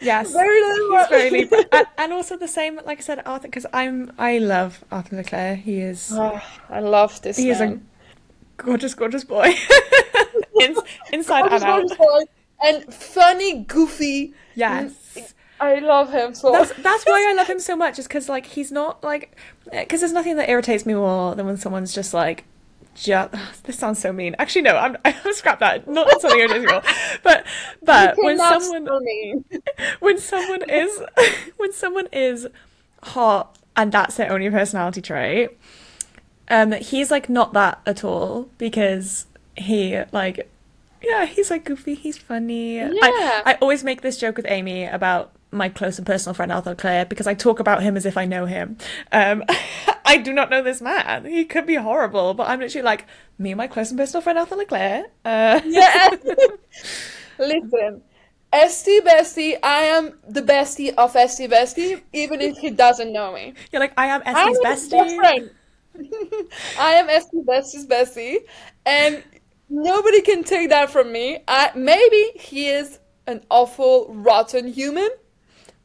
Yes, 0.00 0.32
very 0.32 0.60
Libra. 0.60 1.06
very 1.08 1.30
Libra, 1.30 1.64
and, 1.72 1.86
and 1.96 2.12
also 2.12 2.36
the 2.36 2.48
same 2.48 2.78
like 2.84 2.98
I 2.98 3.00
said, 3.00 3.22
Arthur. 3.24 3.48
Because 3.48 3.64
I'm 3.72 4.12
I 4.18 4.36
love 4.38 4.84
Arthur 4.92 5.16
Leclerc. 5.16 5.60
He 5.60 5.80
is 5.80 6.12
Oh, 6.12 6.42
I 6.68 6.80
love 6.80 7.22
this. 7.22 7.38
he 7.38 7.48
is 7.48 7.60
a 7.62 7.80
gorgeous, 8.58 8.92
gorgeous 8.94 9.24
boy. 9.24 9.54
In, 10.60 10.76
inside 11.12 11.46
and 11.50 11.64
out. 11.64 11.80
Gorgeous 11.80 11.96
boy, 11.96 12.20
and 12.62 12.92
funny, 12.92 13.62
goofy. 13.64 14.34
Yes. 14.54 14.92
I 15.64 15.78
love 15.78 16.12
him 16.12 16.34
so. 16.34 16.52
That's 16.52 16.72
that's 16.74 17.04
why 17.04 17.26
I 17.30 17.34
love 17.34 17.48
him 17.48 17.58
so 17.58 17.76
much. 17.76 17.98
Is 17.98 18.06
because 18.06 18.28
like 18.28 18.46
he's 18.46 18.70
not 18.70 19.02
like 19.02 19.36
because 19.70 20.00
there's 20.00 20.12
nothing 20.12 20.36
that 20.36 20.48
irritates 20.48 20.84
me 20.84 20.94
more 20.94 21.34
than 21.34 21.46
when 21.46 21.56
someone's 21.56 21.94
just 21.94 22.14
like. 22.14 22.44
Just, 22.94 23.34
this 23.64 23.76
sounds 23.76 23.98
so 23.98 24.12
mean. 24.12 24.36
Actually, 24.38 24.62
no. 24.62 24.76
I'm. 24.76 24.96
I'm 25.04 25.32
scrap 25.32 25.58
that. 25.60 25.88
Not 25.88 26.20
something 26.20 26.38
irritates 26.38 26.64
me 26.64 26.70
more, 26.72 26.82
but 27.22 27.44
but 27.82 28.16
when 28.18 28.38
someone 28.38 28.86
when 30.00 30.18
someone 30.18 30.70
is 30.70 31.02
when 31.56 31.72
someone 31.72 32.06
is 32.12 32.46
hot 33.02 33.58
and 33.76 33.90
that's 33.90 34.16
their 34.16 34.30
only 34.30 34.48
personality 34.50 35.02
trait, 35.02 35.50
um, 36.48 36.72
he's 36.72 37.10
like 37.10 37.28
not 37.28 37.52
that 37.54 37.80
at 37.86 38.04
all 38.04 38.48
because 38.58 39.26
he 39.56 40.00
like 40.12 40.50
yeah 41.02 41.26
he's 41.26 41.50
like 41.50 41.64
goofy 41.64 41.94
he's 41.94 42.18
funny 42.18 42.76
Yeah. 42.76 42.90
I, 43.02 43.42
I 43.46 43.54
always 43.60 43.84
make 43.84 44.00
this 44.00 44.16
joke 44.18 44.36
with 44.36 44.46
amy 44.48 44.84
about 44.84 45.33
my 45.54 45.68
close 45.68 45.98
and 45.98 46.06
personal 46.06 46.34
friend 46.34 46.50
arthur 46.52 46.70
leclerc 46.70 47.08
because 47.08 47.26
i 47.26 47.34
talk 47.34 47.60
about 47.60 47.82
him 47.82 47.96
as 47.96 48.04
if 48.06 48.16
i 48.16 48.24
know 48.24 48.46
him 48.46 48.76
um 49.12 49.42
i 50.04 50.16
do 50.16 50.32
not 50.32 50.50
know 50.50 50.62
this 50.62 50.80
man 50.80 51.24
he 51.24 51.44
could 51.44 51.66
be 51.66 51.74
horrible 51.76 52.34
but 52.34 52.48
i'm 52.48 52.60
literally 52.60 52.84
like 52.84 53.06
me 53.38 53.50
and 53.52 53.58
my 53.58 53.66
close 53.66 53.90
and 53.90 53.98
personal 53.98 54.20
friend 54.22 54.38
arthur 54.38 54.56
leclerc 54.56 55.06
uh 55.24 55.60
Yeah. 55.66 56.08
Listen, 57.38 58.02
Esty 58.52 59.00
Bestie, 59.00 59.58
I 59.62 59.82
am 59.96 60.12
the 60.28 60.40
bestie 60.42 60.94
of 60.94 61.16
Esty 61.16 61.48
Bestie, 61.48 62.00
even 62.12 62.40
if 62.40 62.56
he 62.58 62.70
doesn't 62.70 63.12
know 63.12 63.32
me. 63.32 63.54
you're 63.72 63.80
like 63.80 63.92
i 63.96 64.06
am 64.06 64.22
I 64.24 64.32
Essie's 64.32 64.38
am 64.42 64.48
his 64.48 64.58
best 64.60 64.92
bestie. 64.92 65.50
I 66.78 66.92
am 66.94 67.08
Esty 67.08 67.38
Bestie's 67.44 67.86
bestie, 67.86 68.38
and 68.86 69.22
nobody 69.68 70.20
can 70.22 70.44
take 70.44 70.68
that 70.70 70.90
from 70.90 71.12
me. 71.12 71.38
I, 71.48 71.70
maybe 71.74 72.32
he 72.38 72.68
is 72.68 72.98
an 73.26 73.44
awful, 73.50 74.12
rotten 74.14 74.68
human. 74.68 75.08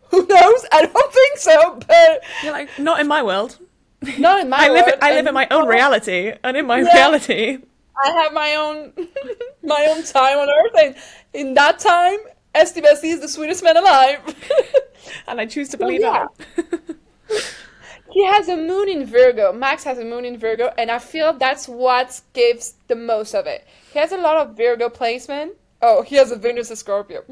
Who 0.12 0.26
knows? 0.26 0.66
I 0.72 0.86
don't 0.86 1.14
think 1.14 1.38
so, 1.38 1.80
but 1.88 2.24
you're 2.43 2.51
like 2.53 2.70
not 2.80 2.99
in 2.99 3.07
my 3.07 3.22
world 3.24 3.57
not 4.18 4.39
in 4.39 4.49
my 4.49 4.57
I 4.57 4.70
live 4.70 4.86
world, 4.86 4.97
I 5.01 5.12
live 5.14 5.28
in 5.28 5.34
my 5.34 5.47
own 5.51 5.68
reality, 5.68 6.34
and 6.43 6.55
in 6.55 6.66
my 6.66 6.80
Yeah. 6.80 6.93
reality, 6.93 7.57
I 8.01 8.10
have 8.12 8.34
my 8.34 8.55
own 8.55 8.93
my 9.64 9.86
own 9.89 10.03
time 10.03 10.38
on 10.38 10.49
Earth, 10.49 10.76
and 10.80 10.95
in 11.34 11.53
that 11.55 11.80
time, 11.80 12.20
Bestie 12.55 13.12
is 13.14 13.20
the 13.20 13.28
sweetest 13.28 13.64
man 13.64 13.78
alive. 13.78 14.20
and 15.28 15.39
I 15.41 15.45
choose 15.45 15.70
to 15.70 15.78
believe 15.78 16.01
yeah. 16.01 16.28
that. 16.55 16.95
He 18.12 18.26
has 18.26 18.47
a 18.49 18.57
moon 18.57 18.89
in 18.89 19.05
Virgo. 19.05 19.53
Max 19.53 19.84
has 19.84 19.99
a 19.99 20.03
moon 20.05 20.26
in 20.26 20.38
Virgo, 20.38 20.74
and 20.78 20.89
I 20.89 20.97
feel 20.97 21.34
that's 21.34 21.68
what 21.68 22.22
gives 22.34 22.74
the 22.88 22.95
most 22.95 23.36
of 23.36 23.45
it. 23.45 23.68
He 23.93 23.99
has 23.99 24.12
a 24.12 24.18
lot 24.18 24.38
of 24.38 24.57
Virgo 24.57 24.89
placement. 24.89 25.53
Oh, 25.82 26.01
he 26.01 26.16
has 26.16 26.32
a 26.32 26.36
Venus 26.36 26.70
in 26.72 26.76
Scorpio. 26.76 27.24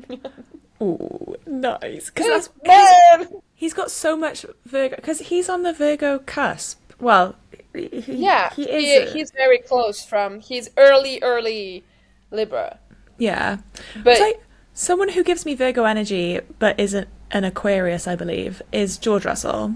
Ooh, 0.82 1.36
nice. 1.46 2.10
Because 2.10 2.28
that's 2.28 2.50
Man! 2.66 3.42
he's 3.56 3.74
got 3.74 3.90
so 3.92 4.16
much 4.16 4.46
Virgo. 4.66 4.96
Because 4.96 5.20
he's 5.20 5.50
on 5.50 5.64
the 5.64 5.74
Virgo 5.74 6.20
cusp. 6.20 6.80
Well, 7.00 7.36
he, 7.74 7.88
he- 8.02 8.14
Yeah, 8.16 8.52
he 8.54 8.64
he, 8.66 8.92
is. 8.92 9.14
he's 9.14 9.32
very 9.32 9.60
close 9.60 10.04
from. 10.06 10.40
He's 10.40 10.70
early, 10.78 11.20
early 11.22 11.84
Libra. 12.32 12.80
yeah, 13.18 13.58
But 14.04 14.12
It's 14.14 14.22
like 14.22 14.44
someone 14.74 15.10
who 15.10 15.24
gives 15.24 15.46
me 15.46 15.56
Virgo 15.56 15.84
energy 15.86 16.40
but 16.60 16.80
isn't 16.80 17.08
an 17.32 17.44
Aquarius, 17.44 18.08
I 18.08 18.16
believe, 18.16 18.62
is 18.72 18.98
George 18.98 19.26
Russell. 19.26 19.76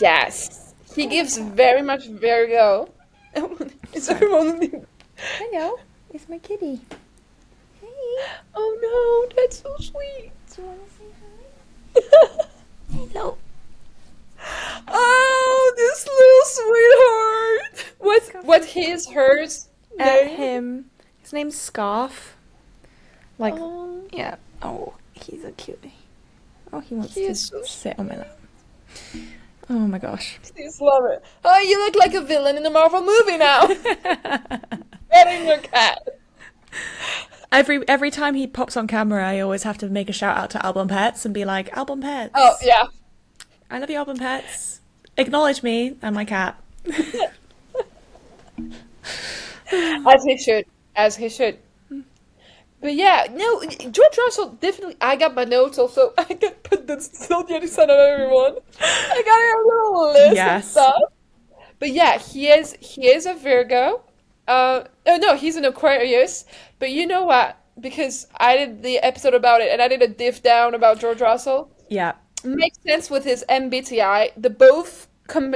yes, 0.00 0.74
he 0.94 1.06
gives 1.06 1.36
very 1.38 1.82
much 1.82 2.06
Virgo. 2.06 2.90
Is 3.92 4.08
everyone? 4.08 4.86
Hello, 5.16 5.76
it's 6.12 6.28
my 6.28 6.38
kitty. 6.38 6.80
Oh 8.54 9.28
no, 9.30 9.36
that's 9.36 9.60
so 9.60 9.74
sweet. 9.78 10.30
do 10.54 10.62
you 10.62 10.68
want 10.68 10.80
to 10.84 12.00
say 12.00 12.02
hi? 12.02 12.46
Hello. 13.12 13.36
Oh, 14.88 15.72
this 15.76 16.06
little 16.06 17.84
sweetheart. 17.88 17.94
What? 17.98 18.44
What 18.44 18.64
his 18.64 19.08
hers? 19.08 19.68
Name? 19.98 20.28
him. 20.28 20.84
His 21.22 21.32
name's 21.32 21.56
Scarf. 21.58 22.36
Like, 23.38 23.54
Oh, 23.56 24.02
yeah. 24.12 24.36
Oh, 24.62 24.94
he's 25.12 25.44
a 25.44 25.52
cutie. 25.52 25.94
Oh, 26.72 26.80
he 26.80 26.94
wants 26.94 27.14
He 27.14 27.26
to 27.26 27.34
so 27.34 27.62
sit 27.62 27.98
on 27.98 28.08
my 28.08 28.16
lap. 28.16 28.38
Oh 29.70 29.74
my 29.86 29.98
gosh. 29.98 30.38
please 30.54 30.80
love 30.80 31.04
it. 31.06 31.22
Oh, 31.44 31.58
you 31.58 31.78
look 31.78 31.94
like 31.96 32.14
a 32.14 32.20
villain 32.22 32.56
in 32.56 32.64
a 32.64 32.70
Marvel 32.70 33.02
movie 33.02 33.36
now. 33.36 33.66
Petting 35.10 35.46
your 35.46 35.58
cat. 35.58 36.18
Every 37.50 37.86
every 37.88 38.10
time 38.10 38.34
he 38.34 38.46
pops 38.46 38.76
on 38.76 38.86
camera, 38.86 39.26
I 39.26 39.40
always 39.40 39.62
have 39.62 39.78
to 39.78 39.88
make 39.88 40.08
a 40.10 40.12
shout 40.12 40.36
out 40.36 40.50
to 40.50 40.64
Album 40.64 40.88
Pets 40.88 41.24
and 41.24 41.32
be 41.32 41.44
like, 41.44 41.74
Album 41.76 42.02
Pets. 42.02 42.32
Oh 42.34 42.56
yeah. 42.62 42.84
I 43.70 43.78
love 43.78 43.88
you, 43.90 43.96
Album 43.96 44.18
Pets. 44.18 44.80
Acknowledge 45.16 45.62
me 45.62 45.96
and 46.02 46.14
my 46.14 46.24
cat. 46.24 46.60
As 49.72 50.24
he 50.24 50.36
should. 50.38 50.64
As 50.96 51.16
he 51.16 51.28
should. 51.28 51.58
But 52.80 52.94
yeah, 52.94 53.26
no, 53.32 53.60
George 53.64 54.16
Russell 54.18 54.50
definitely. 54.60 54.96
I 55.00 55.16
got 55.16 55.34
my 55.34 55.44
notes 55.44 55.78
also. 55.78 56.12
I 56.18 56.24
can 56.24 56.52
put 56.62 56.86
the 56.86 57.00
son 57.00 57.42
of 57.90 57.96
everyone. 57.96 58.56
I 58.80 59.22
got 59.24 59.40
a 59.40 59.58
little 59.66 60.12
list 60.12 60.36
Yes. 60.36 60.64
of 60.66 60.70
stuff. 60.70 61.02
But 61.78 61.90
yeah, 61.92 62.18
he 62.18 62.48
is 62.48 62.76
he 62.80 63.08
is 63.08 63.26
a 63.26 63.34
Virgo. 63.34 64.02
Uh, 64.48 64.84
oh 65.06 65.16
no, 65.18 65.36
he's 65.36 65.56
an 65.56 65.64
Aquarius. 65.64 66.44
But 66.78 66.90
you 66.90 67.06
know 67.06 67.24
what? 67.24 67.56
Because 67.78 68.26
I 68.38 68.56
did 68.56 68.82
the 68.82 68.98
episode 68.98 69.34
about 69.34 69.60
it, 69.60 69.70
and 69.70 69.80
I 69.80 69.88
did 69.88 70.02
a 70.02 70.08
diff 70.08 70.42
down 70.42 70.74
about 70.74 70.98
George 70.98 71.20
Russell. 71.20 71.70
Yeah. 71.88 72.14
Makes 72.42 72.78
sense 72.82 73.10
with 73.10 73.24
his 73.24 73.44
MBTI. 73.48 74.32
The 74.36 74.50
both 74.50 75.08
com- 75.26 75.54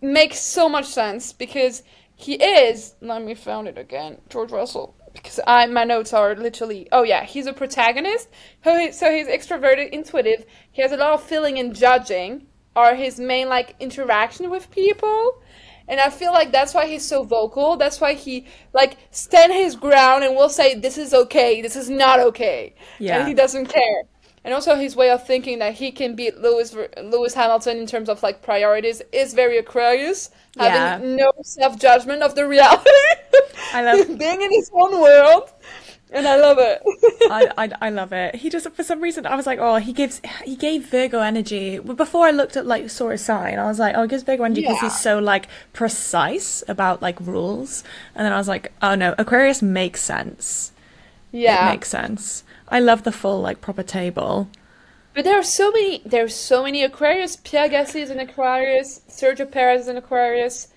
makes 0.00 0.38
so 0.38 0.68
much 0.68 0.86
sense 0.86 1.32
because 1.32 1.82
he 2.14 2.34
is. 2.34 2.94
Let 3.00 3.22
me 3.22 3.34
find 3.34 3.68
it 3.68 3.76
again. 3.76 4.18
George 4.30 4.52
Russell. 4.52 4.94
Because 5.12 5.40
I 5.46 5.66
my 5.66 5.84
notes 5.84 6.12
are 6.12 6.34
literally. 6.36 6.88
Oh 6.92 7.02
yeah, 7.02 7.24
he's 7.24 7.46
a 7.46 7.52
protagonist. 7.52 8.28
So 8.62 8.90
so 8.90 9.10
he's 9.10 9.26
extroverted, 9.26 9.90
intuitive. 9.90 10.44
He 10.70 10.82
has 10.82 10.92
a 10.92 10.96
lot 10.96 11.14
of 11.14 11.22
feeling 11.22 11.58
and 11.58 11.74
judging. 11.74 12.46
Are 12.76 12.94
his 12.94 13.18
main 13.18 13.48
like 13.48 13.74
interaction 13.80 14.50
with 14.50 14.70
people. 14.70 15.40
And 15.88 16.00
I 16.00 16.10
feel 16.10 16.32
like 16.32 16.50
that's 16.52 16.74
why 16.74 16.86
he's 16.86 17.06
so 17.06 17.22
vocal. 17.22 17.76
That's 17.76 18.00
why 18.00 18.14
he 18.14 18.46
like 18.72 18.96
stand 19.10 19.52
his 19.52 19.76
ground 19.76 20.24
and 20.24 20.34
will 20.34 20.48
say 20.48 20.74
this 20.74 20.98
is 20.98 21.14
okay, 21.14 21.62
this 21.62 21.76
is 21.76 21.88
not 21.88 22.20
okay. 22.20 22.74
Yeah. 22.98 23.18
And 23.20 23.28
he 23.28 23.34
doesn't 23.34 23.66
care. 23.66 24.02
And 24.44 24.54
also 24.54 24.76
his 24.76 24.94
way 24.94 25.10
of 25.10 25.26
thinking 25.26 25.58
that 25.58 25.74
he 25.74 25.90
can 25.90 26.14
beat 26.14 26.38
Lewis 26.38 26.74
Lewis 27.02 27.34
Hamilton 27.34 27.78
in 27.78 27.86
terms 27.86 28.08
of 28.08 28.22
like 28.22 28.42
priorities 28.42 29.02
is 29.12 29.34
very 29.34 29.58
Aquarius, 29.58 30.30
having 30.56 31.16
no 31.16 31.32
self 31.42 31.78
judgment 31.80 32.22
of 32.22 32.34
the 32.36 32.46
reality. 32.46 32.90
I 33.72 33.82
love- 33.82 34.18
being 34.18 34.42
in 34.42 34.50
his 34.52 34.70
own 34.72 35.00
world, 35.00 35.50
and 36.12 36.26
I 36.26 36.36
love 36.36 36.58
it. 36.60 36.82
I, 37.30 37.52
I 37.58 37.72
I 37.86 37.90
love 37.90 38.12
it. 38.12 38.36
He 38.36 38.48
just 38.50 38.68
for 38.70 38.82
some 38.82 39.00
reason 39.00 39.26
I 39.26 39.34
was 39.36 39.46
like, 39.46 39.58
oh, 39.60 39.76
he 39.76 39.92
gives 39.92 40.20
he 40.44 40.56
gave 40.56 40.86
Virgo 40.88 41.20
energy. 41.20 41.78
Before 41.78 42.26
I 42.26 42.30
looked 42.30 42.56
at 42.56 42.66
like 42.66 42.88
saw 42.90 43.10
his 43.10 43.24
sign, 43.24 43.58
I 43.58 43.66
was 43.66 43.78
like, 43.78 43.94
oh, 43.96 44.02
he 44.02 44.08
gives 44.08 44.22
Virgo 44.22 44.44
energy 44.44 44.60
because 44.62 44.76
Yeah. 44.82 44.88
he's 44.88 45.00
so 45.00 45.18
like 45.18 45.48
precise 45.72 46.62
about 46.68 47.02
like 47.02 47.18
rules. 47.20 47.82
And 48.14 48.24
then 48.24 48.32
I 48.32 48.38
was 48.38 48.48
like, 48.48 48.72
oh 48.82 48.94
no, 48.94 49.14
Aquarius 49.18 49.62
makes 49.62 50.00
sense. 50.02 50.72
yeah, 51.32 51.68
It 51.68 51.72
makes 51.72 51.88
sense. 51.88 52.44
I 52.68 52.80
love 52.80 53.02
the 53.04 53.12
full 53.12 53.40
like 53.40 53.60
proper 53.60 53.82
table. 53.82 54.48
But 55.14 55.24
there 55.24 55.38
are 55.38 55.42
so 55.42 55.70
many. 55.70 56.02
There's 56.04 56.34
so 56.34 56.62
many 56.64 56.82
Aquarius. 56.82 57.36
Pierre 57.36 57.68
Gasly 57.70 58.02
is 58.02 58.10
an 58.10 58.20
Aquarius. 58.20 59.00
Sergio 59.08 59.50
Perez 59.50 59.82
is 59.82 59.88
an 59.88 59.96
Aquarius, 59.96 60.68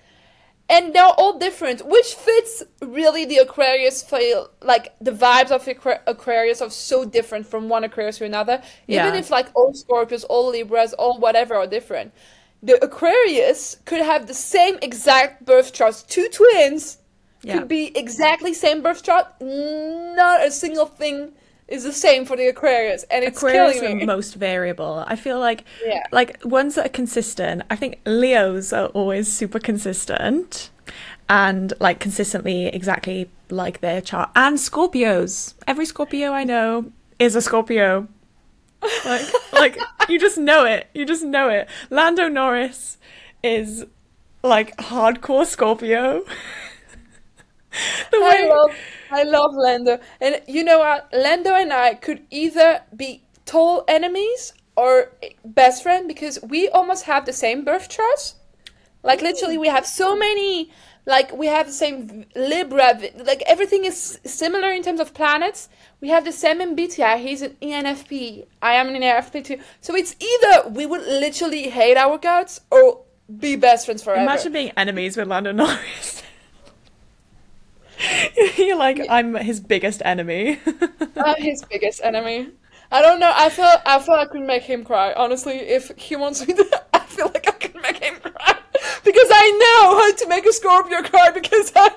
and 0.70 0.94
they're 0.94 1.04
all 1.04 1.38
different, 1.38 1.84
which 1.86 2.14
fits 2.14 2.62
really 2.80 3.24
the 3.24 3.38
Aquarius 3.38 4.02
feel. 4.02 4.48
Like 4.62 4.94
the 5.00 5.10
vibes 5.10 5.50
of 5.50 5.66
Aqua- 5.68 6.00
Aquarius 6.06 6.62
are 6.62 6.70
so 6.70 7.04
different 7.04 7.46
from 7.46 7.68
one 7.68 7.82
Aquarius 7.84 8.18
to 8.18 8.24
another. 8.24 8.62
Even 8.88 9.14
if 9.16 9.30
like 9.30 9.48
all 9.54 9.72
Scorpios, 9.72 10.24
all 10.28 10.48
Libras, 10.50 10.92
all 10.94 11.18
whatever 11.18 11.54
are 11.56 11.66
different, 11.66 12.12
the 12.62 12.82
Aquarius 12.84 13.76
could 13.84 14.00
have 14.00 14.26
the 14.26 14.34
same 14.34 14.78
exact 14.82 15.44
birth 15.44 15.72
charts. 15.72 16.02
Two 16.04 16.28
twins 16.28 16.98
Yeah. 17.42 17.58
could 17.58 17.68
be 17.68 17.96
exactly 17.96 18.52
same 18.54 18.80
birth 18.82 19.02
chart. 19.02 19.26
Not 19.40 20.46
a 20.46 20.50
single 20.50 20.86
thing 20.86 21.32
is 21.70 21.84
the 21.84 21.92
same 21.92 22.24
for 22.24 22.36
the 22.36 22.48
Aquarius, 22.48 23.04
and 23.10 23.24
it's 23.24 23.38
Aquarius 23.38 23.80
killing 23.80 24.02
are 24.02 24.06
most 24.06 24.34
variable. 24.34 25.04
I 25.06 25.16
feel 25.16 25.38
like 25.38 25.64
Yeah. 25.84 26.02
like 26.12 26.38
ones 26.44 26.74
that 26.74 26.86
are 26.86 26.90
consistent. 26.90 27.62
I 27.70 27.76
think 27.76 28.00
Leos 28.04 28.72
are 28.72 28.86
always 28.88 29.32
super 29.32 29.58
consistent 29.58 30.70
and 31.28 31.72
like 31.80 32.00
consistently 32.00 32.66
exactly 32.66 33.30
like 33.50 33.80
their 33.80 34.00
chart. 34.00 34.30
And 34.34 34.58
Scorpios. 34.58 35.54
Every 35.66 35.86
Scorpio 35.86 36.32
I 36.32 36.44
know 36.44 36.90
is 37.18 37.36
a 37.36 37.40
Scorpio. 37.40 38.08
Like 39.04 39.26
like 39.52 39.78
you 40.08 40.18
just 40.18 40.38
know 40.38 40.64
it. 40.64 40.88
You 40.94 41.04
just 41.06 41.22
know 41.22 41.48
it. 41.48 41.68
Lando 41.88 42.28
Norris 42.28 42.98
is 43.44 43.86
like 44.42 44.76
hardcore 44.78 45.46
Scorpio. 45.46 46.24
the 48.10 48.16
I 48.16 48.42
way 48.42 48.48
love, 48.48 48.70
I 49.10 49.24
love 49.24 49.54
Lando, 49.54 49.98
and 50.20 50.40
you 50.46 50.64
know 50.64 50.78
what? 50.78 51.08
Lando 51.12 51.54
and 51.54 51.72
I 51.72 51.94
could 51.94 52.22
either 52.30 52.82
be 52.96 53.22
total 53.44 53.84
enemies 53.88 54.52
or 54.76 55.12
best 55.44 55.82
friend 55.82 56.06
because 56.06 56.38
we 56.42 56.68
almost 56.68 57.04
have 57.04 57.26
the 57.26 57.32
same 57.32 57.64
birth 57.64 57.88
charts. 57.88 58.36
Like 59.02 59.22
literally, 59.22 59.58
we 59.58 59.68
have 59.68 59.86
so 59.86 60.16
many. 60.16 60.70
Like 61.06 61.32
we 61.32 61.46
have 61.46 61.66
the 61.66 61.72
same 61.72 62.26
Libra. 62.36 63.00
Like 63.16 63.42
everything 63.46 63.84
is 63.84 64.20
similar 64.24 64.70
in 64.70 64.82
terms 64.82 65.00
of 65.00 65.14
planets. 65.14 65.68
We 66.00 66.10
have 66.10 66.24
the 66.24 66.32
same 66.32 66.60
MBTI. 66.60 67.18
He's 67.18 67.42
an 67.42 67.56
ENFP. 67.62 68.46
I 68.62 68.74
am 68.74 68.88
an 68.88 69.02
ENFP 69.02 69.44
too. 69.44 69.58
So 69.80 69.96
it's 69.96 70.14
either 70.20 70.68
we 70.68 70.86
would 70.86 71.02
literally 71.02 71.70
hate 71.70 71.96
our 71.96 72.18
guts 72.18 72.60
or 72.70 73.02
be 73.38 73.56
best 73.56 73.86
friends 73.86 74.02
forever. 74.02 74.22
Imagine 74.22 74.52
being 74.52 74.72
enemies 74.76 75.16
with 75.16 75.28
Lando 75.28 75.52
Norris. 75.52 76.22
You're 78.56 78.76
like, 78.76 79.00
I'm 79.08 79.34
his 79.34 79.60
biggest 79.60 80.02
enemy. 80.04 80.58
I'm 81.16 81.36
his 81.42 81.64
biggest 81.64 82.00
enemy. 82.02 82.48
I 82.92 83.02
don't 83.02 83.20
know. 83.20 83.32
I 83.34 83.50
feel 83.50 83.70
I 83.86 83.98
feel 84.00 84.14
I 84.16 84.26
could 84.26 84.42
make 84.42 84.62
him 84.64 84.84
cry. 84.84 85.12
Honestly, 85.12 85.54
if 85.54 85.92
he 85.96 86.16
wants 86.16 86.46
me 86.46 86.54
to, 86.54 86.82
I 86.92 87.00
feel 87.00 87.26
like 87.26 87.46
I 87.48 87.52
could 87.52 87.80
make 87.82 88.02
him 88.02 88.16
cry 88.20 88.56
because 89.04 89.28
I 89.30 89.50
know 89.62 89.98
how 89.98 90.12
to 90.14 90.28
make 90.28 90.46
a 90.46 90.52
Scorpio 90.52 91.02
cry. 91.02 91.30
Because 91.30 91.72
I'm. 91.76 91.92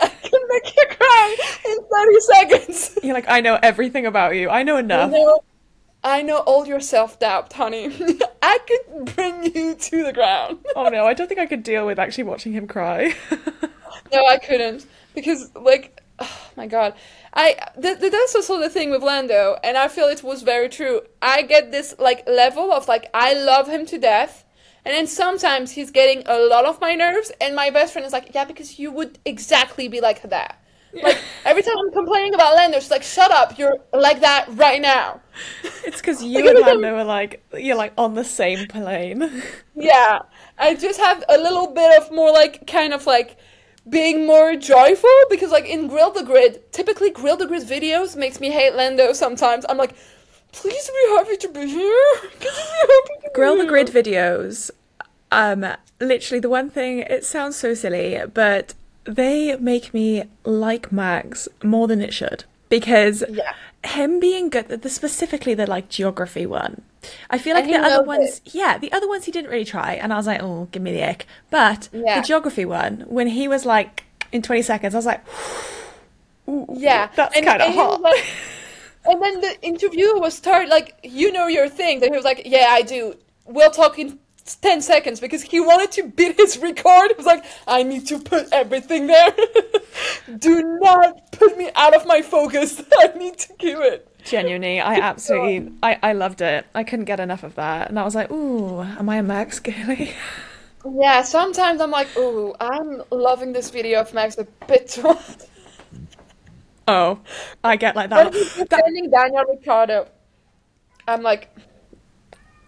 I 0.00 0.08
can 0.08 0.40
make 0.48 0.76
you 0.76 0.86
cry 0.96 1.36
in 1.66 1.76
thirty 1.92 2.20
seconds. 2.20 2.98
You're 3.02 3.14
like, 3.14 3.28
I 3.28 3.40
know 3.40 3.58
everything 3.62 4.06
about 4.06 4.36
you. 4.36 4.48
I 4.48 4.62
know 4.62 4.76
I 4.76 4.80
enough. 4.80 5.10
know, 5.10 5.40
I 6.02 6.22
know 6.22 6.38
all 6.38 6.66
your 6.66 6.80
self 6.80 7.18
doubt, 7.18 7.52
honey. 7.52 7.90
I 8.42 8.58
could 8.66 9.14
bring 9.16 9.54
you 9.54 9.74
to 9.74 10.04
the 10.04 10.12
ground. 10.12 10.58
Oh 10.74 10.88
no, 10.88 11.06
I 11.06 11.14
don't 11.14 11.28
think 11.28 11.40
I 11.40 11.46
could 11.46 11.62
deal 11.62 11.86
with 11.86 11.98
actually 11.98 12.24
watching 12.24 12.52
him 12.52 12.66
cry. 12.66 13.14
No, 14.12 14.26
I 14.26 14.38
couldn't 14.38 14.86
because 15.14 15.50
like, 15.54 16.00
oh 16.18 16.40
my 16.56 16.66
god, 16.66 16.94
I 17.32 17.56
th- 17.80 18.00
th- 18.00 18.12
that's 18.12 18.34
also 18.34 18.58
the 18.58 18.70
thing 18.70 18.90
with 18.90 19.02
Lando, 19.02 19.56
and 19.62 19.76
I 19.76 19.88
feel 19.88 20.06
it 20.06 20.22
was 20.22 20.42
very 20.42 20.68
true. 20.68 21.02
I 21.22 21.42
get 21.42 21.70
this 21.70 21.94
like 21.98 22.28
level 22.28 22.72
of 22.72 22.88
like 22.88 23.08
I 23.14 23.34
love 23.34 23.68
him 23.68 23.86
to 23.86 23.98
death, 23.98 24.44
and 24.84 24.94
then 24.94 25.06
sometimes 25.06 25.72
he's 25.72 25.90
getting 25.90 26.22
a 26.26 26.38
lot 26.38 26.64
of 26.64 26.80
my 26.80 26.94
nerves, 26.94 27.32
and 27.40 27.54
my 27.54 27.70
best 27.70 27.92
friend 27.92 28.06
is 28.06 28.12
like, 28.12 28.34
yeah, 28.34 28.44
because 28.44 28.78
you 28.78 28.90
would 28.92 29.18
exactly 29.24 29.88
be 29.88 30.00
like 30.00 30.22
that. 30.22 30.60
Like 30.92 31.18
every 31.44 31.62
time 31.62 31.74
I'm 31.78 31.92
complaining 31.92 32.34
about 32.34 32.56
Lando, 32.56 32.80
she's 32.80 32.90
like, 32.90 33.04
"Shut 33.04 33.30
up! 33.30 33.58
You're 33.58 33.78
like 33.92 34.20
that 34.20 34.46
right 34.50 34.80
now." 34.80 35.20
it's 35.84 35.98
because 35.98 36.22
you 36.24 36.48
and 36.48 36.58
Lando 36.58 36.96
are 36.96 37.04
like, 37.04 37.44
you're 37.56 37.76
like 37.76 37.92
on 37.96 38.14
the 38.14 38.24
same 38.24 38.66
plane. 38.66 39.42
Yeah, 39.74 40.20
I 40.58 40.74
just 40.74 40.98
have 41.00 41.24
a 41.28 41.38
little 41.38 41.68
bit 41.68 42.02
of 42.02 42.10
more 42.10 42.32
like 42.32 42.66
kind 42.66 42.92
of 42.92 43.06
like 43.06 43.38
being 43.88 44.26
more 44.26 44.56
joyful 44.56 45.10
because 45.30 45.50
like 45.50 45.66
in 45.66 45.88
Grill 45.88 46.10
the 46.10 46.22
Grid, 46.22 46.72
typically 46.72 47.10
Grill 47.10 47.36
the 47.36 47.46
Grid 47.46 47.62
videos 47.62 48.16
makes 48.16 48.40
me 48.40 48.50
hate 48.50 48.74
Lando 48.74 49.12
sometimes. 49.12 49.64
I'm 49.68 49.78
like, 49.78 49.94
please 50.52 50.88
be 50.88 51.14
happy 51.16 51.36
to 51.38 51.48
be 51.48 51.66
here. 51.66 52.04
Can 52.40 52.52
you 52.52 52.64
be 52.64 53.12
happy 53.12 53.22
to 53.24 53.30
Grill 53.34 53.56
be 53.56 53.62
the? 53.62 53.68
Grid 53.68 53.88
videos. 53.88 54.70
Um, 55.32 55.66
literally 56.00 56.40
the 56.40 56.48
one 56.48 56.70
thing. 56.70 57.00
It 57.00 57.24
sounds 57.24 57.56
so 57.56 57.74
silly, 57.74 58.20
but 58.32 58.74
they 59.04 59.56
make 59.56 59.94
me 59.94 60.24
like 60.44 60.92
Max 60.92 61.48
more 61.62 61.88
than 61.88 62.00
it 62.02 62.12
should 62.12 62.44
because 62.68 63.24
Yeah. 63.28 63.54
Him 63.84 64.20
being 64.20 64.50
good. 64.50 64.68
The 64.68 64.88
specifically 64.90 65.54
the 65.54 65.66
like 65.66 65.88
geography 65.88 66.46
one. 66.46 66.82
I 67.30 67.38
feel 67.38 67.54
like 67.54 67.64
And 67.64 67.72
the 67.74 67.78
other 67.78 68.02
ones, 68.04 68.40
yeah, 68.44 68.76
the 68.78 68.92
other 68.92 69.08
ones 69.08 69.24
he 69.24 69.32
didn't 69.32 69.50
really 69.50 69.64
try, 69.64 69.94
and 69.94 70.12
I 70.12 70.16
was 70.16 70.26
like, 70.26 70.42
oh, 70.42 70.68
give 70.70 70.82
me 70.82 70.92
the 70.92 71.02
ick. 71.08 71.26
But 71.50 71.88
Yeah. 71.92 72.20
the 72.20 72.26
geography 72.26 72.64
one, 72.66 73.04
when 73.08 73.26
he 73.28 73.48
was 73.48 73.64
like 73.64 74.04
in 74.32 74.42
twenty 74.42 74.62
seconds, 74.62 74.94
I 74.94 74.98
was 74.98 75.06
like, 75.06 75.24
ooh, 76.48 76.66
Yeah, 76.74 77.08
that's 77.16 77.34
kind 77.40 77.62
of 77.62 77.68
and 77.68 77.74
hot. 77.74 78.00
like- 78.02 78.24
and 79.06 79.22
then 79.22 79.40
the 79.40 79.56
interviewer 79.62 80.20
was 80.20 80.34
start 80.34 80.68
like, 80.68 80.94
you 81.02 81.32
know 81.32 81.46
your 81.46 81.68
thing. 81.70 82.00
Then 82.00 82.10
he 82.12 82.16
was 82.16 82.24
like, 82.24 82.42
yeah, 82.44 82.66
I 82.68 82.82
do. 82.82 83.14
We'll 83.46 83.70
talk 83.70 83.98
in 83.98 84.18
10 84.44 84.82
seconds 84.82 85.20
because 85.20 85.42
he 85.42 85.60
wanted 85.60 85.92
to 85.92 86.08
beat 86.08 86.36
his 86.36 86.58
record. 86.58 87.08
He 87.10 87.14
was 87.16 87.26
like, 87.26 87.44
I 87.66 87.82
need 87.82 88.06
to 88.08 88.18
put 88.18 88.48
everything 88.52 89.06
there. 89.06 89.34
do 90.38 90.62
not 90.80 91.32
put 91.32 91.56
me 91.58 91.70
out 91.74 91.94
of 91.94 92.06
my 92.06 92.22
focus. 92.22 92.82
I 92.98 93.08
need 93.18 93.38
to 93.38 93.48
keep 93.54 93.78
it. 93.78 94.06
Genuinely, 94.24 94.80
I 94.80 94.94
absolutely, 95.00 95.72
I, 95.82 95.98
I 96.02 96.12
loved 96.12 96.40
it. 96.40 96.66
I 96.74 96.84
couldn't 96.84 97.06
get 97.06 97.20
enough 97.20 97.42
of 97.42 97.54
that. 97.56 97.88
And 97.88 97.98
I 97.98 98.04
was 98.04 98.14
like, 98.14 98.30
ooh, 98.30 98.80
am 98.80 99.08
I 99.08 99.16
a 99.16 99.22
Max 99.22 99.60
Gailey? 99.60 100.14
Yeah, 100.84 101.22
sometimes 101.22 101.80
I'm 101.80 101.90
like, 101.90 102.16
ooh, 102.16 102.54
I'm 102.58 103.02
loving 103.10 103.52
this 103.52 103.70
video 103.70 104.00
of 104.00 104.14
Max 104.14 104.38
a 104.38 104.44
bit 104.66 104.88
too 104.88 105.02
much. 105.02 105.20
Oh, 106.88 107.20
I 107.62 107.76
get 107.76 107.94
like 107.94 108.10
that. 108.10 108.24
When 108.24 108.32
he's 108.32 108.52
defending 108.54 109.10
Daniel 109.10 109.44
Ricciardo, 109.44 110.08
I'm 111.06 111.22
like, 111.22 111.54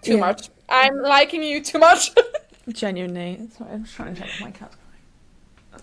too 0.02 0.14
Yeah. 0.14 0.20
much. 0.20 0.51
I'm 0.68 1.02
liking 1.02 1.42
you 1.42 1.62
too 1.62 1.78
much. 1.78 2.12
Genuinely. 2.68 3.48
Sorry, 3.56 3.70
I'm 3.72 3.84
just 3.84 3.96
trying 3.96 4.14
to 4.14 4.20
check 4.20 4.30
if 4.30 4.40
my 4.40 4.50
cat's. 4.50 4.76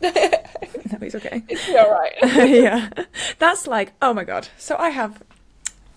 No, 0.91 0.97
he's 0.99 1.15
okay. 1.15 1.43
it's 1.47 1.69
alright. 1.69 2.13
yeah, 2.49 2.89
that's 3.37 3.67
like, 3.67 3.93
oh 4.01 4.13
my 4.13 4.23
god. 4.23 4.47
So 4.57 4.75
I 4.77 4.89
have, 4.89 5.21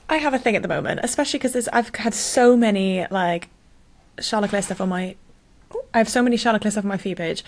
I 0.08 0.16
have 0.16 0.34
a 0.34 0.38
thing 0.38 0.56
at 0.56 0.62
the 0.62 0.68
moment, 0.68 1.00
especially 1.02 1.38
because 1.38 1.68
I've 1.68 1.94
had 1.94 2.12
so 2.12 2.56
many 2.56 3.06
like 3.10 3.48
Charles 4.20 4.42
Leclerc 4.42 4.64
stuff 4.64 4.80
on 4.80 4.88
my, 4.90 5.16
I 5.94 5.98
have 5.98 6.08
so 6.08 6.22
many 6.22 6.36
Charles 6.36 6.54
Leclerc 6.54 6.72
stuff 6.72 6.84
on 6.84 6.88
my 6.88 6.96
feed 6.98 7.16
page, 7.16 7.44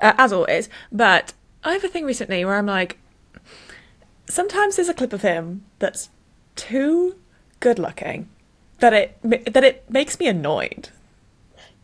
uh, 0.00 0.14
as 0.16 0.32
always. 0.32 0.68
But 0.90 1.34
I 1.64 1.72
have 1.72 1.84
a 1.84 1.88
thing 1.88 2.04
recently 2.04 2.44
where 2.44 2.56
I'm 2.56 2.66
like, 2.66 2.98
sometimes 4.28 4.76
there's 4.76 4.88
a 4.88 4.94
clip 4.94 5.12
of 5.12 5.22
him 5.22 5.64
that's 5.78 6.08
too 6.54 7.16
good 7.60 7.78
looking 7.78 8.28
that 8.78 8.92
it 8.92 9.18
that 9.22 9.64
it 9.64 9.90
makes 9.90 10.18
me 10.18 10.26
annoyed. 10.28 10.90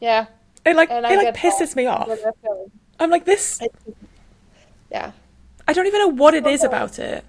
Yeah. 0.01 0.27
It 0.65 0.77
like 0.77 0.91
And 0.91 1.05
it 1.07 1.17
like 1.17 1.35
pisses 1.35 1.71
that. 1.71 1.77
me 1.77 1.87
off. 1.87 2.07
get 2.07 2.23
that 2.23 2.35
feeling. 2.43 2.71
I'm 3.01 3.11
like 3.11 3.25
this. 3.25 3.61
Yeah. 4.91 5.13
I 5.67 5.73
don't 5.73 5.87
even 5.87 6.01
know 6.01 6.09
what 6.09 6.35
it 6.35 6.47
is 6.47 6.63
about 6.65 6.99
it. 6.99 7.25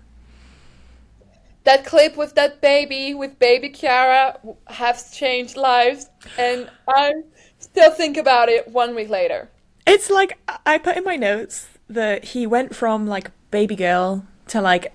That 1.63 1.85
clip 1.85 2.17
with 2.17 2.35
that 2.35 2.59
baby, 2.61 3.13
with 3.13 3.39
baby 3.39 3.69
Kiara, 3.69 4.37
has 4.67 5.11
changed 5.11 5.55
lives, 5.55 6.09
and 6.37 6.69
I 6.87 7.13
still 7.59 7.91
think 7.91 8.17
about 8.17 8.49
it 8.49 8.67
one 8.67 8.95
week 8.95 9.09
later. 9.09 9.49
It's 9.87 10.09
like 10.09 10.37
I 10.65 10.77
put 10.77 10.97
in 10.97 11.03
my 11.05 11.15
notes 11.15 11.67
that 11.87 12.25
he 12.25 12.45
went 12.45 12.75
from 12.75 13.07
like 13.07 13.31
baby 13.49 13.75
girl 13.75 14.25
to 14.47 14.61
like 14.61 14.93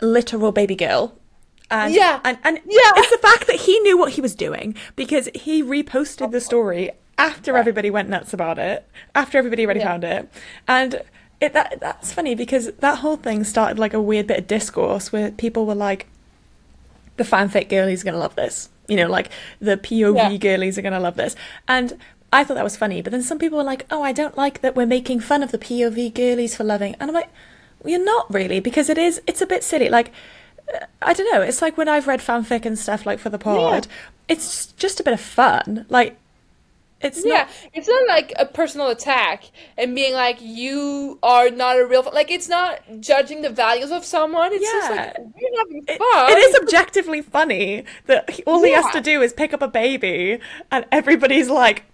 literal 0.00 0.52
baby 0.52 0.76
girl. 0.76 1.16
And, 1.70 1.92
Yeah. 1.94 2.20
and 2.24 2.38
and 2.44 2.58
Yeah. 2.64 2.92
it's 2.96 3.10
the 3.10 3.18
fact 3.18 3.46
that 3.48 3.56
he 3.56 3.78
knew 3.80 3.98
what 3.98 4.12
he 4.12 4.20
was 4.20 4.34
doing 4.34 4.74
because 4.94 5.28
he 5.34 5.62
reposted 5.62 6.30
the 6.30 6.40
story 6.40 6.92
after 7.18 7.56
everybody 7.56 7.90
went 7.90 8.08
nuts 8.08 8.32
about 8.32 8.58
it, 8.58 8.84
after 9.14 9.36
everybody 9.38 9.64
already 9.64 9.80
Yeah. 9.80 9.86
found 9.88 10.04
it, 10.04 10.28
and 10.68 11.02
it 11.40 11.52
that 11.54 11.78
that's 11.80 12.12
funny 12.12 12.34
because 12.34 12.70
that 12.80 12.98
whole 12.98 13.16
thing 13.16 13.42
started 13.44 13.78
like 13.78 13.94
a 13.94 14.00
weird 14.00 14.26
bit 14.28 14.38
of 14.38 14.46
discourse 14.46 15.12
where 15.12 15.30
people 15.32 15.66
were 15.66 15.74
like, 15.74 16.06
the 17.16 17.24
fanfic 17.24 17.68
girlies 17.68 18.02
are 18.02 18.04
gonna 18.04 18.18
love 18.18 18.36
this, 18.36 18.68
you 18.88 18.96
know, 18.96 19.08
like 19.08 19.30
the 19.60 19.76
POV 19.76 20.16
Yeah. 20.16 20.36
girlies 20.36 20.78
are 20.78 20.82
gonna 20.82 21.00
love 21.00 21.16
this, 21.16 21.34
and 21.66 21.98
I 22.32 22.44
thought 22.44 22.54
that 22.54 22.64
was 22.64 22.76
funny, 22.76 23.02
but 23.02 23.10
then 23.12 23.22
some 23.22 23.38
people 23.38 23.56
were 23.58 23.64
like, 23.64 23.86
oh, 23.90 24.02
I 24.02 24.12
don't 24.12 24.36
like 24.36 24.60
that 24.60 24.76
we're 24.76 24.86
making 24.86 25.20
fun 25.20 25.42
of 25.42 25.50
the 25.52 25.58
POV 25.58 26.10
girlies 26.14 26.54
for 26.56 26.64
loving, 26.64 26.94
and 27.00 27.10
I'm 27.10 27.14
like, 27.14 27.28
well, 27.82 27.90
you're 27.92 28.04
not 28.04 28.32
really 28.32 28.60
because 28.60 28.88
it 28.90 28.98
is 28.98 29.20
it's 29.26 29.40
a 29.42 29.46
bit 29.46 29.64
silly, 29.64 29.88
like. 29.88 30.12
I 31.02 31.12
don't 31.12 31.32
know. 31.32 31.42
It's 31.42 31.62
like 31.62 31.76
when 31.76 31.88
I've 31.88 32.06
read 32.06 32.20
fanfic 32.20 32.66
and 32.66 32.78
stuff 32.78 33.06
like 33.06 33.18
for 33.18 33.30
the 33.30 33.38
pod. 33.38 33.86
It's 34.28 34.66
just 34.72 34.98
a 35.00 35.04
bit 35.04 35.14
of 35.14 35.20
fun. 35.20 35.86
Like 35.88 36.16
it's 37.00 37.24
Yeah, 37.24 37.32
not 37.42 37.48
it's 37.74 37.88
not 37.88 38.08
like 38.08 38.32
a 38.38 38.46
personal 38.46 38.88
attack 38.88 39.44
and 39.78 39.94
being 39.94 40.14
like 40.14 40.38
you 40.40 41.18
are 41.22 41.50
not 41.50 41.78
a 41.78 41.86
real 41.86 42.08
like 42.12 42.30
it's 42.30 42.48
not 42.48 42.80
judging 43.00 43.42
the 43.42 43.50
values 43.50 43.90
of 43.92 44.04
someone. 44.04 44.52
It's 44.52 44.64
just 44.64 44.90
like 44.90 44.98
Yeah. 44.98 45.14
we're 45.18 45.58
having 45.58 45.84
It- 45.86 45.98
fun. 45.98 46.30
it 46.32 46.38
is 46.38 46.56
objectively 46.62 47.22
funny 47.22 47.84
that 48.06 48.28
he, 48.30 48.42
all 48.44 48.62
he 48.64 48.72
has 48.72 48.90
to 48.92 49.00
do 49.00 49.22
is 49.22 49.32
pick 49.32 49.52
up 49.54 49.62
a 49.62 49.68
baby 49.68 50.40
and 50.72 50.84
everybody's 50.90 51.48
like 51.50 51.84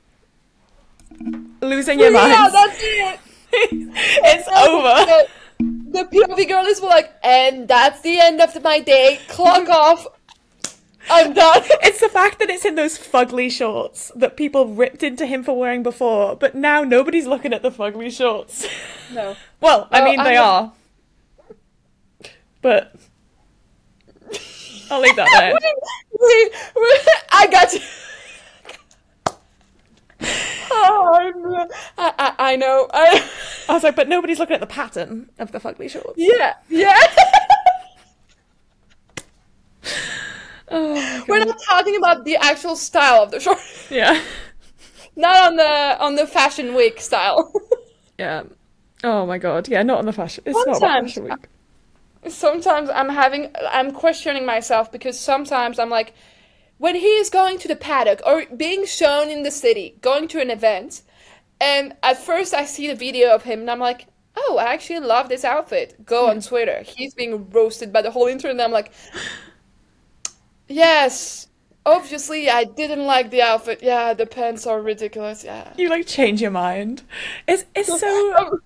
losing 1.60 2.00
your 2.00 2.12
mind. 2.12 2.30
Yeah, 2.32 2.38
minds. 2.38 2.52
that's 2.54 2.78
it. 2.82 3.20
it's 3.52 4.48
over. 4.48 5.04
The, 5.06 5.28
the 5.90 6.04
POV 6.04 6.48
girlies 6.48 6.80
were 6.80 6.88
like, 6.88 7.12
and 7.22 7.68
that's 7.68 8.00
the 8.02 8.18
end 8.18 8.40
of 8.40 8.62
my 8.62 8.80
day. 8.80 9.20
Clock 9.28 9.68
off. 9.70 10.06
I'm 11.10 11.32
done. 11.34 11.62
It's 11.82 12.00
the 12.00 12.08
fact 12.08 12.38
that 12.38 12.48
it's 12.48 12.64
in 12.64 12.76
those 12.76 12.96
fugly 12.96 13.50
shorts 13.50 14.12
that 14.14 14.36
people 14.36 14.66
ripped 14.68 15.02
into 15.02 15.26
him 15.26 15.42
for 15.42 15.58
wearing 15.58 15.82
before, 15.82 16.36
but 16.36 16.54
now 16.54 16.84
nobody's 16.84 17.26
looking 17.26 17.52
at 17.52 17.62
the 17.62 17.70
fugly 17.70 18.10
shorts. 18.10 18.66
No. 19.12 19.36
Well, 19.60 19.88
I 19.90 20.02
mean 20.04 20.22
they 20.24 20.36
I'm- 20.38 20.44
are. 20.44 20.72
But 22.62 22.94
I'll 24.90 25.00
leave 25.00 25.16
that 25.16 25.28
there. 25.38 25.58
I 27.30 27.46
got 27.50 27.74
you. 27.74 27.80
Oh, 30.74 31.68
I, 31.98 32.12
I, 32.18 32.34
I 32.52 32.56
know. 32.56 32.88
I, 32.92 33.30
I 33.68 33.74
was 33.74 33.82
like, 33.82 33.94
but 33.96 34.08
nobody's 34.08 34.38
looking 34.38 34.54
at 34.54 34.60
the 34.60 34.66
pattern 34.66 35.30
of 35.38 35.52
the 35.52 35.58
fugly 35.60 35.88
shorts. 35.90 36.14
yeah, 36.16 36.54
yeah. 36.68 36.98
Oh, 40.74 41.24
We're 41.28 41.44
not 41.44 41.58
talking 41.68 41.96
about 41.96 42.24
the 42.24 42.36
actual 42.36 42.76
style 42.76 43.22
of 43.24 43.30
the 43.30 43.40
short, 43.40 43.58
yeah. 43.90 44.22
not 45.16 45.48
on 45.48 45.56
the 45.56 45.96
on 46.00 46.14
the 46.14 46.26
fashion 46.26 46.74
week 46.74 47.00
style. 47.00 47.52
Yeah. 48.18 48.44
Oh 49.04 49.26
my 49.26 49.36
god. 49.38 49.68
Yeah, 49.68 49.82
not 49.82 49.98
on 49.98 50.06
the 50.06 50.12
fashion. 50.12 50.44
It's 50.46 50.54
not 50.66 50.76
Sometimes- 50.76 51.12
fashion 51.14 51.24
week. 51.24 52.32
sometimes 52.32 52.88
I'm 52.88 53.08
having 53.08 53.50
I'm 53.68 53.90
questioning 53.92 54.46
myself 54.46 54.90
because 54.92 55.18
sometimes 55.18 55.78
I'm 55.78 55.90
like 55.90 56.14
when 56.83 56.97
he 56.97 57.14
is 57.22 57.30
going 57.30 57.61
to 57.61 57.68
the 57.68 57.76
paddock 57.76 58.20
or 58.26 58.45
being 58.57 58.85
shown 58.85 59.30
in 59.30 59.45
the 59.45 59.53
city, 59.53 59.95
going 60.01 60.26
to 60.26 60.41
an 60.41 60.51
event, 60.51 61.03
and 61.61 61.95
at 62.03 62.18
first 62.18 62.53
I 62.53 62.64
see 62.64 62.89
the 62.89 62.97
video 62.97 63.33
of 63.33 63.45
him 63.45 63.61
and 63.61 63.70
I'm 63.70 63.78
like, 63.78 64.09
oh, 64.37 64.59
I 64.59 64.72
actually 64.74 64.99
love 64.99 65.28
this 65.28 65.45
outfit. 65.45 66.05
Go 66.05 66.28
on 66.28 66.39
hmm. 66.39 66.49
Twitter. 66.49 66.83
He's 66.83 67.14
being 67.14 67.49
roasted 67.51 67.93
by 67.93 68.03
the 68.03 68.11
whole 68.11 68.26
internet. 68.26 68.66
I'm 68.66 68.72
like, 68.72 68.91
yes, 70.66 71.47
obviously 71.87 72.51
I 72.51 72.64
didn't 72.64 73.07
like 73.07 73.30
the 73.30 73.43
outfit. 73.43 73.78
Yeah, 73.80 74.12
the 74.12 74.26
pants 74.26 74.66
are 74.66 74.83
ridiculous. 74.83 75.45
Yeah. 75.45 75.72
You 75.78 75.89
like 75.89 76.09
change 76.09 76.43
your 76.43 76.51
mind. 76.51 77.05
It's 77.47 77.64
it's 77.76 78.01
so 78.01 78.59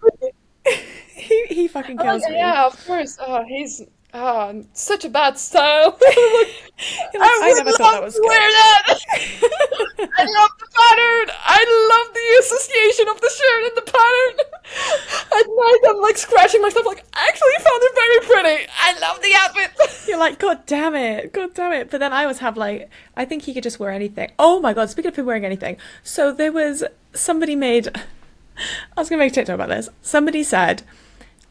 he 1.14 1.44
he 1.50 1.68
fucking 1.68 1.98
like, 1.98 2.06
kills 2.06 2.22
me. 2.30 2.36
yeah, 2.36 2.64
of 2.64 2.86
course. 2.86 3.18
Oh, 3.20 3.44
he's 3.46 3.82
oh, 4.16 4.64
such 4.72 5.04
a 5.04 5.08
bad 5.10 5.38
style. 5.38 5.90
Like, 5.90 6.00
I 7.20 7.52
would 7.54 7.64
never 7.64 7.76
thought 7.76 7.92
that 7.92 8.02
was 8.02 8.14
good. 8.14 8.26
wear 8.26 8.38
that. 8.50 8.98
I 9.98 10.24
love 10.24 10.50
the 10.58 10.68
pattern. 10.72 11.36
I 11.44 11.60
love 11.92 12.14
the 12.14 12.26
association 12.40 13.08
of 13.08 13.20
the 13.20 13.30
shirt 13.30 13.64
and 13.64 13.76
the 13.76 13.92
pattern. 13.92 14.34
At 15.38 15.46
night, 15.46 15.80
I'm 15.88 16.00
like 16.02 16.16
scratching 16.16 16.62
myself. 16.62 16.86
Like, 16.86 17.04
I 17.14 17.26
actually 17.28 17.64
found 17.64 17.82
it 17.82 17.94
very 17.94 18.20
pretty. 18.26 18.72
I 18.78 18.98
love 19.00 19.22
the 19.22 19.32
outfit. 19.36 20.08
You're 20.08 20.18
like, 20.18 20.38
God 20.38 20.66
damn 20.66 20.94
it, 20.94 21.32
God 21.32 21.54
damn 21.54 21.72
it. 21.72 21.90
But 21.90 22.00
then 22.00 22.12
I 22.12 22.22
always 22.22 22.38
have 22.38 22.56
like, 22.56 22.90
I 23.16 23.24
think 23.24 23.44
he 23.44 23.54
could 23.54 23.62
just 23.62 23.78
wear 23.78 23.90
anything. 23.90 24.32
Oh 24.38 24.60
my 24.60 24.72
god, 24.72 24.90
speaking 24.90 25.10
of 25.10 25.16
him 25.16 25.26
wearing 25.26 25.44
anything. 25.44 25.76
So 26.02 26.32
there 26.32 26.52
was 26.52 26.84
somebody 27.14 27.56
made, 27.56 27.88
I 27.88 29.00
was 29.00 29.08
going 29.08 29.18
to 29.18 29.24
make 29.24 29.32
a 29.32 29.34
TikTok 29.34 29.54
about 29.54 29.68
this. 29.68 29.88
Somebody 30.02 30.42
said, 30.42 30.82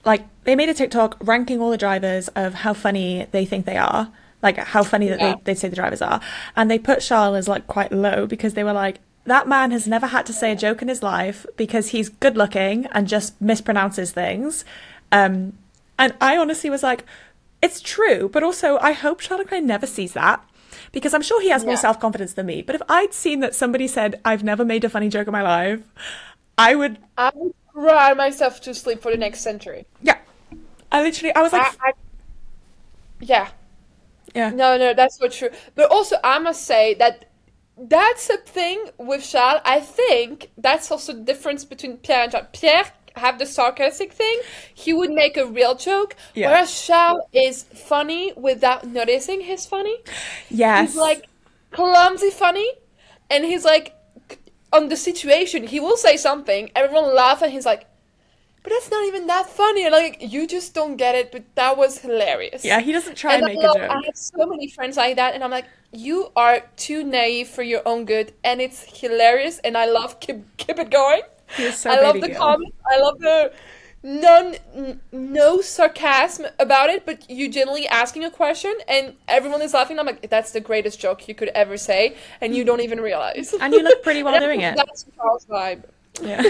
like, 0.05 0.25
they 0.43 0.55
made 0.55 0.69
a 0.69 0.73
TikTok 0.73 1.17
ranking 1.21 1.59
all 1.59 1.71
the 1.71 1.77
drivers 1.77 2.27
of 2.29 2.53
how 2.53 2.73
funny 2.73 3.27
they 3.31 3.45
think 3.45 3.65
they 3.65 3.77
are. 3.77 4.11
Like, 4.41 4.57
how 4.57 4.83
funny 4.83 5.07
that 5.09 5.19
Yeah. 5.19 5.33
they, 5.35 5.41
they 5.45 5.55
say 5.55 5.67
the 5.69 5.75
drivers 5.75 6.01
are. 6.01 6.21
And 6.55 6.69
they 6.69 6.77
put 6.79 7.01
Charles 7.01 7.35
as 7.37 7.47
like 7.47 7.67
quite 7.67 7.91
low 7.91 8.27
because 8.27 8.53
they 8.53 8.63
were 8.63 8.73
like, 8.73 8.99
that 9.25 9.47
man 9.47 9.71
has 9.71 9.87
never 9.87 10.05
had 10.07 10.25
to 10.27 10.33
say 10.33 10.51
a 10.51 10.55
joke 10.55 10.83
in 10.83 10.87
his 10.87 11.01
life 11.01 11.45
because 11.57 11.87
he's 11.89 12.09
good 12.09 12.37
looking 12.37 12.85
and 12.87 13.07
just 13.07 13.41
mispronounces 13.41 14.11
things. 14.11 14.63
Um, 15.11 15.53
and 15.97 16.13
I 16.21 16.37
honestly 16.37 16.69
was 16.69 16.83
like, 16.83 17.05
it's 17.61 17.81
true, 17.81 18.29
but 18.31 18.43
also 18.43 18.77
I 18.77 18.91
hope 18.91 19.21
Charles 19.21 19.39
Leclerc 19.45 19.63
never 19.63 19.87
sees 19.87 20.13
that 20.13 20.43
because 20.91 21.15
I'm 21.15 21.23
sure 21.23 21.41
he 21.41 21.49
has 21.49 21.63
more 21.63 21.71
Yeah. 21.73 21.77
self 21.79 21.99
confidence 21.99 22.33
than 22.33 22.45
me. 22.45 22.61
But 22.61 22.75
if 22.75 22.81
I'd 22.87 23.13
seen 23.15 23.39
that 23.39 23.55
somebody 23.55 23.87
said, 23.87 24.21
I've 24.23 24.43
never 24.43 24.63
made 24.63 24.83
a 24.83 24.89
funny 24.89 25.09
joke 25.09 25.25
in 25.25 25.31
my 25.33 25.41
life, 25.41 25.81
I 26.59 26.75
would, 26.75 26.99
I 27.17 27.31
would 27.33 27.55
cry 27.75 28.13
myself 28.13 28.61
to 28.61 28.73
sleep 28.73 29.01
for 29.01 29.11
the 29.11 29.17
next 29.17 29.41
century. 29.41 29.85
yeah. 30.01 30.17
I 30.91 31.01
literally, 31.01 31.35
I 31.35 31.41
was 31.41 31.51
like, 31.51 31.75
I, 31.81 31.89
I, 31.89 31.93
yeah. 33.19 33.49
yeah. 34.33 34.49
No, 34.51 34.77
no, 34.77 34.93
that's 34.93 35.17
so 35.17 35.27
true. 35.27 35.49
But 35.73 35.91
also, 35.91 36.15
I 36.23 36.39
must 36.39 36.63
say 36.63 36.93
that 36.95 37.25
that's 37.77 38.29
a 38.29 38.37
thing 38.37 38.85
with 38.97 39.27
Charles. 39.27 39.61
I 39.65 39.81
think 39.81 40.51
that's 40.57 40.89
also 40.91 41.11
the 41.11 41.21
difference 41.21 41.65
between 41.65 41.97
Pierre 41.97 42.23
and 42.23 42.31
Charles. 42.31 42.47
Pierre 42.53 42.85
have 43.17 43.39
the 43.39 43.45
sarcastic 43.45 44.13
thing, 44.13 44.39
he 44.73 44.93
would 44.93 45.11
make 45.11 45.37
a 45.37 45.45
real 45.45 45.75
joke. 45.75 46.15
Yeah. 46.33 46.49
Whereas 46.49 46.73
Shao 46.73 47.19
is 47.33 47.63
funny 47.63 48.33
without 48.35 48.85
noticing 48.85 49.41
he's 49.41 49.65
funny. 49.65 49.97
Yes. 50.49 50.91
He's 50.91 50.97
like 50.97 51.25
clumsy 51.71 52.29
funny, 52.29 52.69
and 53.29 53.43
he's 53.43 53.65
like 53.65 53.94
on 54.75 54.89
the 54.89 54.97
situation. 54.97 55.67
He 55.67 55.79
will 55.79 55.97
say 55.97 56.17
something, 56.17 56.71
everyone 56.75 57.13
laugh, 57.15 57.41
and 57.41 57.51
he's 57.51 57.65
like, 57.65 57.87
"But 58.63 58.71
that's 58.73 58.89
not 58.89 59.03
even 59.05 59.27
that 59.27 59.47
funny." 59.49 59.89
Like, 59.89 60.17
you 60.33 60.47
just 60.47 60.73
don't 60.73 60.97
get 60.97 61.15
it. 61.15 61.31
But 61.31 61.43
that 61.55 61.77
was 61.77 61.99
hilarious. 61.99 62.63
yeah, 62.65 62.79
he 62.81 62.91
doesn't 62.91 63.15
try 63.15 63.35
and, 63.35 63.45
I, 63.45 63.47
make 63.47 63.59
a 63.59 63.61
joke. 63.61 63.77
I 63.77 64.01
have 64.05 64.17
so 64.17 64.45
many 64.45 64.67
friends 64.69 64.97
like 64.97 65.15
that, 65.15 65.33
and 65.33 65.43
I'm 65.43 65.51
like, 65.51 65.65
you 65.91 66.31
are 66.35 66.61
too 66.75 67.03
naive 67.03 67.47
for 67.47 67.63
your 67.63 67.81
own 67.85 68.05
good, 68.05 68.33
and 68.43 68.61
it's 68.61 68.83
hilarious, 69.01 69.59
and 69.59 69.77
I 69.77 69.85
love 69.85 70.19
keep 70.19 70.39
keep 70.57 70.77
it 70.79 70.91
going. 70.91 71.21
He 71.55 71.63
is 71.65 71.77
so 71.77 71.91
I 71.91 72.01
love 72.01 72.19
the 72.21 72.29
girl. 72.29 72.37
comments. 72.37 72.77
I 72.91 72.99
love 72.99 73.19
the 73.19 73.53
none, 74.05 74.55
n- 74.75 75.01
no 75.11 75.61
sarcasm 75.61 76.45
about 76.59 76.89
it, 76.89 77.05
but 77.05 77.29
you 77.29 77.49
genuinely 77.49 77.87
asking 77.87 78.23
a 78.23 78.29
question, 78.29 78.73
and 78.87 79.15
everyone 79.27 79.61
is 79.61 79.73
laughing. 79.73 79.99
I'm 79.99 80.05
like, 80.05 80.29
that's 80.29 80.51
the 80.51 80.61
greatest 80.61 80.99
joke 80.99 81.27
you 81.27 81.33
could 81.33 81.49
ever 81.49 81.75
say, 81.75 82.15
and 82.39 82.55
you 82.55 82.63
don't 82.63 82.81
even 82.81 83.01
realize. 83.01 83.53
And 83.53 83.73
you 83.73 83.81
look 83.81 84.03
pretty 84.03 84.21
well 84.21 84.39
doing 84.39 84.61
it. 84.61 84.77
That's 84.77 85.05
Charles' 85.15 85.45
vibe. 85.47 85.83
Yeah. 86.21 86.43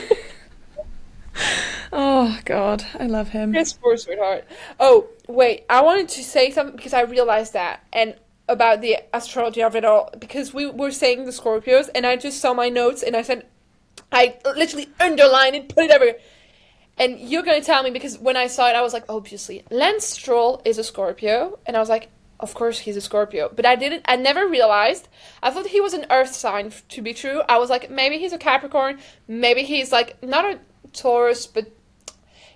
oh 1.94 2.38
god, 2.44 2.86
I 3.00 3.08
love 3.08 3.30
him. 3.30 3.54
His 3.54 3.74
poor 3.74 3.96
sweetheart. 3.96 4.46
Oh, 4.80 5.08
wait. 5.28 5.64
I 5.70 5.82
wanted 5.82 6.10
to 6.10 6.24
say 6.24 6.52
something 6.52 6.76
because 6.76 6.94
I 6.94 7.02
realized 7.02 7.54
that 7.54 7.84
and 7.94 8.16
about 8.48 8.82
the 8.82 8.98
astrology 9.12 9.64
of 9.64 9.76
it 9.76 9.84
all 9.84 10.12
because 10.20 10.54
we 10.54 10.68
were 10.68 10.92
saying 10.92 11.26
the 11.26 11.32
Scorpios 11.32 11.90
and 11.96 12.06
I 12.06 12.16
just 12.16 12.40
saw 12.40 12.54
my 12.54 12.70
notes 12.70 13.02
and 13.02 13.16
I 13.16 13.24
said 13.24 13.48
I 14.12 14.38
literally 14.46 14.90
underlined 15.00 15.56
it, 15.56 15.70
put 15.70 15.86
it 15.86 15.92
everywhere. 15.92 16.20
And 16.98 17.20
you're 17.20 17.44
gonna 17.44 17.62
tell 17.62 17.84
me 17.84 17.92
because 17.92 18.18
when 18.18 18.38
I 18.38 18.48
saw 18.48 18.70
it, 18.70 18.76
I 18.76 18.82
was 18.82 18.94
like, 18.94 19.04
obviously, 19.10 19.64
Lance 19.70 20.06
Stroll 20.06 20.62
is 20.64 20.78
a 20.78 20.84
Scorpio, 20.84 21.60
and 21.66 21.76
I 21.76 21.80
was 21.80 21.90
like, 21.90 22.10
of 22.40 22.54
course 22.54 22.80
he's 22.80 22.96
a 22.98 23.02
Scorpio. 23.02 23.50
But 23.54 23.66
I 23.66 23.76
didn't. 23.76 24.04
I 24.06 24.16
never 24.16 24.48
realized. 24.48 25.08
I 25.44 25.52
thought 25.52 25.68
he 25.68 25.82
was 25.82 25.94
an 25.94 26.06
Earth 26.10 26.34
sign 26.34 26.72
to 26.90 27.02
be 27.02 27.14
true. 27.14 27.42
I 27.50 27.58
was 27.58 27.70
like, 27.70 27.90
maybe 27.90 28.18
he's 28.18 28.34
a 28.34 28.38
Capricorn. 28.38 29.00
Maybe 29.28 29.64
he's 29.64 29.92
like 29.92 30.22
not 30.24 30.46
a 30.46 30.60
Taurus, 30.94 31.48
but 31.48 31.68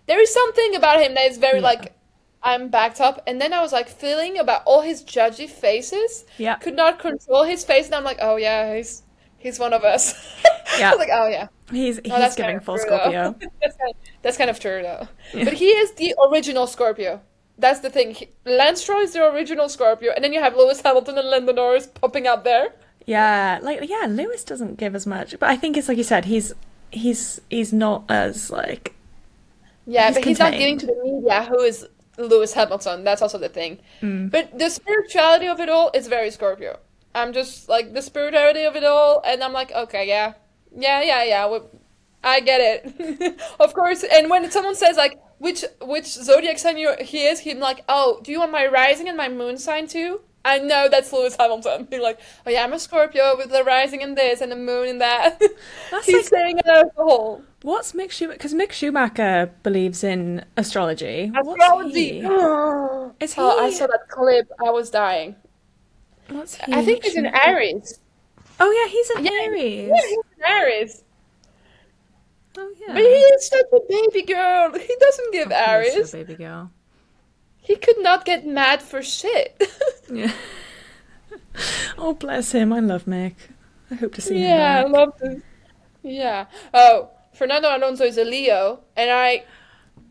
there 0.08 0.22
is 0.22 0.34
something 0.34 0.76
about 0.76 1.00
him 1.02 1.14
that 1.16 1.30
is 1.30 1.38
very 1.38 1.60
Yeah. 1.60 1.66
like 1.66 1.94
I'm 2.42 2.70
backed 2.70 3.02
up. 3.02 3.22
And 3.28 3.42
then 3.42 3.52
I 3.54 3.62
was 3.62 3.74
like 3.74 3.90
feeling 3.90 4.38
about 4.38 4.64
all 4.66 4.82
his 4.82 5.04
judgy 5.04 5.50
faces. 5.50 6.26
Yeah. 6.38 6.56
Could 6.56 6.76
not 6.76 7.00
control 7.00 7.44
his 7.44 7.66
face, 7.66 7.88
and 7.88 7.96
I'm 7.96 8.06
like, 8.06 8.20
oh 8.22 8.38
yeah, 8.38 8.76
he's 8.76 9.04
he's 9.40 9.60
one 9.60 9.74
of 9.74 9.84
us. 9.84 10.14
Yeah. 10.78 10.90
I 10.90 10.92
was 10.92 11.00
like, 11.06 11.10
oh 11.12 11.28
yeah. 11.28 11.48
He's 11.72 12.00
he's 12.04 12.36
giving 12.36 12.46
kind 12.46 12.58
of 12.58 12.64
full 12.66 12.78
true. 12.78 12.86
Scorpio. 12.86 13.36
that's, 13.62 13.78
kind 13.78 13.90
of, 13.92 13.96
that's 14.22 14.38
kind 14.38 14.50
of 14.50 14.60
true 14.60 14.82
though. 14.82 15.08
But 15.34 15.54
he 15.54 15.68
is 15.70 15.94
the 15.94 16.16
original 16.32 16.68
Scorpio. 16.68 17.22
That's 17.58 17.82
the 17.82 17.90
thing. 17.90 18.12
He, 18.12 18.30
Lance 18.46 18.82
Stroll 18.82 19.02
is 19.02 19.14
the 19.14 19.26
original 19.30 19.68
Scorpio, 19.68 20.14
and 20.16 20.24
then 20.24 20.32
you 20.34 20.40
have 20.40 20.56
Lewis 20.56 20.82
Hamilton 20.82 21.18
and 21.18 21.28
Lando 21.30 21.52
Norris 21.54 21.88
popping 21.88 22.26
up 22.28 22.44
there. 22.44 22.70
Yeah, 23.06 23.60
like 23.62 23.90
yeah, 23.90 24.06
Lewis 24.08 24.44
doesn't 24.44 24.78
give 24.78 24.96
as 24.96 25.06
much, 25.08 25.38
but 25.40 25.50
I 25.50 25.58
think 25.58 25.76
it's 25.78 25.88
like 25.90 25.98
you 25.98 26.04
said, 26.04 26.26
he's 26.26 26.54
he's 26.92 27.42
he's 27.50 27.74
not 27.74 28.06
as 28.10 28.50
like 28.50 28.96
Yeah, 29.86 30.08
He's 30.08 30.16
but 30.16 30.24
he's 30.24 30.40
not 30.40 30.54
contained. 30.54 30.80
giving 30.80 30.80
to 30.80 30.86
the 30.86 30.96
media 31.04 31.44
who 31.44 31.60
is 31.62 31.88
Lewis 32.18 32.54
Hamilton. 32.54 33.04
That's 33.04 33.22
also 33.22 33.38
the 33.38 33.50
thing. 33.50 33.80
mm, 34.02 34.30
But 34.32 34.58
the 34.58 34.70
spirituality 34.70 35.48
of 35.48 35.60
it 35.60 35.70
all 35.70 35.92
is 35.94 36.08
very 36.08 36.32
Scorpio. 36.32 36.80
I'm 37.16 37.34
just 37.34 37.68
like 37.70 37.94
the 37.94 38.02
spirituality 38.02 38.64
of 38.64 38.76
it 38.76 38.84
all, 38.84 39.22
and 39.26 39.44
I'm 39.44 39.54
like, 39.54 39.72
okay, 39.72 40.08
yeah, 40.08 40.34
yeah, 40.76 41.02
yeah, 41.02 41.24
yeah. 41.24 41.48
we- 41.50 41.60
I 42.24 42.42
get 42.42 42.60
it, 42.60 43.42
of 43.62 43.74
course. 43.74 44.04
And 44.04 44.30
when 44.30 44.50
someone 44.52 44.76
says 44.76 44.98
like 44.98 45.20
which 45.38 45.64
which 45.82 46.06
zodiac 46.06 46.60
sign 46.60 46.78
you 46.78 46.94
he 47.00 47.26
is, 47.26 47.40
he's 47.40 47.56
like, 47.56 47.84
oh, 47.88 48.20
do 48.24 48.32
you 48.32 48.40
want 48.40 48.52
my 48.52 48.66
rising 48.68 49.08
and 49.08 49.16
my 49.18 49.30
moon 49.30 49.58
sign 49.58 49.88
too? 49.88 50.20
I 50.46 50.60
know 50.60 50.88
that's 50.90 51.12
Lewis 51.14 51.36
Hamilton. 51.40 51.86
Being 51.90 52.02
like, 52.02 52.20
oh 52.46 52.50
yeah, 52.50 52.64
I'm 52.64 52.74
a 52.74 52.80
Scorpio 52.80 53.36
with 53.38 53.50
the 53.52 53.64
rising 53.64 54.02
in 54.02 54.16
this 54.16 54.42
and 54.42 54.52
the 54.52 54.56
moon 54.58 54.88
in 54.88 54.98
that. 55.00 55.40
That's 55.92 56.06
He's 56.06 56.16
like- 56.16 56.26
saying 56.26 56.58
it 56.60 56.66
as 56.68 56.84
a 56.98 57.04
whole. 57.04 57.44
what's 57.62 57.92
Mick 57.94 58.12
Schumacher? 58.12 58.38
Because 58.38 58.54
Mick 58.54 58.72
Schumacher 58.72 59.52
believes 59.64 60.04
in 60.04 60.44
astrology. 60.58 61.32
Astrology. 61.36 62.22
Oh, 62.26 62.30
he? 62.30 62.36
oh, 62.42 63.16
Is 63.20 63.34
he? 63.34 63.42
I 63.42 63.70
saw 63.72 63.88
that 63.88 64.08
clip. 64.10 64.50
I 64.66 64.72
was 64.72 64.90
dying. 64.90 65.36
What's 66.30 66.56
he? 66.56 66.74
I 66.74 66.84
think 66.84 67.04
he's 67.04 67.16
an 67.16 67.26
Aries. 67.28 68.00
Oh 68.60 68.72
yeah, 68.72 68.92
he's 68.92 69.10
an 69.12 69.26
Yeah, 69.26 69.32
Aries. 69.44 69.88
Yeah, 69.90 70.08
he's 70.08 70.18
an 70.38 70.44
Aries. 70.46 71.04
Oh 72.58 72.74
yeah. 72.80 72.94
But 72.94 73.02
he 73.02 73.08
is 73.08 73.48
such 73.48 73.66
a 73.74 73.80
baby 73.88 74.22
girl. 74.24 74.74
He 74.74 74.96
doesn't 75.00 75.32
give 75.32 75.52
Oh, 75.52 75.56
Aries. 75.56 76.14
a 76.14 76.18
baby 76.18 76.36
girl. 76.36 76.72
He 77.58 77.76
could 77.76 78.00
not 78.00 78.26
get 78.26 78.46
mad 78.46 78.82
for 78.82 79.02
shit. 79.02 79.62
Yeah. 80.12 80.32
oh 82.00 82.16
bless 82.16 82.52
him. 82.52 82.74
I 82.74 82.80
love 82.80 83.06
Mick. 83.06 83.36
I 83.92 83.96
hope 83.96 84.16
to 84.16 84.22
see 84.22 84.38
him. 84.40 84.50
yeah, 84.58 84.84
I 84.84 84.90
love 84.90 85.14
this. 85.20 85.42
Yeah. 86.02 86.46
Oh, 86.74 87.12
Fernando 87.34 87.76
Alonso 87.78 88.06
is 88.06 88.18
a 88.18 88.24
Leo, 88.26 88.80
and 88.98 89.12
I 89.12 89.44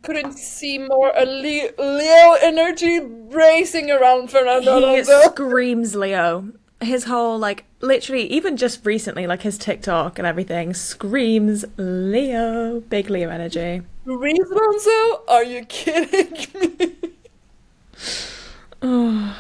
couldn't 0.02 0.32
see 0.38 0.78
more 0.78 1.12
a 1.16 1.24
Le- 1.24 1.70
Leo 1.78 2.32
energy 2.40 3.00
racing 3.00 3.90
around 3.90 4.30
Fernando 4.30 4.78
He 4.78 4.84
Alonso. 4.84 5.20
screams 5.30 5.94
Leo. 5.94 6.50
His 6.80 7.04
whole 7.04 7.38
like 7.38 7.64
literally 7.80 8.26
even 8.28 8.56
just 8.56 8.86
recently 8.86 9.26
like 9.26 9.42
his 9.42 9.58
TikTok 9.58 10.18
and 10.18 10.26
everything 10.26 10.74
screams 10.74 11.64
Leo. 11.76 12.80
Big 12.80 13.10
Leo 13.10 13.28
energy. 13.30 13.82
Reese 14.04 14.38
Alonso? 14.50 15.24
Are 15.28 15.44
you 15.44 15.64
kidding 15.64 16.46
me? 16.78 16.96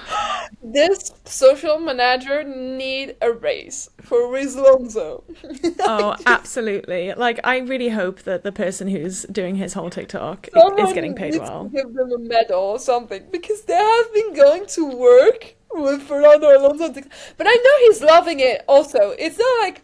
This 0.62 1.12
social 1.24 1.78
manager 1.78 2.42
need 2.42 3.16
a 3.20 3.32
race 3.32 3.88
for 4.02 4.32
Reese 4.32 4.56
Alonso. 4.56 5.24
oh 5.80 6.16
absolutely. 6.26 7.14
Like 7.14 7.38
I 7.44 7.58
really 7.58 7.90
hope 7.90 8.22
that 8.22 8.42
the 8.42 8.52
person 8.52 8.88
who's 8.88 9.22
doing 9.24 9.54
his 9.54 9.72
whole 9.72 9.88
TikTok 9.88 10.48
Someone 10.52 10.86
is 10.86 10.92
getting 10.92 11.14
paid 11.14 11.32
needs 11.34 11.42
well. 11.42 11.64
To 11.64 11.70
give 11.70 11.94
them 11.94 12.12
a 12.12 12.18
medal 12.18 12.60
or 12.60 12.78
something 12.78 13.24
because 13.30 13.62
they 13.62 13.74
have 13.74 14.12
been 14.12 14.34
going 14.34 14.66
to 14.66 14.86
work 14.86 15.54
with 15.72 16.02
Fernando 16.02 16.58
Alonso. 16.58 16.92
But 17.36 17.46
I 17.46 17.54
know 17.54 17.88
he's 17.88 18.02
loving 18.02 18.40
it. 18.40 18.64
Also, 18.66 19.10
it's 19.18 19.38
not 19.38 19.60
like 19.60 19.82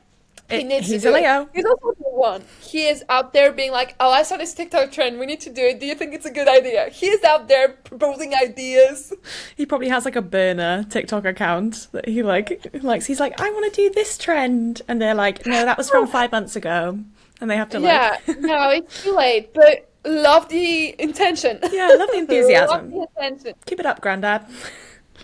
he 0.50 0.56
eh, 0.56 0.58
It- 0.60 0.64
needs 0.66 0.86
he's 0.88 1.02
to 1.02 1.08
a 1.08 1.12
do 1.12 1.16
it. 1.16 1.20
Leo. 1.22 1.48
He's 1.54 1.64
also 1.64 1.92
the 1.98 2.10
one. 2.10 2.44
He 2.60 2.86
is 2.86 3.02
out 3.08 3.32
there 3.32 3.50
being 3.52 3.72
like, 3.72 3.94
"Oh, 3.98 4.10
I 4.10 4.22
saw 4.22 4.36
this 4.36 4.52
TikTok 4.54 4.92
trend. 4.92 5.18
We 5.18 5.26
need 5.26 5.40
to 5.42 5.50
do 5.50 5.62
it. 5.62 5.80
Do 5.80 5.86
you 5.86 5.94
think 5.94 6.14
it's 6.14 6.26
a 6.26 6.30
good 6.30 6.48
idea?" 6.48 6.88
He 6.90 7.06
is 7.06 7.24
out 7.24 7.48
there 7.48 7.68
proposing 7.84 8.34
ideas. 8.34 9.12
He 9.56 9.64
probably 9.66 9.88
has 9.88 10.04
like 10.04 10.16
a 10.16 10.22
burner 10.22 10.84
TikTok 10.90 11.24
account 11.24 11.88
that 11.92 12.06
he 12.08 12.22
like 12.22 12.66
likes. 12.82 13.06
He's 13.06 13.20
like, 13.20 13.40
I 13.40 13.50
want 13.50 13.72
to 13.72 13.82
do 13.82 13.90
this 13.94 14.18
trend, 14.18 14.82
and 14.88 15.00
they're 15.00 15.14
like, 15.14 15.46
No, 15.46 15.64
that 15.64 15.78
was 15.78 15.88
from 15.90 16.06
five 16.18 16.30
months 16.32 16.56
ago, 16.56 16.98
and 17.40 17.50
they 17.50 17.56
have 17.56 17.70
to 17.70 17.78
like, 17.80 18.20
yeah, 18.26 18.34
no, 18.38 18.68
it's 18.70 19.02
too 19.02 19.16
late. 19.16 19.54
But 19.54 19.88
love 20.04 20.48
the 20.50 20.94
intention. 21.00 21.58
Yeah, 21.72 21.88
love 21.98 22.10
the 22.12 22.18
enthusiasm. 22.18 22.90
love 22.92 23.08
the 23.16 23.24
intention. 23.24 23.54
keep 23.64 23.80
it 23.80 23.86
up, 23.86 24.00
Grandad. 24.02 24.46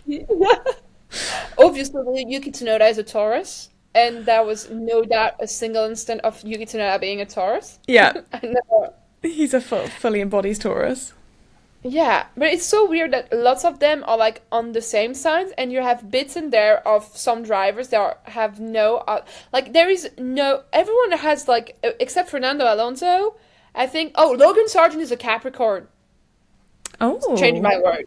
Obviously, 1.59 2.25
Yuki 2.29 2.53
Tsunoda 2.53 2.89
is 2.89 2.99
a 2.99 3.03
Taurus, 3.03 3.71
and 3.95 4.24
there 4.26 4.45
was 4.45 4.70
no 4.70 5.03
doubt 5.03 5.34
a 5.41 5.47
single 5.49 5.84
instant 5.84 6.20
of 6.22 6.43
Yuki 6.45 6.66
Tsunoda 6.66 7.01
being 7.01 7.20
a 7.20 7.26
Taurus. 7.26 7.78
Yeah, 7.86 8.12
I 8.32 8.41
know. 8.45 8.95
he's 9.22 9.55
a 9.55 9.61
fu- 9.61 9.86
fully 9.86 10.20
embodies 10.20 10.59
Taurus. 10.59 11.12
Yeah, 11.82 12.26
but 12.36 12.49
it's 12.49 12.66
so 12.66 12.86
weird 12.86 13.11
that 13.12 13.32
lots 13.32 13.64
of 13.64 13.78
them 13.78 14.05
are 14.07 14.18
like 14.18 14.43
on 14.53 14.72
the 14.72 14.82
same 14.82 15.14
signs, 15.14 15.51
and 15.57 15.72
you 15.72 15.80
have 15.80 16.11
bits 16.11 16.36
in 16.36 16.51
there 16.51 16.86
of 16.86 17.05
some 17.16 17.43
drivers 17.43 17.88
that 17.88 17.99
are, 18.01 18.18
have 18.24 18.61
no 18.61 18.97
uh, 19.09 19.24
like 19.53 19.72
there 19.72 19.88
is 19.88 20.11
no 20.18 20.62
everyone 20.74 21.12
has 21.12 21.49
like 21.49 21.78
except 21.99 22.28
Fernando 22.28 22.64
Alonso. 22.72 23.34
I 23.74 23.86
think 23.86 24.12
oh 24.16 24.32
Logan 24.38 24.66
Sargeant 24.66 25.01
is 25.01 25.11
a 25.11 25.16
Capricorn. 25.16 25.88
Oh, 27.01 27.34
Change 27.36 27.62
my 27.62 27.78
word. 27.78 28.07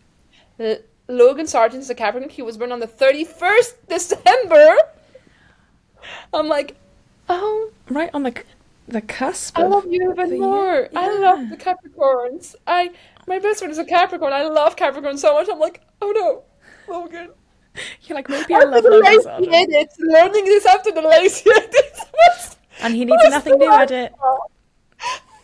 L- 0.59 0.77
Logan 1.07 1.47
Sargeant 1.47 1.79
is 1.79 1.89
a 1.89 1.95
Capricorn. 1.95 2.29
He 2.29 2.43
was 2.43 2.57
born 2.59 2.71
on 2.71 2.79
the 2.79 2.85
thirty 2.87 3.23
first 3.23 3.87
December. 3.89 4.75
I'm 6.33 6.47
like, 6.47 6.75
oh, 7.29 7.71
right 7.89 8.09
on 8.13 8.23
the 8.23 8.33
the 8.87 9.01
cusp. 9.01 9.57
I 9.57 9.63
love 9.63 9.85
you 9.89 10.11
even 10.11 10.29
the 10.29 10.37
more. 10.39 10.73
year. 10.73 10.89
I 10.95 11.17
love 11.19 11.49
the 11.49 11.57
Capricorns. 11.57 12.55
I 12.67 12.91
my 13.27 13.39
best 13.39 13.59
friend 13.59 13.71
is 13.71 13.77
a 13.77 13.85
Capricorn. 13.85 14.33
I 14.33 14.43
love 14.43 14.75
Capricorn 14.75 15.17
so 15.17 15.33
much. 15.33 15.47
I'm 15.51 15.59
like, 15.59 15.81
oh 16.01 16.11
no, 16.11 16.43
oh, 16.93 16.99
Logan. 17.01 17.29
You're 18.03 18.15
like 18.15 18.29
maybe 18.29 18.53
I 18.53 18.59
After 18.59 18.69
love 18.69 18.83
the 18.83 18.89
Lacy 19.03 19.49
edits, 19.51 19.95
learning 19.99 20.45
this 20.45 20.65
after 20.65 20.91
the 20.91 21.01
Lacy 21.01 21.49
edits 21.49 22.01
was. 22.13 22.57
and 22.81 22.93
he 22.93 23.05
needs 23.05 23.27
nothing 23.27 23.57
new 23.57 23.69
last 23.69 23.91
edit. 23.91 24.13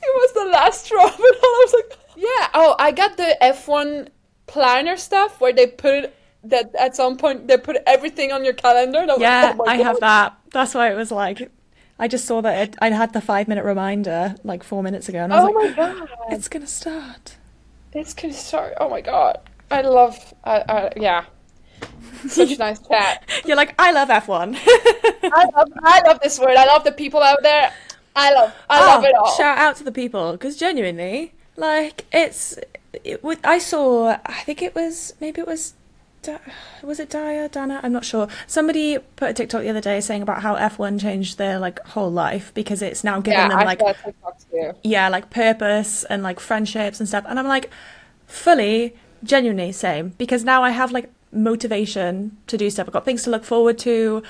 It 0.02 0.14
was 0.16 0.34
the 0.34 0.46
last 0.52 0.86
straw, 0.86 1.06
and 1.06 1.14
I 1.20 1.66
was 1.66 1.74
like, 1.74 2.00
yeah. 2.16 2.50
Oh, 2.54 2.76
I 2.80 2.92
got 2.92 3.18
the 3.18 3.38
F1 3.42 4.10
planner 4.48 4.98
stuff 4.98 5.40
where 5.42 5.54
they 5.54 5.68
put 5.68 6.14
that 6.44 6.74
at 6.76 6.96
some 6.96 7.18
point 7.18 7.48
they 7.48 7.58
put 7.58 7.78
everything 7.88 8.32
on 8.32 8.44
your 8.46 8.54
calendar. 8.54 9.00
And 9.00 9.12
I 9.12 9.16
was 9.16 9.22
Yeah, 9.22 9.42
like, 9.42 9.58
oh 9.60 9.66
I 9.66 9.76
have 9.78 10.00
that. 10.00 10.38
That's 10.52 10.74
why 10.74 10.92
it 10.92 10.96
was 10.96 11.12
like, 11.12 11.52
I 12.00 12.08
just 12.08 12.26
saw 12.26 12.42
that 12.42 12.70
it, 12.70 12.76
I 12.82 12.90
had 12.92 13.14
the 13.14 13.22
five 13.22 13.48
minute 13.48 13.66
reminder 13.66 14.36
like 14.44 14.64
four 14.64 14.84
minutes 14.84 15.10
ago, 15.10 15.20
and 15.24 15.34
I 15.34 15.36
was 15.36 15.44
Oh 15.44 15.46
like, 15.46 15.56
my 15.56 15.70
ah, 15.78 16.06
god. 16.08 16.10
it's 16.30 16.48
gonna 16.48 16.68
start. 16.68 17.38
It's 17.94 18.14
gonna 18.16 18.34
start. 18.34 18.74
Oh 18.80 18.90
my 18.90 19.02
god. 19.02 19.38
I 19.72 19.82
love. 19.82 20.34
I, 20.44 20.64
I, 20.68 20.92
yeah. 20.98 21.26
Such 22.28 22.52
a 22.52 22.58
nice 22.58 22.80
chat. 22.88 23.28
You're 23.46 23.58
like, 23.58 23.76
I 23.80 23.92
love 23.92 24.10
F1. 24.10 24.58
I 25.32 25.46
love. 25.56 25.70
I 25.84 26.02
love 26.08 26.20
this 26.22 26.40
word. 26.40 26.56
I 26.56 26.66
love 26.66 26.84
the 26.84 26.92
people 26.92 27.22
out 27.22 27.42
there. 27.44 27.74
I 28.16 28.34
love. 28.34 28.54
I 28.70 28.82
oh, 28.82 28.86
love 28.86 29.04
it 29.04 29.16
all. 29.16 29.28
Oh, 29.28 29.38
Shout 29.38 29.58
out 29.58 29.76
to 29.78 29.84
the 29.84 29.92
people 29.92 30.34
because 30.34 30.58
genuinely, 30.58 31.34
like, 31.56 32.06
it's. 32.12 32.58
It, 33.04 33.22
I 33.44 33.60
saw. 33.60 34.18
I 34.26 34.42
think 34.44 34.62
it 34.62 34.76
was 34.76 35.14
maybe 35.22 35.42
it 35.42 35.48
was. 35.48 35.74
Was 36.84 37.00
it 37.00 37.10
Daya 37.10 37.50
Dana? 37.50 37.80
I'm 37.84 37.92
not 37.92 38.06
sure. 38.06 38.28
Somebody 38.48 38.98
put 39.16 39.30
a 39.30 39.34
TikTok 39.34 39.62
the 39.62 39.70
other 39.70 39.82
day 39.82 40.02
saying 40.02 40.22
about 40.22 40.42
how 40.42 40.56
F1 40.56 41.00
changed 41.00 41.38
their 41.38 41.60
like 41.60 41.80
whole 41.88 42.12
life 42.12 42.52
because 42.54 42.82
it's 42.82 43.04
now 43.04 43.20
giving 43.20 43.40
yeah, 43.40 43.50
them 43.50 43.60
I 43.60 43.64
like 43.64 43.82
yeah, 44.84 45.10
like 45.10 45.30
purpose 45.30 46.04
and 46.04 46.24
like 46.24 46.40
friendships 46.40 47.00
and 47.00 47.08
stuff. 47.08 47.26
And 47.28 47.40
I'm 47.40 47.48
like, 47.48 47.70
fully, 48.28 48.96
genuinely 49.24 49.72
same 49.72 50.14
because 50.18 50.44
now 50.44 50.64
I 50.64 50.72
have 50.72 50.92
like 50.92 51.10
motivation 51.32 52.38
to 52.48 52.58
do 52.58 52.70
stuff. 52.70 52.88
I've 52.88 52.94
got 52.94 53.06
things 53.06 53.24
to 53.24 53.30
look 53.30 53.44
forward 53.44 53.78
to. 53.80 54.24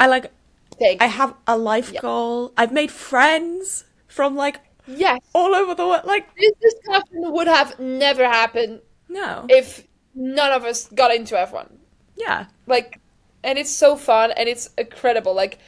I 0.00 0.06
like, 0.06 0.32
Take. 0.78 1.00
I 1.00 1.06
have 1.06 1.34
a 1.46 1.56
life 1.56 1.94
goal. 2.00 2.52
I've 2.56 2.72
made 2.72 2.90
friends 2.90 3.84
from 4.08 4.36
like 4.36 4.60
yes. 4.86 5.20
all 5.34 5.54
over 5.54 5.74
the 5.74 5.86
world. 5.86 6.04
Like, 6.04 6.34
This 6.36 6.52
discussion 6.60 7.32
would 7.32 7.46
have 7.46 7.78
never 7.78 8.24
happened 8.24 8.80
no, 9.08 9.46
if 9.48 9.86
none 10.16 10.52
of 10.52 10.64
us 10.64 10.88
got 10.88 11.14
into 11.14 11.34
F1. 11.36 11.68
yeah, 12.16 12.46
Like, 12.66 12.98
and 13.44 13.58
it's 13.58 13.70
so 13.70 13.94
fun 13.96 14.32
and 14.32 14.48
it's 14.48 14.70
incredible. 14.76 15.34
Like, 15.34 15.58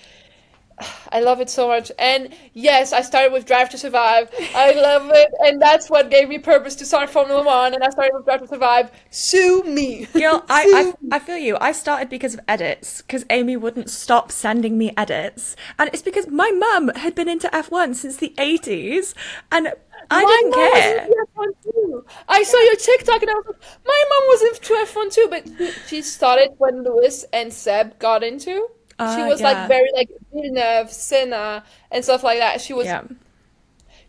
I 1.13 1.21
love 1.21 1.41
it 1.41 1.51
so 1.51 1.69
much. 1.69 1.91
And 1.99 2.35
yes, 2.55 2.93
I 2.93 3.03
started 3.03 3.33
with 3.33 3.47
Drive 3.47 3.69
to 3.71 3.79
Survive. 3.79 4.31
I 4.55 4.73
love 4.73 5.11
it, 5.13 5.29
and 5.41 5.61
that's 5.61 5.91
what 5.91 6.11
gave 6.11 6.29
me 6.29 6.39
purpose 6.39 6.77
to 6.77 6.87
start 6.87 7.11
Formula 7.11 7.43
One. 7.45 7.75
And 7.75 7.83
I 7.83 7.91
started 7.91 8.13
with 8.15 8.25
Drive 8.25 8.41
to 8.43 8.49
Survive. 8.49 8.91
Sue 9.11 9.63
me, 9.65 10.07
Girl, 10.07 10.45
I, 10.49 10.95
I, 11.11 11.17
I 11.17 11.19
feel 11.19 11.37
you. 11.37 11.57
I 11.61 11.73
started 11.73 12.09
because 12.09 12.35
of 12.35 12.41
edits, 12.49 13.03
because 13.03 13.25
Amy 13.31 13.57
wouldn't 13.57 13.91
stop 13.91 14.31
sending 14.33 14.79
me 14.79 14.93
edits. 14.97 15.57
And 15.79 15.91
it's 15.93 16.03
because 16.03 16.29
my 16.29 16.51
mum 16.51 16.89
had 16.97 17.15
been 17.15 17.29
into 17.29 17.49
F1 17.49 17.95
since 17.95 18.17
the 18.17 18.33
80s, 18.39 19.15
and 19.51 19.73
I 20.11 20.23
My 20.25 20.31
didn't 20.31 20.53
care. 20.55 21.03
into 21.05 21.27
F1 21.37 21.47
too. 21.65 22.05
I 22.29 22.43
saw 22.43 22.59
your 22.61 22.77
TikTok 22.77 23.23
and 23.23 23.31
I 23.31 23.35
was 23.35 23.45
like, 23.47 23.63
my 23.87 24.03
mom 24.11 24.23
was 24.29 24.43
into 24.43 24.75
F1 24.75 25.13
too, 25.15 25.27
but 25.31 25.47
she- 25.59 25.81
she 25.89 26.03
started 26.03 26.51
when 26.59 26.83
Lewis 26.83 27.25
and 27.33 27.53
Seb 27.53 27.99
got 27.99 28.23
into. 28.25 28.51
she 28.55 28.95
Ah, 29.01 29.29
was 29.29 29.41
yeah. 29.41 29.53
like 29.53 29.69
very 29.69 29.91
like 29.95 30.09
Villeneuve, 30.33 30.91
Senna, 30.93 31.63
and 31.91 32.03
stuff 32.05 32.25
like 32.25 32.39
that. 32.41 32.61
She 32.61 32.73
was 32.73 32.87
Yeah. 32.87 33.03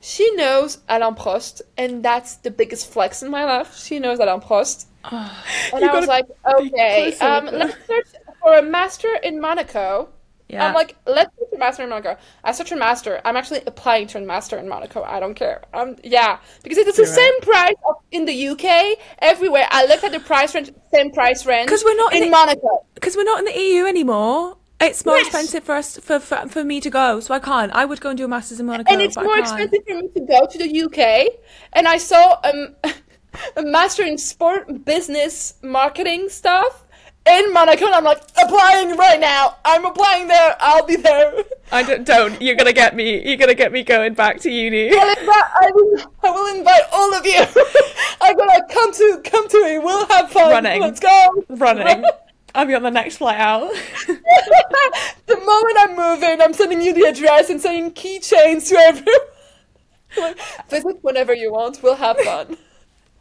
she 0.02 0.34
knows 0.36 0.80
Alain 0.88 1.14
Prost, 1.16 1.62
and 1.78 2.02
that's 2.04 2.36
the 2.38 2.50
biggest 2.52 2.89
flex 2.91 3.22
in 3.22 3.30
my 3.30 3.43
life. 3.43 3.76
She 3.78 4.00
knows 4.00 4.18
Alain 4.20 4.39
Prost, 4.41 4.86
and 5.04 5.86
I 5.86 5.93
was 6.00 6.08
like, 6.08 6.26
okay, 6.58 7.14
um, 7.20 7.45
let's 7.47 7.76
search 7.86 8.08
for 8.41 8.54
a 8.58 8.62
master 8.64 9.14
in 9.22 9.39
Monaco. 9.41 10.10
Yeah. 10.50 10.66
I'm 10.68 10.74
like, 10.74 10.95
let's 11.06 11.30
search 11.38 11.50
a 11.54 11.60
master 11.60 11.84
in 11.84 11.89
Monaco. 11.89 12.18
I 12.43 12.52
search 12.54 12.72
a 12.72 12.76
master. 12.76 13.22
I'm 13.24 13.38
actually 13.38 13.62
applying 13.68 14.08
to 14.08 14.18
a 14.18 14.22
master 14.22 14.58
in 14.58 14.68
Monaco. 14.68 15.04
I 15.04 15.20
don't 15.20 15.36
care. 15.36 15.62
Um, 15.76 15.95
yeah, 16.04 16.39
because 16.64 16.80
it's 16.80 16.97
the 16.97 17.04
right. 17.04 17.12
same 17.12 17.41
price 17.41 17.76
in 18.12 18.26
the 18.26 18.47
UK 18.50 18.97
everywhere. 19.20 19.68
I 19.70 19.86
looked 19.86 20.04
at 20.04 20.12
the 20.12 20.20
price 20.20 20.56
range, 20.56 20.72
same 20.93 21.12
price 21.12 21.45
range. 21.45 21.68
Because 21.68 21.84
we're 21.86 21.95
not 21.97 22.14
in 22.14 22.24
in 22.24 22.32
the- 22.32 22.32
Monaco. 22.32 22.86
because 22.95 23.16
we're 23.16 23.24
not 23.26 23.39
in 23.39 23.45
the 23.45 23.60
EU 23.60 23.86
anymore. 23.86 24.58
It's 24.82 25.06
more 25.06 25.18
Yes. 25.18 25.28
expensive 25.28 25.66
for 25.66 25.76
us 25.76 25.97
for, 25.97 26.20
for 26.20 26.47
for 26.47 26.64
me 26.64 26.80
to 26.82 26.89
go, 26.89 27.20
so 27.20 27.34
I 27.34 27.39
can't. 27.39 27.70
I 27.74 27.84
would 27.86 28.00
go 28.00 28.10
and 28.10 28.18
do 28.18 28.24
a 28.26 28.28
masters 28.30 28.60
in 28.62 28.66
Monaco, 28.66 28.91
and 28.91 29.02
it's 29.02 29.18
more 29.18 29.38
expensive 29.38 29.82
for 29.86 29.95
me 29.95 30.08
to 30.16 30.22
go 30.22 30.47
to 30.47 30.58
the 30.58 30.82
UK. 30.86 31.28
And 31.74 31.86
I 31.86 31.97
saw 31.97 32.39
um, 32.45 32.76
a 33.58 33.62
master 33.62 34.04
in 34.04 34.18
sport 34.18 34.86
business 34.86 35.56
marketing 35.62 36.30
stuff 36.30 36.86
in 37.28 37.53
Monaco. 37.53 37.86
And 37.86 37.95
I'm 37.95 38.03
like, 38.03 38.22
applying 38.41 38.95
right 38.97 39.20
now. 39.20 39.57
I'm 39.65 39.86
applying 39.86 40.28
there. 40.28 40.55
I'll 40.59 40.86
be 40.86 40.95
there. 40.95 41.43
I 41.72 41.84
don't, 41.84 42.03
don't. 42.05 42.41
You're 42.41 42.55
gonna 42.55 42.74
get 42.74 42.95
me. 42.95 43.26
You're 43.28 43.38
gonna 43.38 43.53
get 43.53 43.72
me 43.72 43.84
going 43.84 44.13
back 44.13 44.39
to 44.41 44.49
uni. 44.51 44.91
I'll 44.91 45.09
invite- 45.09 45.51
I 45.61 45.72
will, 45.74 46.13
I 46.24 46.32
will 46.32 46.55
invite 46.57 46.84
all 46.91 47.13
of 47.13 47.26
you. 47.26 47.43
I'm 48.22 48.36
gonna 48.38 48.61
come 48.70 48.91
to 48.93 49.22
come 49.24 49.47
to 49.47 49.63
me. 49.65 49.78
We'll 49.80 50.07
have 50.07 50.32
fun. 50.32 50.51
Running. 50.51 50.82
Let's 50.82 50.99
go. 50.99 51.45
Running. 51.49 52.03
I'll 52.55 52.65
be 52.65 52.74
on 52.74 52.82
the 52.82 52.89
next 52.89 53.17
flight 53.17 53.39
out. 53.39 53.72
the 54.07 55.38
moment 55.38 55.78
I'm 55.78 55.95
moving, 55.95 56.41
I'm 56.41 56.53
sending 56.53 56.82
you 56.82 56.93
the 56.93 57.03
address 57.03 57.51
and 57.51 57.61
sending 57.61 57.91
keychains 57.91 58.67
to 58.70 58.76
everyone. 58.76 60.36
Visit 60.67 60.97
whenever 61.03 61.36
you 61.36 61.51
want. 61.51 61.84
We'll 61.84 61.95
have 61.95 62.17
fun. 62.17 62.57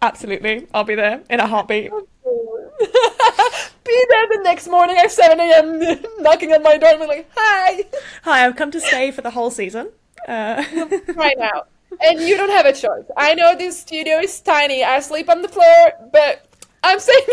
Absolutely, 0.00 0.66
I'll 0.72 0.84
be 0.84 0.94
there 0.94 1.22
in 1.28 1.40
a 1.40 1.46
heartbeat. 1.46 1.90
Be 3.84 4.04
there 4.10 4.26
the 4.28 4.40
next 4.42 4.68
morning 4.68 4.96
at 4.98 5.10
7 5.10 5.38
a.m. 5.40 6.02
knocking 6.18 6.52
on 6.52 6.62
my 6.62 6.76
door 6.76 6.90
and 6.90 7.00
be 7.00 7.06
like, 7.06 7.30
hi, 7.34 7.84
Hi, 8.22 8.46
I've 8.46 8.56
come 8.56 8.70
to 8.70 8.80
stay 8.80 9.10
for 9.10 9.22
the 9.22 9.30
whole 9.30 9.50
season. 9.50 9.90
Uh, 10.26 10.62
right 11.14 11.36
now. 11.38 11.64
And 12.02 12.20
you 12.20 12.36
don't 12.36 12.50
have 12.50 12.66
a 12.66 12.72
choice. 12.72 13.04
I 13.16 13.34
know 13.34 13.56
this 13.56 13.80
studio 13.80 14.18
is 14.18 14.40
tiny. 14.40 14.84
I 14.84 15.00
sleep 15.00 15.30
on 15.30 15.40
the 15.40 15.48
floor, 15.48 15.92
but 16.12 16.46
I'm 16.84 17.00
saying 17.00 17.26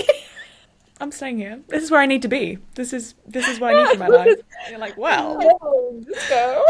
I'm 1.01 1.11
staying 1.11 1.37
here. 1.37 1.59
This 1.67 1.83
is 1.83 1.91
where 1.91 1.99
I 1.99 2.05
need 2.05 2.21
to 2.21 2.29
be. 2.29 2.57
This 2.75 2.93
is 2.93 3.15
this 3.27 3.47
is 3.47 3.59
what 3.59 3.75
I 3.75 3.83
need 3.83 3.93
in 3.93 3.99
my 3.99 4.07
life. 4.07 4.37
You're 4.69 4.79
like, 4.79 4.97
well, 4.97 5.37
Let's 6.07 6.29
go. 6.29 6.65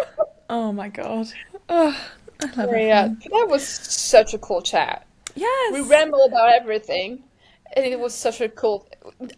oh 0.50 0.72
my 0.72 0.90
god. 0.90 1.28
Oh, 1.70 2.08
I 2.42 2.46
love 2.56 2.74
it. 2.74 2.88
Yeah, 2.88 3.08
that 3.08 3.48
was 3.48 3.66
such 3.68 4.34
a 4.34 4.40
cool 4.40 4.64
chat. 4.64 5.06
Yes. 5.36 5.74
We 5.74 5.82
rambled 5.82 6.32
about 6.32 6.50
everything, 6.54 7.24
and 7.74 7.86
it 7.86 8.00
was 8.00 8.14
such 8.14 8.42
a 8.42 8.50
cool. 8.50 8.88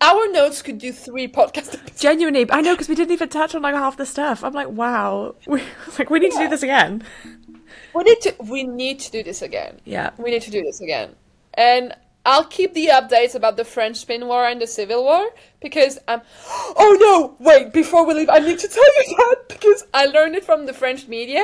Our 0.02 0.32
notes 0.32 0.62
could 0.62 0.78
do 0.78 0.92
three 0.92 1.28
podcast 1.28 1.74
episodes. 1.74 2.02
Genuinely, 2.02 2.46
I 2.50 2.62
know 2.62 2.74
because 2.74 2.90
we 2.90 2.96
didn't 2.96 3.12
even 3.12 3.30
touch 3.30 3.56
on 3.56 3.62
like 3.62 3.76
half 3.76 3.98
the 3.98 4.06
stuff. 4.06 4.44
I'm 4.44 4.54
like, 4.54 4.70
wow. 4.70 5.36
We, 5.48 5.64
like, 5.98 6.10
we 6.10 6.20
need 6.20 6.32
to 6.32 6.40
do 6.40 6.48
this 6.48 6.64
again. 6.64 7.04
We 7.96 8.04
need 8.04 8.22
to. 8.22 8.36
We 8.40 8.64
need 8.64 9.00
to 9.00 9.12
do 9.12 9.24
this 9.24 9.42
again. 9.42 9.80
Yeah. 9.86 10.12
We 10.18 10.32
need 10.32 10.44
to 10.44 10.52
do 10.52 10.62
this 10.64 10.82
again. 10.82 11.16
And 11.56 11.96
I'll 12.28 12.44
keep 12.44 12.74
the 12.74 12.88
updates 12.88 13.36
about 13.36 13.56
the 13.56 13.64
French 13.64 13.96
Spin 13.96 14.28
War 14.28 14.46
and 14.46 14.62
the 14.62 14.68
Civil 14.68 15.02
War 15.06 15.30
because 15.62 15.98
I'm. 16.10 16.22
Oh 16.80 16.98
no! 17.00 17.36
Wait, 17.40 17.72
before 17.72 18.06
we 18.06 18.14
leave, 18.14 18.30
I 18.30 18.40
need 18.40 18.60
to 18.60 18.68
tell 18.68 18.84
you 18.84 19.16
that 19.18 19.36
because 19.48 19.86
I 19.94 20.06
learned 20.08 20.36
it 20.36 20.44
from 20.44 20.66
the 20.66 20.74
French 20.74 21.08
media 21.08 21.44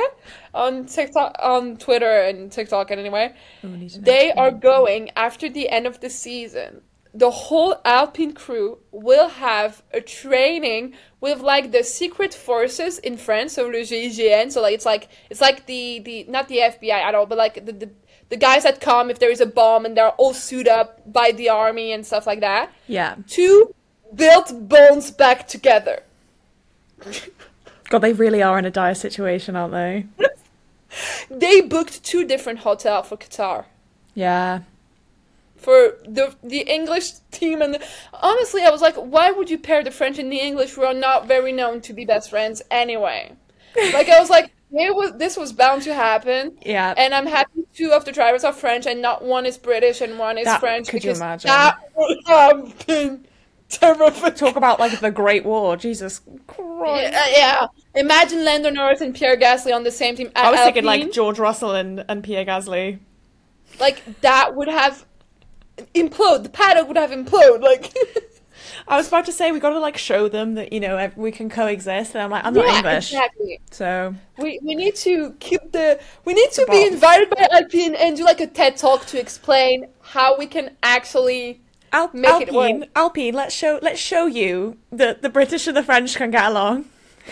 on 0.52 0.84
TikTok, 0.84 1.36
on 1.42 1.78
Twitter 1.78 2.20
and 2.22 2.52
TikTok, 2.52 2.90
and 2.90 3.00
anyway. 3.00 3.34
we 3.62 3.70
need 3.70 3.90
to 3.90 3.98
know. 3.98 4.04
They 4.04 4.32
are 4.32 4.50
going 4.50 5.10
after 5.16 5.48
the 5.48 5.70
end 5.70 5.86
of 5.86 6.00
the 6.00 6.10
season. 6.10 6.82
The 7.14 7.30
whole 7.30 7.80
Alpine 7.84 8.32
crew 8.32 8.78
will 8.90 9.28
have 9.28 9.82
a 9.92 10.00
training 10.00 10.94
with 11.20 11.40
like 11.40 11.72
the 11.72 11.82
secret 11.82 12.34
forces 12.34 12.98
in 12.98 13.16
France, 13.16 13.54
so 13.54 13.66
le 13.66 13.82
GIGN. 13.84 14.52
So 14.52 14.60
like 14.60 14.74
it's 14.74 14.84
like 14.84 15.08
it's 15.30 15.40
like 15.40 15.64
the 15.64 16.00
the 16.00 16.26
not 16.28 16.48
the 16.48 16.58
FBI 16.58 17.00
at 17.08 17.14
all, 17.14 17.24
but 17.24 17.38
like 17.38 17.64
the, 17.64 17.72
the 17.72 17.90
the 18.34 18.40
guys 18.50 18.62
that 18.64 18.80
come 18.80 19.10
if 19.12 19.18
there 19.20 19.30
is 19.36 19.40
a 19.40 19.46
bomb 19.60 19.84
and 19.86 19.96
they're 19.96 20.16
all 20.22 20.34
suited 20.34 20.72
up 20.80 20.88
by 21.20 21.30
the 21.40 21.48
army 21.48 21.92
and 21.94 22.04
stuff 22.10 22.26
like 22.26 22.40
that 22.40 22.64
Yeah. 22.98 23.12
to 23.36 23.72
build 24.22 24.46
bones 24.68 25.10
back 25.12 25.46
together. 25.46 25.96
God, 27.90 28.00
they 28.00 28.12
really 28.12 28.42
are 28.42 28.58
in 28.58 28.64
a 28.64 28.70
dire 28.70 28.94
situation, 28.94 29.56
aren't 29.56 29.72
they? 29.72 30.06
They 31.28 31.60
booked 31.60 32.04
two 32.04 32.24
different 32.24 32.60
hotels 32.60 33.08
for 33.08 33.16
Qatar. 33.16 33.64
Yeah. 34.14 34.60
for 35.56 35.78
the 36.16 36.26
the 36.54 36.60
English 36.78 37.08
team 37.38 37.62
and 37.64 37.72
honestly 38.30 38.62
I 38.62 38.70
was 38.70 38.82
like 38.86 38.96
why 39.14 39.26
would 39.36 39.48
you 39.52 39.58
pair 39.68 39.82
the 39.82 39.90
French 39.98 40.18
and 40.18 40.30
the 40.30 40.42
English 40.48 40.70
who 40.74 40.82
are 40.90 40.94
not 41.08 41.26
very 41.34 41.52
known 41.60 41.80
to 41.86 41.92
be 41.98 42.04
best 42.04 42.26
friends 42.30 42.58
anyway 42.70 43.20
like 43.96 44.08
I 44.16 44.20
was 44.20 44.30
like 44.36 44.46
it 44.76 44.94
was 44.94 45.12
this 45.18 45.36
was 45.36 45.52
bound 45.52 45.82
to 45.82 45.94
happen 45.94 46.56
Yeah. 46.64 46.94
and 46.96 47.14
I'm 47.14 47.26
happy 47.26 47.64
two 47.74 47.92
of 47.92 48.04
the 48.04 48.12
drivers 48.12 48.44
are 48.44 48.52
French 48.52 48.86
and 48.86 49.00
not 49.00 49.22
one 49.24 49.46
is 49.46 49.56
British 49.56 50.00
and 50.00 50.18
one 50.18 50.36
is 50.38 50.44
That- 50.46 50.60
French 50.60 50.88
could 50.88 51.04
you 51.04 51.12
imagine? 51.12 51.48
that 51.48 51.76
would 51.96 52.18
have 52.26 52.86
been 52.86 53.26
terrific 53.68 54.36
Talk 54.36 54.56
about 54.56 54.78
like 54.78 55.00
the 55.00 55.10
Great 55.10 55.44
War. 55.44 55.76
Jesus 55.76 56.20
Christ. 56.46 57.12
yeah, 57.12 57.26
yeah. 57.36 57.66
imagine 57.94 58.44
Lando 58.44 58.70
Norris 58.70 59.00
and 59.00 59.14
Pierre 59.14 59.36
Gasly 59.36 59.74
on 59.74 59.84
the 59.84 59.90
same 59.90 60.16
team 60.16 60.30
I 60.36 60.50
was 60.50 60.60
thinking 60.60 60.84
Alpine. 60.86 61.00
like 61.02 61.12
George 61.12 61.38
Russell 61.38 61.72
and, 61.72 62.04
and 62.08 62.22
Pierre 62.22 62.44
Gasly. 62.44 62.98
like 63.80 64.20
that 64.20 64.54
would 64.54 64.68
have 64.68 65.04
implode 65.94 66.42
the 66.44 66.48
paddock 66.48 66.86
would 66.86 66.96
have 66.96 67.10
implode 67.10 67.60
like 67.60 67.92
I 68.86 68.96
was 68.96 69.08
about 69.08 69.24
to 69.26 69.32
say 69.32 69.50
we 69.50 69.60
got 69.60 69.70
to 69.70 69.78
like 69.80 69.96
show 69.96 70.28
them 70.28 70.54
that 70.54 70.72
you 70.72 70.80
know 70.80 71.10
we 71.16 71.30
can 71.32 71.48
coexist, 71.48 72.14
and 72.14 72.22
I'm 72.22 72.30
like 72.30 72.44
I'm 72.44 72.54
not 72.54 72.66
Yeah, 72.66 72.76
English, 72.78 73.12
exactly 73.12 73.60
so 73.70 74.14
We 74.36 74.60
we 74.62 74.74
need 74.74 74.94
to 74.96 75.32
keep 75.40 75.72
the 75.72 76.00
we 76.24 76.34
need 76.34 76.50
to 76.52 76.66
be 76.70 76.86
invited 76.86 77.30
by 77.30 77.48
Alpine 77.50 77.94
and 77.94 78.16
do 78.16 78.24
like 78.24 78.40
a 78.40 78.46
TED 78.46 78.76
talk 78.76 79.06
to 79.06 79.18
explain 79.20 79.86
how 80.00 80.36
we 80.38 80.46
can 80.46 80.76
actually 80.82 81.60
Al- 81.92 82.10
Make 82.12 82.40
it 82.40 82.48
Alpine, 82.48 82.80
work. 82.80 82.88
Alpine. 82.96 83.34
Let's 83.34 83.54
show 83.54 83.78
let's 83.80 84.00
show 84.00 84.26
you 84.26 84.76
that 84.92 85.22
the 85.22 85.28
British 85.30 85.66
and 85.66 85.76
the 85.76 85.82
French 85.82 86.16
can 86.16 86.30
get 86.30 86.44
along. 86.46 86.86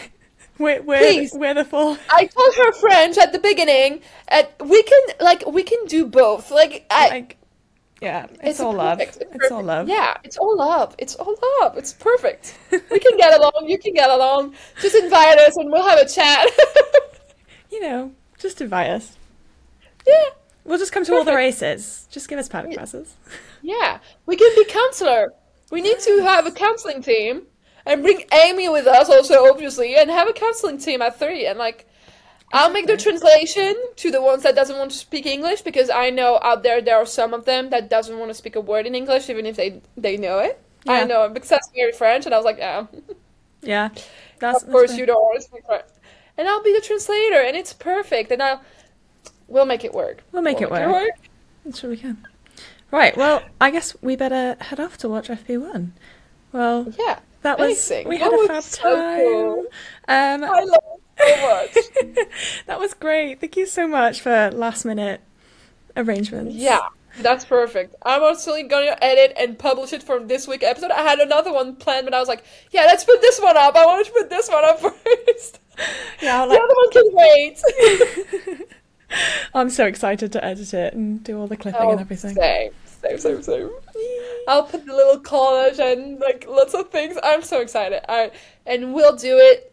We're 0.58 0.82
we're, 0.82 0.98
Please. 0.98 1.32
we're 1.34 1.54
the 1.54 1.64
full. 1.64 1.98
I 2.08 2.26
told 2.26 2.54
her 2.54 2.72
French 2.74 3.18
at 3.18 3.32
the 3.32 3.38
beginning, 3.40 4.00
and 4.28 4.46
we 4.60 4.82
can 4.82 5.00
like 5.20 5.44
we 5.46 5.62
can 5.64 5.84
do 5.86 6.06
both. 6.06 6.50
Like 6.50 6.86
I, 6.90 7.08
Like, 7.08 7.36
yeah, 8.02 8.26
it's, 8.42 8.60
all 8.60 8.72
love. 8.74 8.98
perfect. 8.98 9.18
It's 9.34 9.50
all 9.50 9.58
perfect. 9.62 9.66
love. 9.66 9.88
Yeah, 9.88 10.16
it's 10.24 10.36
all 10.36 10.56
love. 10.56 10.94
It's 10.98 11.14
all 11.14 11.36
love. 11.60 11.76
It's 11.78 11.92
perfect. 11.94 12.58
we 12.70 12.98
can 12.98 13.16
get 13.16 13.38
along. 13.38 13.64
You 13.66 13.78
can 13.78 13.94
get 13.94 14.10
along. 14.10 14.54
Just 14.80 14.94
invite 14.96 15.38
us, 15.38 15.56
and 15.56 15.70
we'll 15.70 15.86
have 15.88 15.98
a 15.98 16.08
chat. 16.08 16.48
You 17.70 17.80
know, 17.80 18.12
just 18.38 18.60
invite 18.60 18.90
us. 18.90 19.16
yeah, 20.06 20.12
We'll 20.64 20.76
just 20.76 20.92
come 20.92 21.06
to 21.06 21.14
all 21.14 21.24
the 21.24 21.34
races. 21.34 22.06
Just 22.10 22.28
give 22.28 22.38
us 22.38 22.46
paddock 22.46 22.76
passes. 22.76 23.16
yeah. 23.62 23.98
We 24.26 24.36
can 24.36 24.50
be 24.54 24.66
counselor. 24.66 25.32
We 25.70 25.80
need 25.80 25.98
to 26.00 26.20
have 26.22 26.44
a 26.46 26.50
counseling 26.50 27.00
team, 27.02 27.44
and 27.86 28.02
bring 28.02 28.24
Amy 28.44 28.68
with 28.68 28.86
us 28.86 29.08
also, 29.08 29.46
obviously, 29.50 29.96
and 29.96 30.10
have 30.10 30.28
a 30.28 30.34
counseling 30.34 30.76
team 30.76 31.00
at 31.00 31.18
three. 31.18 31.46
And 31.46 31.58
like, 31.58 31.86
I'll 32.52 32.70
make 32.70 32.86
the 32.86 32.96
translation 32.96 33.74
to 33.96 34.10
the 34.10 34.20
ones 34.22 34.42
that 34.42 34.54
doesn't 34.54 34.76
want 34.78 34.90
to 34.90 34.96
speak 34.96 35.26
English 35.26 35.62
because 35.62 35.88
I 35.90 36.10
know 36.10 36.38
out 36.42 36.62
there 36.62 36.82
there 36.82 36.96
are 36.96 37.06
some 37.06 37.32
of 37.34 37.44
them 37.46 37.70
that 37.70 37.88
doesn't 37.88 38.18
want 38.18 38.30
to 38.30 38.34
speak 38.34 38.56
a 38.56 38.60
word 38.60 38.86
in 38.86 38.94
English 38.94 39.30
even 39.30 39.46
if 39.46 39.56
they 39.56 39.80
they 39.96 40.16
know 40.16 40.38
it. 40.40 40.60
I 40.86 41.02
Yeah. 41.02 41.04
know 41.04 41.28
because 41.28 41.48
that's 41.48 41.70
very 41.74 41.92
French, 41.92 42.26
and 42.26 42.34
I 42.34 42.38
was 42.38 42.44
like, 42.44 42.58
yeah. 42.58 42.86
Yeah, 43.62 43.90
that's 44.38 44.62
of 44.62 44.70
course 44.70 44.90
that's 44.90 44.98
you 44.98 45.06
don't 45.06 45.20
want 45.20 45.40
to 45.40 45.48
speak 45.48 45.64
French. 45.66 45.84
And 46.36 46.48
I'll 46.48 46.62
be 46.62 46.72
the 46.72 46.80
translator, 46.80 47.40
and 47.40 47.56
it's 47.56 47.72
perfect. 47.72 48.30
And 48.32 48.42
I'll 48.42 48.62
we'll 49.48 49.66
make 49.66 49.84
it 49.84 49.94
work. 49.94 50.22
We'll 50.32 50.42
make 50.42 50.60
it 50.60 50.70
work. 50.70 51.10
I'm 51.64 51.72
sure 51.72 51.90
we 51.90 51.96
can. 51.96 52.26
Right. 52.90 53.16
Well, 53.16 53.42
I 53.60 53.70
guess 53.70 53.96
we 54.02 54.16
better 54.16 54.56
head 54.60 54.80
off 54.80 54.98
to 54.98 55.08
watch 55.08 55.30
FP1. 55.30 55.92
Well, 56.52 56.88
Yeah, 56.98 57.20
that 57.42 57.58
was 57.58 57.68
amazing. 57.68 58.04
we 58.04 58.18
That 58.18 58.30
had 58.30 58.32
a 58.32 58.38
was 58.38 58.46
fab 58.46 58.70
so 58.70 59.02
time. 59.02 59.14
cool. 59.16 59.66
Um, 60.08 60.44
I 60.44 60.60
love 60.64 60.82
it 60.91 60.91
so 61.26 61.48
much. 61.48 62.26
that 62.66 62.78
was 62.78 62.94
great. 62.94 63.40
Thank 63.40 63.56
you 63.56 63.66
so 63.66 63.86
much 63.86 64.20
for 64.20 64.50
last 64.52 64.84
minute 64.84 65.20
arrangements. 65.96 66.54
yeah, 66.54 66.80
that's 67.20 67.44
perfect. 67.44 67.94
I'm 68.02 68.22
actually 68.22 68.62
gonna 68.64 68.96
edit 69.02 69.34
and 69.38 69.58
publish 69.58 69.92
it 69.92 70.02
for 70.02 70.20
this 70.20 70.46
week 70.48 70.62
episode. 70.62 70.90
I 70.90 71.02
had 71.02 71.18
another 71.18 71.52
one 71.52 71.76
planned, 71.76 72.06
but 72.06 72.14
I 72.14 72.18
was 72.18 72.28
like, 72.28 72.44
yeah, 72.70 72.82
let's 72.86 73.04
put 73.04 73.20
this 73.20 73.40
one 73.40 73.56
up. 73.56 73.76
I 73.76 73.84
wanted 73.86 74.06
to 74.06 74.12
put 74.12 74.30
this 74.30 74.48
one 74.48 74.64
up 74.64 74.80
first. 74.80 75.60
Yeah, 76.22 76.46
the 76.46 76.54
other 76.54 76.74
one 76.74 76.90
can 76.90 77.08
wait. 77.12 78.66
I'm 79.54 79.68
so 79.68 79.84
excited 79.86 80.32
to 80.32 80.42
edit 80.44 80.72
it 80.72 80.94
and 80.94 81.22
do 81.22 81.38
all 81.38 81.46
the 81.46 81.56
clipping 81.56 81.80
Oh, 81.82 81.90
and 81.90 82.00
everything. 82.00 82.34
Same, 82.34 82.72
same, 82.84 83.18
same, 83.18 83.42
same. 83.42 83.70
I'll 84.48 84.62
put 84.64 84.86
the 84.86 84.94
little 84.94 85.20
collage 85.22 85.78
and 85.78 86.18
like 86.18 86.46
lots 86.48 86.72
of 86.74 86.88
things. 86.90 87.18
I'm 87.22 87.42
so 87.42 87.60
excited. 87.60 88.00
I 88.10 88.30
and 88.64 88.94
we'll 88.94 89.16
do 89.16 89.36
it. 89.38 89.71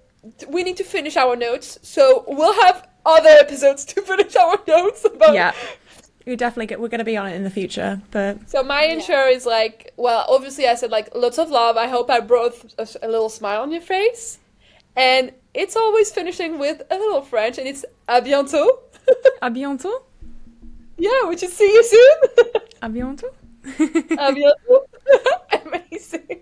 We 0.50 0.64
need 0.64 0.78
to 0.78 0.84
finish 0.84 1.16
our 1.18 1.36
notes, 1.36 1.80
so 1.82 2.26
we'll 2.28 2.60
have 2.64 2.88
other 3.06 3.30
episodes 3.30 3.86
to 3.86 4.02
finish 4.02 4.36
our 4.36 4.58
notes 4.68 5.06
about. 5.06 5.34
Yeah, 5.34 5.54
we 6.26 6.36
definitely 6.36 6.68
get. 6.68 6.80
We're 6.80 6.90
going 6.90 7.00
to 7.00 7.06
be 7.06 7.18
on 7.18 7.28
it 7.28 7.36
in 7.36 7.44
the 7.44 7.50
future, 7.50 8.02
but 8.12 8.50
So 8.50 8.64
my 8.64 8.86
intro 8.86 9.28
is 9.28 9.46
like, 9.46 9.94
well, 9.98 10.26
obviously 10.28 10.68
I 10.68 10.76
said 10.76 10.92
like 10.92 11.10
lots 11.16 11.38
of 11.38 11.50
love. 11.50 11.78
I 11.78 11.88
hope 11.88 12.10
I 12.10 12.20
brought 12.20 12.54
a, 12.78 12.88
a 13.02 13.08
little 13.08 13.30
smile 13.30 13.62
on 13.62 13.72
your 13.72 13.82
face, 13.82 14.40
and 14.96 15.32
it's 15.54 15.76
always 15.76 16.12
finishing 16.12 16.60
with 16.60 16.82
a 16.92 16.96
little 16.96 17.22
French, 17.22 17.58
and 17.58 17.68
it's 17.68 17.86
à 18.08 18.22
bientôt. 18.22 18.68
à 19.42 19.50
bientôt. 19.54 20.04
yeah, 20.98 21.28
we 21.28 21.38
should 21.38 21.52
see 21.52 21.72
you 21.72 21.84
soon. 21.84 22.62
À 22.82 22.90
bientôt. 22.92 23.30
à 24.18 24.34
bientôt. 24.34 24.86
Amazing. 25.66 26.42